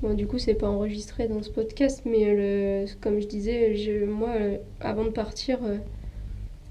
bon, 0.01 0.13
du 0.13 0.27
coup 0.27 0.37
c'est 0.37 0.55
pas 0.55 0.67
enregistré 0.67 1.29
dans 1.29 1.41
ce 1.41 1.49
podcast 1.49 2.01
mais 2.03 2.25
euh, 2.25 2.81
le, 2.81 2.87
comme 2.99 3.21
je 3.21 3.27
disais 3.27 3.75
je, 3.75 4.03
moi 4.03 4.33
avant 4.81 5.05
de 5.05 5.09
partir 5.09 5.59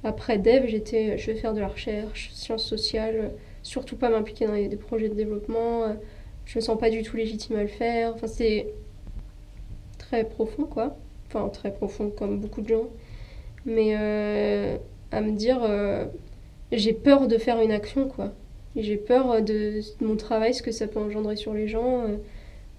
après 0.04 0.36
Dev 0.36 0.66
j'étais 0.66 1.16
je 1.16 1.30
vais 1.30 1.38
faire 1.38 1.54
de 1.54 1.60
la 1.60 1.68
recherche 1.68 2.28
sciences 2.34 2.66
sociales 2.66 3.30
surtout 3.62 3.96
pas 3.96 4.10
m'impliquer 4.10 4.46
dans 4.46 4.52
des 4.52 4.76
projets 4.76 5.08
de 5.08 5.14
développement 5.14 5.86
je 6.44 6.58
me 6.58 6.60
sens 6.60 6.78
pas 6.78 6.90
du 6.90 7.02
tout 7.02 7.16
légitime 7.16 7.56
à 7.56 7.62
le 7.62 7.68
faire. 7.68 8.14
Enfin, 8.14 8.26
c'est 8.26 8.68
très 9.98 10.24
profond, 10.24 10.64
quoi. 10.64 10.96
Enfin, 11.26 11.46
très 11.50 11.72
profond, 11.72 12.10
comme 12.10 12.40
beaucoup 12.40 12.62
de 12.62 12.68
gens. 12.68 12.88
Mais 13.66 13.94
euh, 13.98 14.78
à 15.12 15.20
me 15.20 15.32
dire, 15.32 15.60
euh, 15.62 16.06
j'ai 16.72 16.92
peur 16.92 17.28
de 17.28 17.38
faire 17.38 17.60
une 17.60 17.72
action, 17.72 18.08
quoi. 18.08 18.32
J'ai 18.76 18.96
peur 18.96 19.42
de, 19.42 19.80
mon 20.00 20.16
travail, 20.16 20.54
ce 20.54 20.62
que 20.62 20.70
ça 20.70 20.86
peut 20.86 21.00
engendrer 21.00 21.36
sur 21.36 21.54
les 21.54 21.68
gens. 21.68 22.04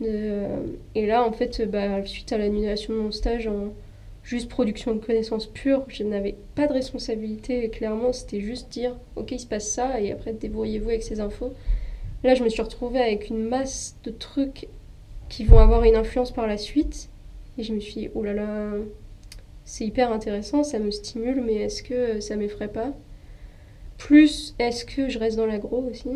euh, 0.01 0.59
et 0.95 1.05
là, 1.05 1.25
en 1.25 1.31
fait, 1.31 1.61
bah, 1.69 2.05
suite 2.05 2.31
à 2.31 2.37
l'annulation 2.37 2.93
de 2.93 2.99
mon 2.99 3.11
stage 3.11 3.47
en 3.47 3.73
juste 4.23 4.49
production 4.49 4.93
de 4.93 4.99
connaissances 4.99 5.47
pures, 5.47 5.83
je 5.87 6.03
n'avais 6.03 6.35
pas 6.55 6.67
de 6.67 6.73
responsabilité, 6.73 7.69
clairement. 7.69 8.13
C'était 8.13 8.41
juste 8.41 8.69
dire, 8.71 8.95
ok, 9.15 9.31
il 9.31 9.39
se 9.39 9.47
passe 9.47 9.69
ça, 9.69 9.99
et 9.99 10.11
après, 10.11 10.33
débrouillez-vous 10.33 10.89
avec 10.89 11.03
ces 11.03 11.19
infos. 11.19 11.53
Là, 12.23 12.35
je 12.35 12.43
me 12.43 12.49
suis 12.49 12.61
retrouvée 12.61 12.99
avec 12.99 13.29
une 13.29 13.43
masse 13.43 13.95
de 14.03 14.11
trucs 14.11 14.67
qui 15.29 15.45
vont 15.45 15.59
avoir 15.59 15.83
une 15.83 15.95
influence 15.95 16.31
par 16.31 16.47
la 16.47 16.57
suite. 16.57 17.09
Et 17.57 17.63
je 17.63 17.73
me 17.73 17.79
suis 17.79 17.93
dit, 17.93 18.09
oh 18.15 18.23
là 18.23 18.33
là, 18.33 18.71
c'est 19.69 19.85
hyper 19.85 20.11
intéressant, 20.11 20.63
ça 20.63 20.79
me 20.79 20.89
stimule, 20.89 21.41
mais 21.45 21.53
est-ce 21.57 21.83
que 21.83 22.19
ça 22.21 22.35
m'effraie 22.35 22.67
pas? 22.69 22.91
Plus, 23.99 24.55
est-ce 24.57 24.83
que 24.83 25.09
je 25.09 25.19
reste 25.19 25.37
dans 25.37 25.45
l'agro 25.45 25.85
aussi? 25.91 26.09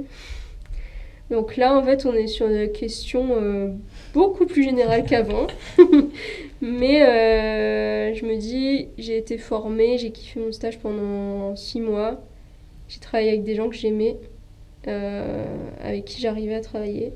Donc 1.29 1.55
là, 1.55 1.77
en 1.77 1.83
fait, 1.83 2.07
on 2.07 2.13
est 2.15 2.25
sur 2.25 2.49
des 2.49 2.71
questions 2.71 3.27
euh, 3.31 3.69
beaucoup 4.13 4.47
plus 4.47 4.63
générales 4.63 5.05
qu'avant. 5.05 5.45
mais 6.61 7.03
euh, 7.03 8.15
je 8.15 8.25
me 8.25 8.37
dis, 8.37 8.87
j'ai 8.97 9.17
été 9.17 9.37
formée, 9.37 9.99
j'ai 9.99 10.09
kiffé 10.09 10.39
mon 10.39 10.51
stage 10.51 10.79
pendant 10.79 11.55
six 11.55 11.79
mois. 11.79 12.23
J'ai 12.87 12.99
travaillé 12.99 13.29
avec 13.29 13.43
des 13.43 13.53
gens 13.53 13.69
que 13.69 13.75
j'aimais, 13.75 14.17
euh, 14.87 15.45
avec 15.79 16.05
qui 16.05 16.19
j'arrivais 16.19 16.55
à 16.55 16.61
travailler. 16.61 17.13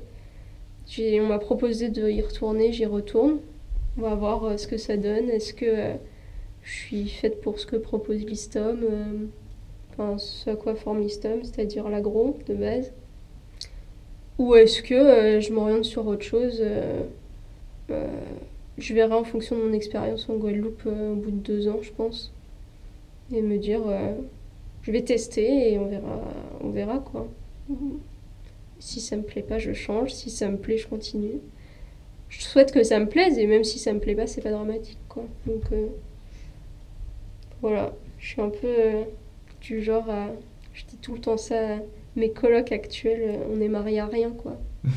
On 0.98 1.26
m'a 1.26 1.40
proposé 1.40 1.88
de 1.88 2.08
y 2.08 2.22
retourner, 2.22 2.72
j'y 2.72 2.86
retourne. 2.86 3.40
On 3.98 4.02
va 4.02 4.14
voir 4.14 4.44
euh, 4.44 4.56
ce 4.56 4.68
que 4.68 4.76
ça 4.76 4.96
donne. 4.96 5.28
Est-ce 5.28 5.52
que 5.52 5.66
euh, 5.66 5.94
je 6.68 6.74
suis 6.74 7.08
faite 7.08 7.40
pour 7.40 7.58
ce 7.58 7.64
que 7.64 7.76
propose 7.76 8.24
l'ISTOM 8.24 8.80
euh, 8.82 9.26
Enfin, 9.90 10.18
ce 10.18 10.50
à 10.50 10.54
quoi 10.54 10.74
forme 10.76 11.00
l'ISTOM, 11.00 11.42
c'est-à-dire 11.42 11.88
l'agro 11.88 12.38
de 12.46 12.54
base. 12.54 12.92
Ou 14.38 14.54
est-ce 14.54 14.82
que 14.82 14.94
euh, 14.94 15.40
je 15.40 15.52
m'oriente 15.52 15.84
sur 15.84 16.06
autre 16.06 16.22
chose 16.22 16.60
euh, 16.60 17.02
Je 18.76 18.94
verrai 18.94 19.14
en 19.14 19.24
fonction 19.24 19.56
de 19.56 19.62
mon 19.62 19.72
expérience 19.72 20.28
en 20.28 20.36
Guadeloupe 20.36 20.86
au 20.86 21.14
bout 21.14 21.30
de 21.30 21.36
deux 21.36 21.68
ans, 21.68 21.78
je 21.80 21.90
pense. 21.90 22.32
Et 23.32 23.40
me 23.40 23.56
dire, 23.58 23.82
je 24.82 24.92
vais 24.92 25.02
tester 25.02 25.72
et 25.72 25.78
on 25.78 25.86
verra, 25.86 26.20
on 26.60 26.68
verra 26.68 26.98
quoi. 26.98 27.26
Si 28.78 29.00
ça 29.00 29.16
me 29.16 29.22
plaît 29.22 29.42
pas, 29.42 29.58
je 29.58 29.72
change. 29.72 30.12
Si 30.12 30.30
ça 30.30 30.48
me 30.48 30.58
plaît, 30.58 30.76
je 30.76 30.86
continue. 30.86 31.40
Je 32.28 32.42
souhaite 32.42 32.72
que 32.72 32.84
ça 32.84 33.00
me 33.00 33.06
plaise 33.06 33.38
et 33.38 33.46
même 33.46 33.64
si 33.64 33.78
ça 33.78 33.92
me 33.92 34.00
plaît 34.00 34.14
pas, 34.14 34.26
c'est 34.26 34.42
pas 34.42 34.52
dramatique 34.52 34.98
quoi. 35.08 35.24
Donc 35.46 35.64
voilà, 37.62 37.92
je 38.18 38.28
suis 38.28 38.40
un 38.40 38.50
peu 38.50 38.66
euh, 38.66 39.02
du 39.60 39.82
genre 39.82 40.08
à. 40.08 40.28
Je 40.74 40.84
dis 40.84 40.96
tout 40.96 41.14
le 41.14 41.20
temps 41.20 41.36
ça 41.36 41.76
à 41.76 41.78
mes 42.16 42.30
colocs 42.30 42.72
actuels, 42.72 43.22
euh, 43.22 43.54
on 43.54 43.60
est 43.60 43.68
mariés 43.68 44.00
à 44.00 44.06
rien 44.06 44.30
quoi. 44.30 44.56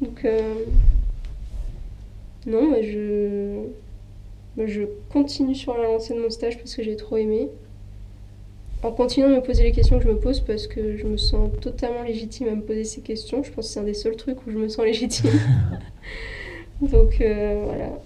Donc 0.00 0.24
euh, 0.24 0.54
non, 2.46 2.70
mais 2.70 2.84
je. 2.84 3.64
mais 4.56 4.68
je 4.68 4.82
continue 5.10 5.54
sur 5.54 5.76
la 5.76 5.84
lancée 5.84 6.14
de 6.14 6.20
mon 6.20 6.30
stage 6.30 6.58
parce 6.58 6.74
que 6.74 6.82
j'ai 6.82 6.96
trop 6.96 7.16
aimé. 7.16 7.48
En 8.82 8.92
continuant 8.92 9.30
de 9.30 9.34
me 9.36 9.42
poser 9.42 9.64
les 9.64 9.72
questions 9.72 9.98
que 9.98 10.04
je 10.04 10.10
me 10.10 10.18
pose 10.18 10.40
parce 10.40 10.66
que 10.66 10.96
je 10.96 11.06
me 11.06 11.16
sens 11.16 11.50
totalement 11.60 12.02
légitime 12.02 12.48
à 12.48 12.54
me 12.54 12.60
poser 12.62 12.84
ces 12.84 13.00
questions. 13.00 13.42
Je 13.42 13.50
pense 13.50 13.66
que 13.66 13.72
c'est 13.72 13.80
un 13.80 13.84
des 13.84 13.94
seuls 13.94 14.16
trucs 14.16 14.46
où 14.46 14.50
je 14.50 14.58
me 14.58 14.68
sens 14.68 14.84
légitime. 14.84 15.30
Donc 16.80 17.20
euh, 17.20 17.62
voilà. 17.64 17.98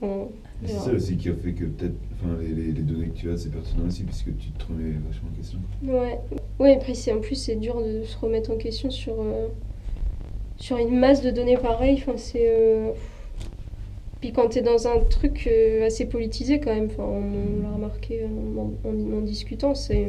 Enfin, 0.00 0.28
C'est 0.66 0.78
ça 0.78 0.90
aussi 0.92 1.16
qui 1.16 1.28
a 1.28 1.34
fait 1.34 1.52
que 1.52 1.64
peut-être 1.64 1.94
enfin, 2.22 2.36
les, 2.40 2.48
les, 2.48 2.72
données 2.82 3.08
que 3.08 3.16
tu 3.16 3.30
as, 3.30 3.36
c'est 3.36 3.50
pertinent 3.50 3.86
aussi, 3.86 4.04
puisque 4.04 4.36
tu 4.38 4.50
te 4.50 4.64
remets 4.66 4.92
vachement 5.06 5.28
en 5.32 5.36
question. 5.36 5.58
Ouais, 5.82 6.18
ouais 6.58 6.76
après, 6.76 6.94
en 7.12 7.20
plus, 7.20 7.34
c'est 7.36 7.56
dur 7.56 7.80
de 7.80 8.02
se 8.04 8.16
remettre 8.18 8.50
en 8.50 8.56
question 8.56 8.90
sur, 8.90 9.14
euh, 9.20 9.48
sur 10.56 10.78
une 10.78 10.98
masse 10.98 11.22
de 11.22 11.30
données 11.30 11.56
pareilles. 11.56 11.94
Enfin, 12.00 12.16
c'est. 12.16 12.46
euh, 12.48 12.90
Puis 14.20 14.32
quand 14.32 14.48
t'es 14.48 14.62
dans 14.62 14.88
un 14.88 14.98
truc 15.00 15.46
euh, 15.46 15.86
assez 15.86 16.06
politisé, 16.06 16.60
quand 16.60 16.74
même, 16.74 16.86
enfin, 16.86 17.04
on, 17.04 17.62
l'a 17.62 17.70
remarqué 17.74 18.24
en, 18.24 18.88
en- 18.88 19.20
discutant, 19.20 19.74
c'est. 19.74 20.08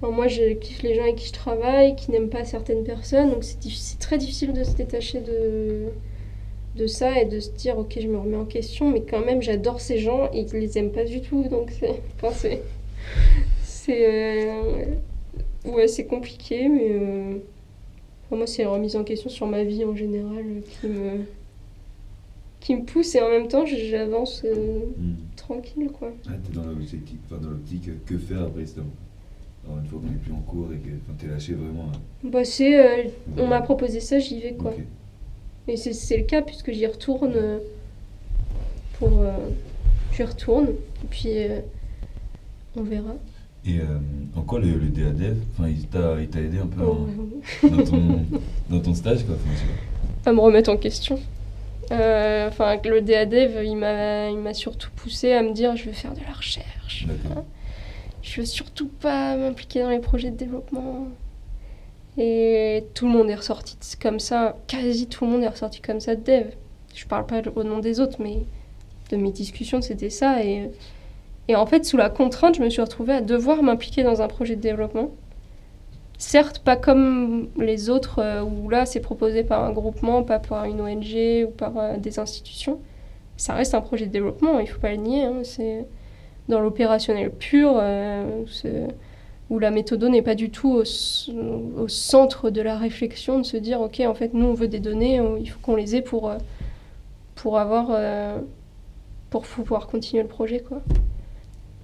Enfin, 0.00 0.12
moi, 0.12 0.28
je 0.28 0.52
kiffe 0.54 0.82
les 0.82 0.94
gens 0.94 1.02
avec 1.04 1.16
qui 1.16 1.28
je 1.28 1.32
travaille, 1.32 1.96
qui 1.96 2.10
n'aiment 2.10 2.28
pas 2.28 2.44
certaines 2.44 2.84
personnes, 2.84 3.30
donc 3.30 3.44
c'est, 3.44 3.58
diffi- 3.58 3.96
très 3.98 4.18
difficile 4.18 4.52
de 4.52 4.62
se 4.62 4.74
détacher 4.76 5.20
de, 5.22 5.86
de 6.76 6.86
ça 6.86 7.20
et 7.20 7.24
de 7.26 7.40
se 7.40 7.50
dire, 7.50 7.78
ok, 7.78 7.98
je 8.00 8.06
me 8.06 8.18
remets 8.18 8.36
en 8.36 8.44
question, 8.44 8.90
mais 8.90 9.00
quand 9.02 9.24
même, 9.24 9.42
j'adore 9.42 9.80
ces 9.80 9.98
gens 9.98 10.30
et 10.32 10.40
ils 10.40 10.52
les 10.60 10.78
aiment 10.78 10.92
pas 10.92 11.04
du 11.04 11.20
tout, 11.22 11.44
donc 11.48 11.70
c'est. 11.78 12.00
Enfin, 12.16 12.32
c'est. 12.34 12.62
C'est. 13.64 14.06
euh, 14.08 14.84
Ouais, 15.64 15.88
c'est 15.88 16.06
compliqué, 16.06 16.68
mais. 16.68 16.88
euh, 16.90 17.38
pour 18.28 18.38
moi, 18.38 18.46
c'est 18.46 18.62
la 18.64 18.70
remise 18.70 18.96
en 18.96 19.04
question 19.04 19.30
sur 19.30 19.46
ma 19.46 19.62
vie 19.64 19.84
en 19.84 19.94
général 19.96 20.44
euh, 20.44 20.60
qui 20.80 20.86
me. 20.88 21.10
qui 22.60 22.74
me 22.76 22.84
pousse 22.84 23.14
et 23.14 23.20
en 23.20 23.28
même 23.28 23.48
temps, 23.48 23.64
j'avance 23.66 24.42
euh, 24.44 24.80
Hmm. 24.98 25.14
tranquille, 25.36 25.88
quoi. 25.96 26.12
Ah, 26.28 26.32
t'es 26.44 26.52
dans 26.52 26.64
l'objectif, 26.66 27.18
enfin 27.26 27.40
dans 27.40 27.50
l'optique, 27.50 27.88
euh, 27.88 27.92
que 28.06 28.18
faire 28.18 28.42
après 28.42 28.64
Alors 29.64 29.78
une 29.78 29.86
fois 29.86 30.00
qu'on 30.00 30.06
n'est 30.10 30.18
plus 30.18 30.32
en 30.32 30.40
cours 30.40 30.68
et 30.72 30.76
que 30.78 30.90
t'es 31.22 31.28
lâché 31.30 31.54
vraiment. 31.54 31.88
hein. 31.94 31.98
Bah, 32.24 32.44
c'est. 32.44 32.78
euh, 32.78 33.08
on 33.38 33.46
m'a 33.46 33.60
proposé 33.60 34.00
ça, 34.00 34.18
j'y 34.18 34.40
vais, 34.40 34.54
quoi. 34.54 34.72
Et 35.68 35.76
c'est- 35.76 35.92
le 36.18 36.24
cas 36.24 36.42
puisque 36.42 36.72
j'y 36.72 36.86
retourne 36.86 37.32
euh, 37.34 37.58
pour. 38.98 39.20
euh, 39.20 39.32
j'y 40.14 40.22
retourne, 40.22 40.68
et 40.68 41.06
puis. 41.10 41.24
euh, 41.38 41.60
on 42.76 42.82
verra. 42.82 43.14
Et 43.64 43.80
en 44.36 44.42
quoi 44.42 44.60
le, 44.60 44.68
le 44.74 44.86
enfin 45.58 45.68
il 45.68 45.86
t'a 46.28 46.40
aidé 46.40 46.58
un 46.58 46.66
peu 46.68 46.82
Oh, 46.84 47.08
dans, 47.68 47.82
ton, 47.84 48.24
dans 48.70 48.80
ton 48.80 48.94
stage 48.94 49.24
quoi. 49.24 49.34
À 50.24 50.32
me 50.32 50.38
remettre 50.40 50.70
en 50.70 50.76
question. 50.76 51.18
Enfin, 51.90 52.76
le 52.84 53.00
DADEV, 53.00 53.64
il 53.64 53.76
m'a 53.76 54.54
surtout 54.54 54.90
poussé 54.94 55.32
à 55.32 55.42
me 55.42 55.52
dire 55.52 55.74
je 55.76 55.86
veux 55.86 55.92
faire 55.92 56.12
de 56.14 56.20
la 56.20 56.32
recherche. 56.32 57.06
Je 58.22 58.40
veux 58.40 58.46
surtout 58.46 58.88
pas 58.88 59.36
m'impliquer 59.36 59.82
dans 59.82 59.90
les 59.90 59.98
projets 60.00 60.30
de 60.30 60.36
développement. 60.36 61.08
Et 62.18 62.84
tout 62.94 63.06
le 63.06 63.12
monde 63.12 63.28
est 63.28 63.34
ressorti 63.34 63.76
comme 64.00 64.20
ça, 64.20 64.56
quasi 64.66 65.06
tout 65.06 65.24
le 65.26 65.30
monde 65.32 65.42
est 65.42 65.48
ressorti 65.48 65.80
comme 65.80 66.00
ça 66.00 66.14
de 66.14 66.22
dev. 66.22 66.46
Je 66.94 67.06
parle 67.06 67.26
pas 67.26 67.42
au 67.54 67.62
nom 67.62 67.78
des 67.78 68.00
autres, 68.00 68.16
mais 68.20 68.38
de 69.10 69.16
mes 69.16 69.30
discussions, 69.30 69.82
c'était 69.82 70.10
ça. 70.10 70.42
Et, 70.42 70.70
en 71.54 71.66
fait, 71.66 71.84
sous 71.84 71.96
la 71.96 72.10
contrainte, 72.10 72.56
je 72.56 72.62
me 72.62 72.70
suis 72.70 72.80
retrouvée 72.80 73.12
à 73.14 73.20
devoir 73.20 73.62
m'impliquer 73.62 74.02
dans 74.02 74.22
un 74.22 74.28
projet 74.28 74.56
de 74.56 74.62
développement. 74.62 75.10
Certes, 76.18 76.60
pas 76.60 76.76
comme 76.76 77.48
les 77.58 77.90
autres, 77.90 78.20
euh, 78.20 78.42
où 78.42 78.70
là, 78.70 78.86
c'est 78.86 79.00
proposé 79.00 79.44
par 79.44 79.62
un 79.64 79.72
groupement, 79.72 80.22
pas 80.22 80.38
par 80.38 80.64
une 80.64 80.80
ONG 80.80 81.46
ou 81.46 81.50
par 81.50 81.76
euh, 81.76 81.98
des 81.98 82.18
institutions. 82.18 82.80
Ça 83.36 83.52
reste 83.52 83.74
un 83.74 83.82
projet 83.82 84.06
de 84.06 84.12
développement, 84.12 84.58
il 84.58 84.66
faut 84.66 84.80
pas 84.80 84.92
le 84.92 84.96
nier. 84.96 85.24
hein, 85.24 85.40
c'est 85.42 85.84
dans 86.48 86.60
l'opérationnel 86.60 87.30
pur, 87.30 87.74
euh, 87.76 88.44
où 89.50 89.58
la 89.58 89.70
méthode 89.70 90.02
n'est 90.04 90.22
pas 90.22 90.34
du 90.34 90.50
tout 90.50 90.72
au, 90.72 91.88
centre 91.88 92.50
de 92.50 92.60
la 92.60 92.76
réflexion, 92.76 93.38
de 93.38 93.44
se 93.44 93.56
dire, 93.56 93.80
ok, 93.80 94.00
en 94.00 94.14
fait, 94.14 94.34
nous, 94.34 94.46
on 94.46 94.54
veut 94.54 94.68
des 94.68 94.80
données, 94.80 95.20
on- 95.20 95.36
il 95.36 95.46
faut 95.46 95.60
qu'on 95.60 95.76
les 95.76 95.96
ait 95.96 96.02
pour, 96.02 96.28
euh, 96.30 96.38
avoir... 97.54 97.88
euh, 97.90 98.38
pour 99.30 99.42
pouvoir 99.42 99.86
continuer 99.86 100.22
le 100.22 100.28
projet, 100.28 100.60
quoi. 100.60 100.82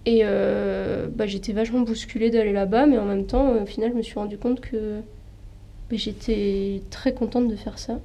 Et 0.07 0.21
euh, 0.25 1.07
bah, 1.15 1.27
j'étais 1.27 1.53
vachement 1.53 1.81
bousculée 1.81 2.31
d'aller 2.31 2.53
là-bas, 2.53 2.87
mais 2.87 2.99
en 2.99 3.05
même 3.05 3.27
temps, 3.27 3.51
au 3.63 3.67
final, 3.67 3.91
je 3.93 3.97
me 3.97 4.03
suis 4.03 4.15
rendu 4.15 4.39
compte 4.39 4.61
que 4.61 5.01
bah, 5.91 5.97
j'étais 5.97 6.83
très 6.91 7.13
contente 7.13 7.49
de 7.49 7.57
faire 7.57 7.79
ça. 7.79 7.99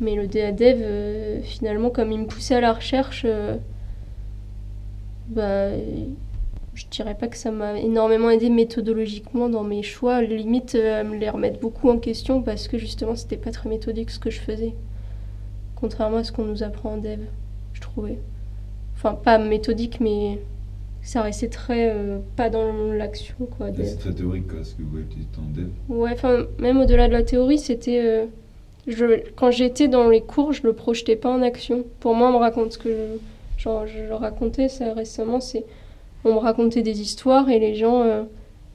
Mais 0.00 0.14
le 0.14 0.26
DADEV, 0.26 1.42
finalement, 1.44 1.90
comme 1.90 2.12
il 2.12 2.20
me 2.20 2.26
poussait 2.26 2.54
à 2.56 2.60
la 2.60 2.72
recherche, 2.72 3.26
bah, 5.28 5.68
je 6.74 6.86
dirais 6.90 7.14
pas 7.14 7.28
que 7.28 7.36
ça 7.36 7.50
m'a 7.50 7.78
énormément 7.78 8.30
aidé 8.30 8.50
méthodologiquement 8.50 9.48
dans 9.48 9.62
mes 9.62 9.82
choix, 9.82 10.22
limite 10.22 10.74
euh, 10.74 11.04
me 11.04 11.16
les 11.16 11.30
remettre 11.30 11.60
beaucoup 11.60 11.88
en 11.88 11.98
question 11.98 12.42
parce 12.42 12.68
que 12.68 12.78
justement, 12.78 13.16
c'était 13.16 13.36
pas 13.36 13.50
très 13.50 13.68
méthodique 13.68 14.10
ce 14.10 14.18
que 14.18 14.30
je 14.30 14.40
faisais. 14.40 14.74
Contrairement 15.76 16.18
à 16.18 16.24
ce 16.24 16.32
qu'on 16.32 16.44
nous 16.44 16.62
apprend 16.62 16.94
en 16.94 16.96
dev, 16.96 17.20
je 17.72 17.80
trouvais. 17.80 18.18
Enfin, 18.96 19.14
pas 19.14 19.38
méthodique, 19.38 20.00
mais 20.00 20.38
ça 21.02 21.22
restait 21.22 21.48
très 21.48 21.90
euh, 21.90 22.18
pas 22.36 22.50
dans 22.50 22.72
l'action, 22.92 23.34
quoi. 23.58 23.70
Dev. 23.70 23.84
C'est 23.84 23.98
très 23.98 24.12
théorique 24.12 24.48
quoi, 24.48 24.64
ce 24.64 24.74
que 24.74 24.82
vous 24.82 24.96
peut-être 24.96 25.38
en 25.38 25.54
dev. 25.54 25.68
Ouais, 25.88 26.12
enfin, 26.12 26.46
même 26.58 26.80
au-delà 26.80 27.08
de 27.08 27.12
la 27.12 27.22
théorie, 27.22 27.58
c'était. 27.58 28.00
euh, 28.02 28.26
je, 28.86 29.30
quand 29.36 29.50
j'étais 29.50 29.88
dans 29.88 30.08
les 30.08 30.20
cours, 30.22 30.52
je 30.52 30.62
le 30.62 30.72
projetais 30.72 31.16
pas 31.16 31.30
en 31.30 31.42
action. 31.42 31.84
Pour 32.00 32.14
moi, 32.14 32.28
on 32.30 32.32
me 32.32 32.38
raconte 32.38 32.72
ce 32.72 32.78
que 32.78 32.88
je, 32.88 33.62
genre, 33.62 33.86
je 33.86 34.00
le 34.00 34.14
racontais 34.14 34.68
ça 34.68 34.92
récemment, 34.92 35.40
c'est. 35.40 35.64
On 36.24 36.34
me 36.34 36.38
racontait 36.38 36.82
des 36.82 37.00
histoires 37.00 37.48
et 37.50 37.58
les 37.58 37.74
gens 37.74 38.02
euh, 38.02 38.24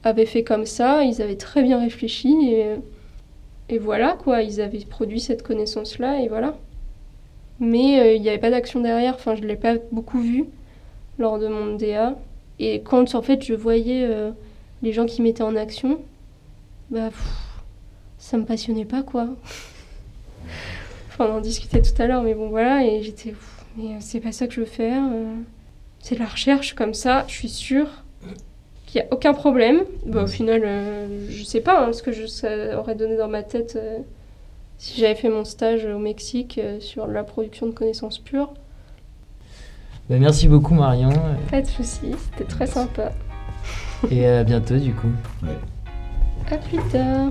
avaient 0.04 0.26
fait 0.26 0.44
comme 0.44 0.66
ça, 0.66 1.02
ils 1.04 1.20
avaient 1.20 1.36
très 1.36 1.62
bien 1.62 1.78
réfléchi 1.80 2.32
et, 2.52 2.76
et 3.68 3.78
voilà, 3.78 4.16
quoi, 4.22 4.42
ils 4.42 4.60
avaient 4.60 4.78
produit 4.84 5.20
cette 5.20 5.42
connaissance-là, 5.42 6.20
et 6.22 6.28
voilà. 6.28 6.56
Mais 7.60 8.00
euh, 8.00 8.14
il 8.14 8.22
n'y 8.22 8.28
avait 8.28 8.38
pas 8.38 8.50
d'action 8.50 8.80
derrière, 8.80 9.14
enfin, 9.14 9.34
je 9.36 9.42
ne 9.42 9.46
l'ai 9.46 9.56
pas 9.56 9.74
beaucoup 9.92 10.20
vu 10.20 10.46
lors 11.18 11.38
de 11.38 11.46
mon 11.48 11.76
DA. 11.76 12.16
Et 12.58 12.80
quand, 12.82 13.14
en 13.14 13.22
fait, 13.22 13.44
je 13.44 13.54
voyais 13.54 14.04
euh, 14.04 14.30
les 14.82 14.92
gens 14.92 15.06
qui 15.06 15.22
mettaient 15.22 15.42
en 15.42 15.54
action, 15.56 16.00
bah, 16.90 17.10
ça 18.18 18.38
me 18.38 18.44
passionnait 18.44 18.84
pas, 18.84 19.02
quoi. 19.02 19.28
enfin, 21.08 21.26
on 21.30 21.36
en 21.36 21.40
discutait 21.40 21.82
tout 21.82 22.00
à 22.02 22.06
l'heure, 22.06 22.22
mais 22.22 22.34
bon, 22.34 22.48
voilà, 22.48 22.84
et 22.84 23.02
j'étais, 23.02 23.34
mais 23.76 23.94
euh, 23.94 23.98
c'est 24.00 24.20
pas 24.20 24.32
ça 24.32 24.46
que 24.46 24.54
je 24.54 24.60
veux 24.60 24.66
faire. 24.66 25.02
euh. 25.12 25.34
C'est 26.00 26.14
de 26.16 26.20
la 26.20 26.26
recherche, 26.26 26.74
comme 26.74 26.94
ça, 26.94 27.24
je 27.28 27.34
suis 27.34 27.48
sûre 27.48 27.88
qu'il 28.86 29.00
n'y 29.00 29.06
a 29.06 29.12
aucun 29.12 29.34
problème. 29.34 29.82
Bah, 30.06 30.24
au 30.24 30.26
final, 30.26 30.62
euh, 30.64 31.26
je 31.30 31.44
sais 31.44 31.60
pas 31.60 31.86
hein, 31.86 31.92
ce 31.92 32.02
que 32.02 32.10
je, 32.12 32.26
ça 32.26 32.78
aurait 32.78 32.94
donné 32.96 33.16
dans 33.16 33.28
ma 33.28 33.42
tête 33.42 33.76
euh, 33.76 33.98
si 34.78 35.00
j'avais 35.00 35.14
fait 35.14 35.28
mon 35.28 35.44
stage 35.44 35.84
au 35.84 35.98
Mexique 35.98 36.58
euh, 36.62 36.80
sur 36.80 37.06
la 37.06 37.22
production 37.22 37.66
de 37.66 37.72
connaissances 37.72 38.18
pures. 38.18 38.52
Bah, 40.08 40.16
merci 40.18 40.48
beaucoup 40.48 40.74
Marion 40.74 41.12
Pas 41.50 41.60
de 41.62 41.66
soucis, 41.66 42.14
c'était 42.18 42.48
très 42.48 42.66
sympa. 42.66 43.12
et 44.10 44.26
à 44.26 44.42
bientôt 44.42 44.76
du 44.76 44.92
coup. 44.92 45.10
Ouais. 45.42 45.56
À 46.50 46.56
plus 46.56 46.78
tard. 46.90 47.30